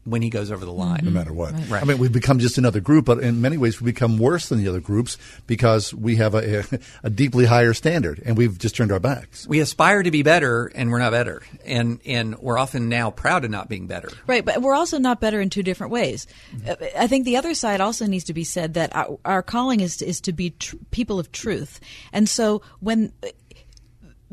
[0.08, 1.02] when he goes over the line.
[1.04, 1.54] no matter what.
[1.70, 1.82] Right.
[1.82, 4.60] I mean, we've become just another group, but in many ways, we become worse than
[4.60, 6.64] the other groups because we have a,
[7.04, 9.48] a deeply higher standard, and we've just turned our backs.
[9.48, 11.42] we aspire to be better and we're not better.
[11.66, 14.10] And and we're often now proud of not being better.
[14.26, 16.28] Right, but we're also not better in two different ways.
[16.68, 19.82] Uh, I think the other side also needs to be said that our, our calling
[19.82, 21.80] is is to be tr- people of truth,
[22.14, 23.12] and so when.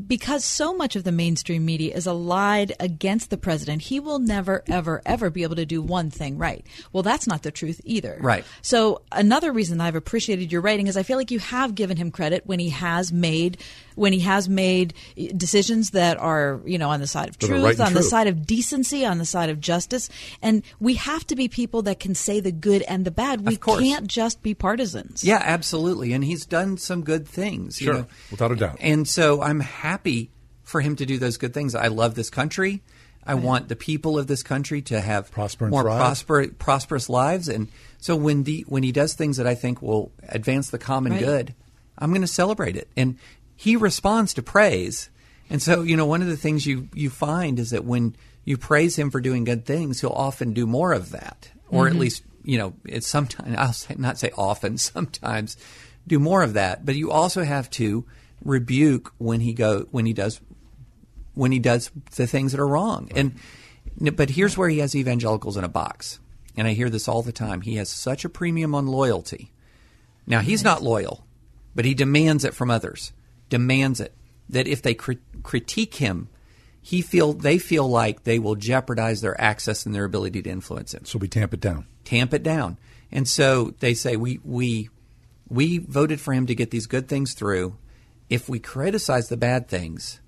[0.06, 4.64] Because so much of the mainstream media is allied against the president, he will never,
[4.66, 6.66] ever, ever be able to do one thing right.
[6.92, 8.18] Well, that's not the truth either.
[8.20, 8.44] Right.
[8.60, 12.10] So another reason I've appreciated your writing is I feel like you have given him
[12.10, 13.58] credit when he has made
[13.94, 14.94] when he has made
[15.36, 18.26] decisions that are you know on the side of truth, right and on the side
[18.26, 20.08] of decency, on the side of justice,
[20.42, 23.40] and we have to be people that can say the good and the bad.
[23.46, 25.24] We can't just be partisans.
[25.24, 26.12] Yeah, absolutely.
[26.12, 27.80] And he's done some good things.
[27.80, 28.06] you Sure, know.
[28.30, 28.76] without a doubt.
[28.80, 30.30] And so I'm happy
[30.62, 31.74] for him to do those good things.
[31.74, 32.82] I love this country.
[33.26, 35.98] I want the people of this country to have Prosper more thrive.
[35.98, 37.48] prosper, prosperous lives.
[37.48, 37.68] And
[37.98, 41.22] so when the when he does things that I think will advance the common Right.
[41.24, 41.54] good,
[41.98, 42.86] I'm going to celebrate it.
[42.98, 43.16] And
[43.56, 45.10] he responds to praise.
[45.50, 48.56] And so you know one of the things you you find is that when you
[48.56, 51.98] praise him for doing good things, he'll often do more of that, or at Mhm.
[51.98, 55.56] least you know it's sometimes I'll say, not say often, sometimes
[56.06, 56.84] do more of that.
[56.84, 58.04] But you also have to
[58.44, 60.40] rebuke when he go when he does
[61.34, 63.10] when he does the things that are wrong.
[63.14, 63.34] And
[64.16, 66.18] but here's where he has evangelicals in a box.
[66.56, 67.60] And I hear this all the time.
[67.62, 69.52] He has such a premium on loyalty.
[70.26, 71.26] Now he's not loyal,
[71.74, 73.12] but he demands it from others.
[73.48, 74.14] Demands it
[74.48, 76.28] that if they crit- critique him,
[76.80, 80.92] he feel they feel like they will jeopardize their access and their ability to influence
[80.92, 81.04] him.
[81.06, 81.86] So we tamp it down.
[82.04, 82.78] Tamp it down.
[83.10, 84.90] And so they say we we
[85.48, 87.76] we voted for him to get these good things through.
[88.28, 90.20] If we criticize the bad things,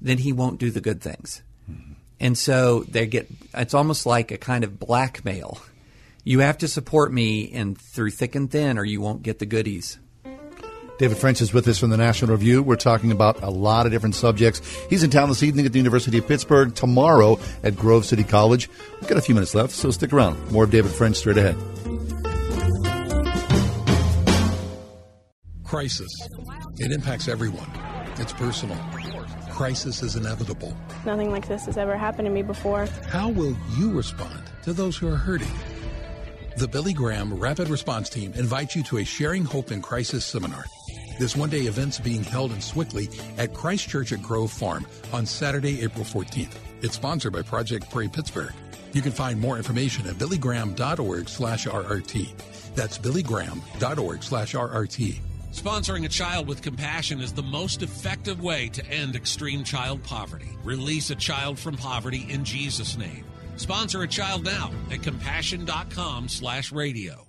[0.00, 1.42] then he won't do the good things.
[1.70, 1.92] Mm-hmm.
[2.20, 5.58] And so they get it's almost like a kind of blackmail.
[6.22, 9.46] You have to support me and through thick and thin or you won't get the
[9.46, 9.98] goodies.
[10.96, 12.62] David French is with us from the National Review.
[12.62, 14.60] We're talking about a lot of different subjects.
[14.88, 18.70] He's in town this evening at the University of Pittsburgh, tomorrow at Grove City College.
[19.00, 20.52] We've got a few minutes left, so stick around.
[20.52, 21.56] More of David French straight ahead.
[25.64, 26.10] Crisis.
[26.78, 27.68] It impacts everyone.
[28.18, 28.78] It's personal.
[29.50, 30.76] Crisis is inevitable.
[31.04, 32.86] Nothing like this has ever happened to me before.
[33.08, 35.50] How will you respond to those who are hurting?
[36.56, 40.64] The Billy Graham Rapid Response Team invites you to a Sharing Hope in Crisis seminar.
[41.18, 43.08] This one day event's being held in Sewickley
[43.38, 46.56] at Christ Church at Grove Farm on Saturday, April 14th.
[46.82, 48.52] It's sponsored by Project Pray Pittsburgh.
[48.92, 52.74] You can find more information at billygraham.org slash RRT.
[52.74, 55.20] That's billygraham.org slash RRT.
[55.52, 60.58] Sponsoring a child with compassion is the most effective way to end extreme child poverty.
[60.64, 63.24] Release a child from poverty in Jesus' name.
[63.56, 67.24] Sponsor a child now at compassion.com slash radio.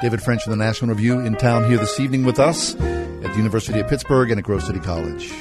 [0.00, 3.34] David French from the National Review in town here this evening with us at the
[3.36, 5.32] University of Pittsburgh and at Grove City College.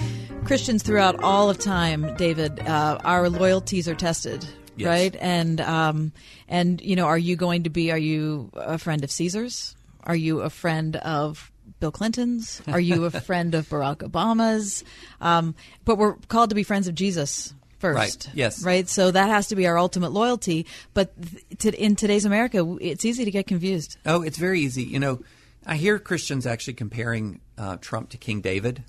[0.46, 4.46] Christians throughout all of time, David, uh, our loyalties are tested.
[4.76, 4.88] Yes.
[4.88, 6.12] Right, and um,
[6.48, 7.92] and you know, are you going to be?
[7.92, 9.76] Are you a friend of Caesar's?
[10.04, 12.62] Are you a friend of Bill Clinton's?
[12.68, 14.84] Are you a friend of Barack Obama's?
[15.20, 17.98] Um, but we're called to be friends of Jesus first.
[17.98, 18.64] Right, yes.
[18.64, 18.88] Right.
[18.90, 20.66] So that has to be our ultimate loyalty.
[20.94, 23.98] But th- to, in today's America, it's easy to get confused.
[24.06, 24.84] Oh, it's very easy.
[24.84, 25.22] You know,
[25.66, 28.84] I hear Christians actually comparing uh, Trump to King David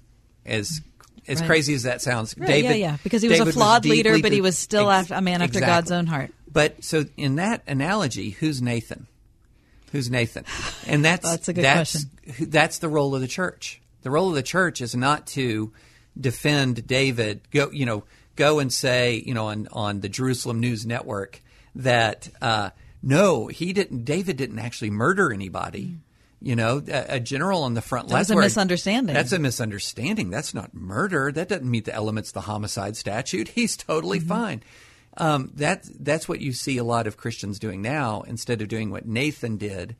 [0.46, 0.80] as
[1.26, 1.46] as Right.
[1.46, 2.34] crazy as that sounds.
[2.38, 4.90] Right, David, yeah, yeah, because he was a David flawed leader, but he was still
[4.90, 5.66] Ex- a man after exactly.
[5.66, 6.32] God's own heart.
[6.50, 9.06] But so in that analogy, who's Nathan?
[9.92, 10.44] Who's Nathan?
[10.86, 12.06] And that's That's a good that's,
[12.40, 13.80] That's the role of the church.
[14.02, 15.72] The role of the church is not to
[16.18, 17.40] defend David.
[17.50, 18.04] Go, you know,
[18.38, 21.42] go and say, you know, on on the Jerusalem News Network
[21.74, 22.70] that uh,
[23.02, 24.04] no, he didn't.
[24.04, 25.98] David didn't actually murder anybody.
[26.40, 28.30] You know, a, a general on the front That left.
[28.30, 29.12] was a misunderstanding.
[29.12, 30.30] That's a misunderstanding.
[30.30, 31.32] That's not murder.
[31.32, 33.48] That doesn't meet the elements of the homicide statute.
[33.58, 34.28] He's totally Mm-hmm.
[34.28, 34.62] fine.
[35.16, 38.90] Um, that that's what you see a lot of Christians doing now instead of doing
[38.92, 39.96] what Nathan did,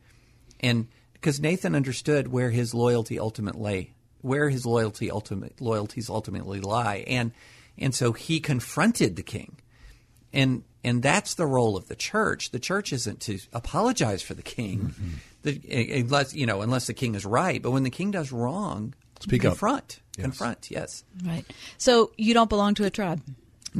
[0.61, 6.61] and because Nathan understood where his loyalty ultimately lay, where his loyalty ultimate loyalties ultimately
[6.61, 7.33] lie, and
[7.81, 9.57] and so he confronted the king,
[10.33, 12.51] and and that's the role of the church.
[12.51, 15.09] The church isn't to apologize for the king, Mm-hmm.
[15.43, 17.61] the, unless you know unless the king is right.
[17.63, 19.53] But when the king does wrong, Speak up.
[19.53, 20.71] confront, confront.
[20.71, 21.05] Yes.
[21.25, 21.45] Right.
[21.79, 23.21] So you don't belong to a tribe.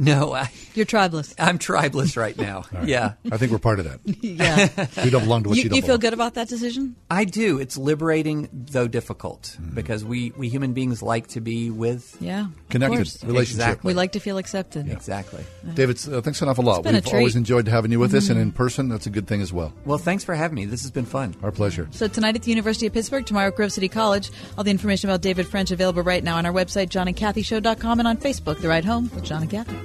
[0.01, 1.35] No, I, You're tribeless.
[1.37, 2.57] I'm tribeless right now.
[2.59, 2.87] All right.
[2.87, 3.13] Yeah.
[3.31, 3.99] I think we're part of that.
[4.21, 5.03] Yeah.
[5.03, 5.99] we don't belong to what you, you, don't you feel belong.
[5.99, 6.95] good about that decision?
[7.11, 7.59] I do.
[7.59, 9.75] It's liberating, though difficult, Mm-hmm.
[9.75, 12.47] because we, we human beings like to be with Yeah.
[12.69, 13.23] Connected course.
[13.23, 13.59] relationship.
[13.59, 13.89] Exactly.
[13.89, 14.87] We like to feel accepted.
[14.89, 15.43] Exactly.
[15.73, 16.77] David, uh, thanks an awful lot.
[16.79, 17.39] It's been We've always treat.
[17.39, 18.43] enjoyed having you with us, and Mhm.
[18.43, 19.73] in person, that's a good thing as well.
[19.85, 20.65] Well, thanks for having me.
[20.65, 21.35] This has been fun.
[21.43, 21.87] Our pleasure.
[21.91, 24.31] So tonight at the University of Pittsburgh, tomorrow at Grove City College.
[24.57, 28.17] All the information about David French available right now on our website, johnandkathyshow.com, and on
[28.17, 29.75] Facebook, The Ride Home with John and Kathy.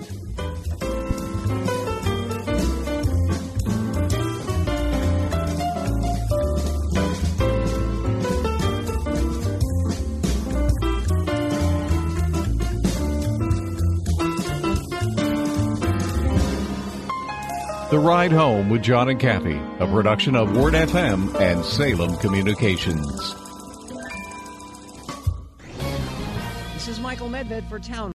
[17.95, 23.07] The Ride Home with John and Kathy, a production of Word FM and Salem Communications.
[26.73, 28.13] This is Michael Medved for Town.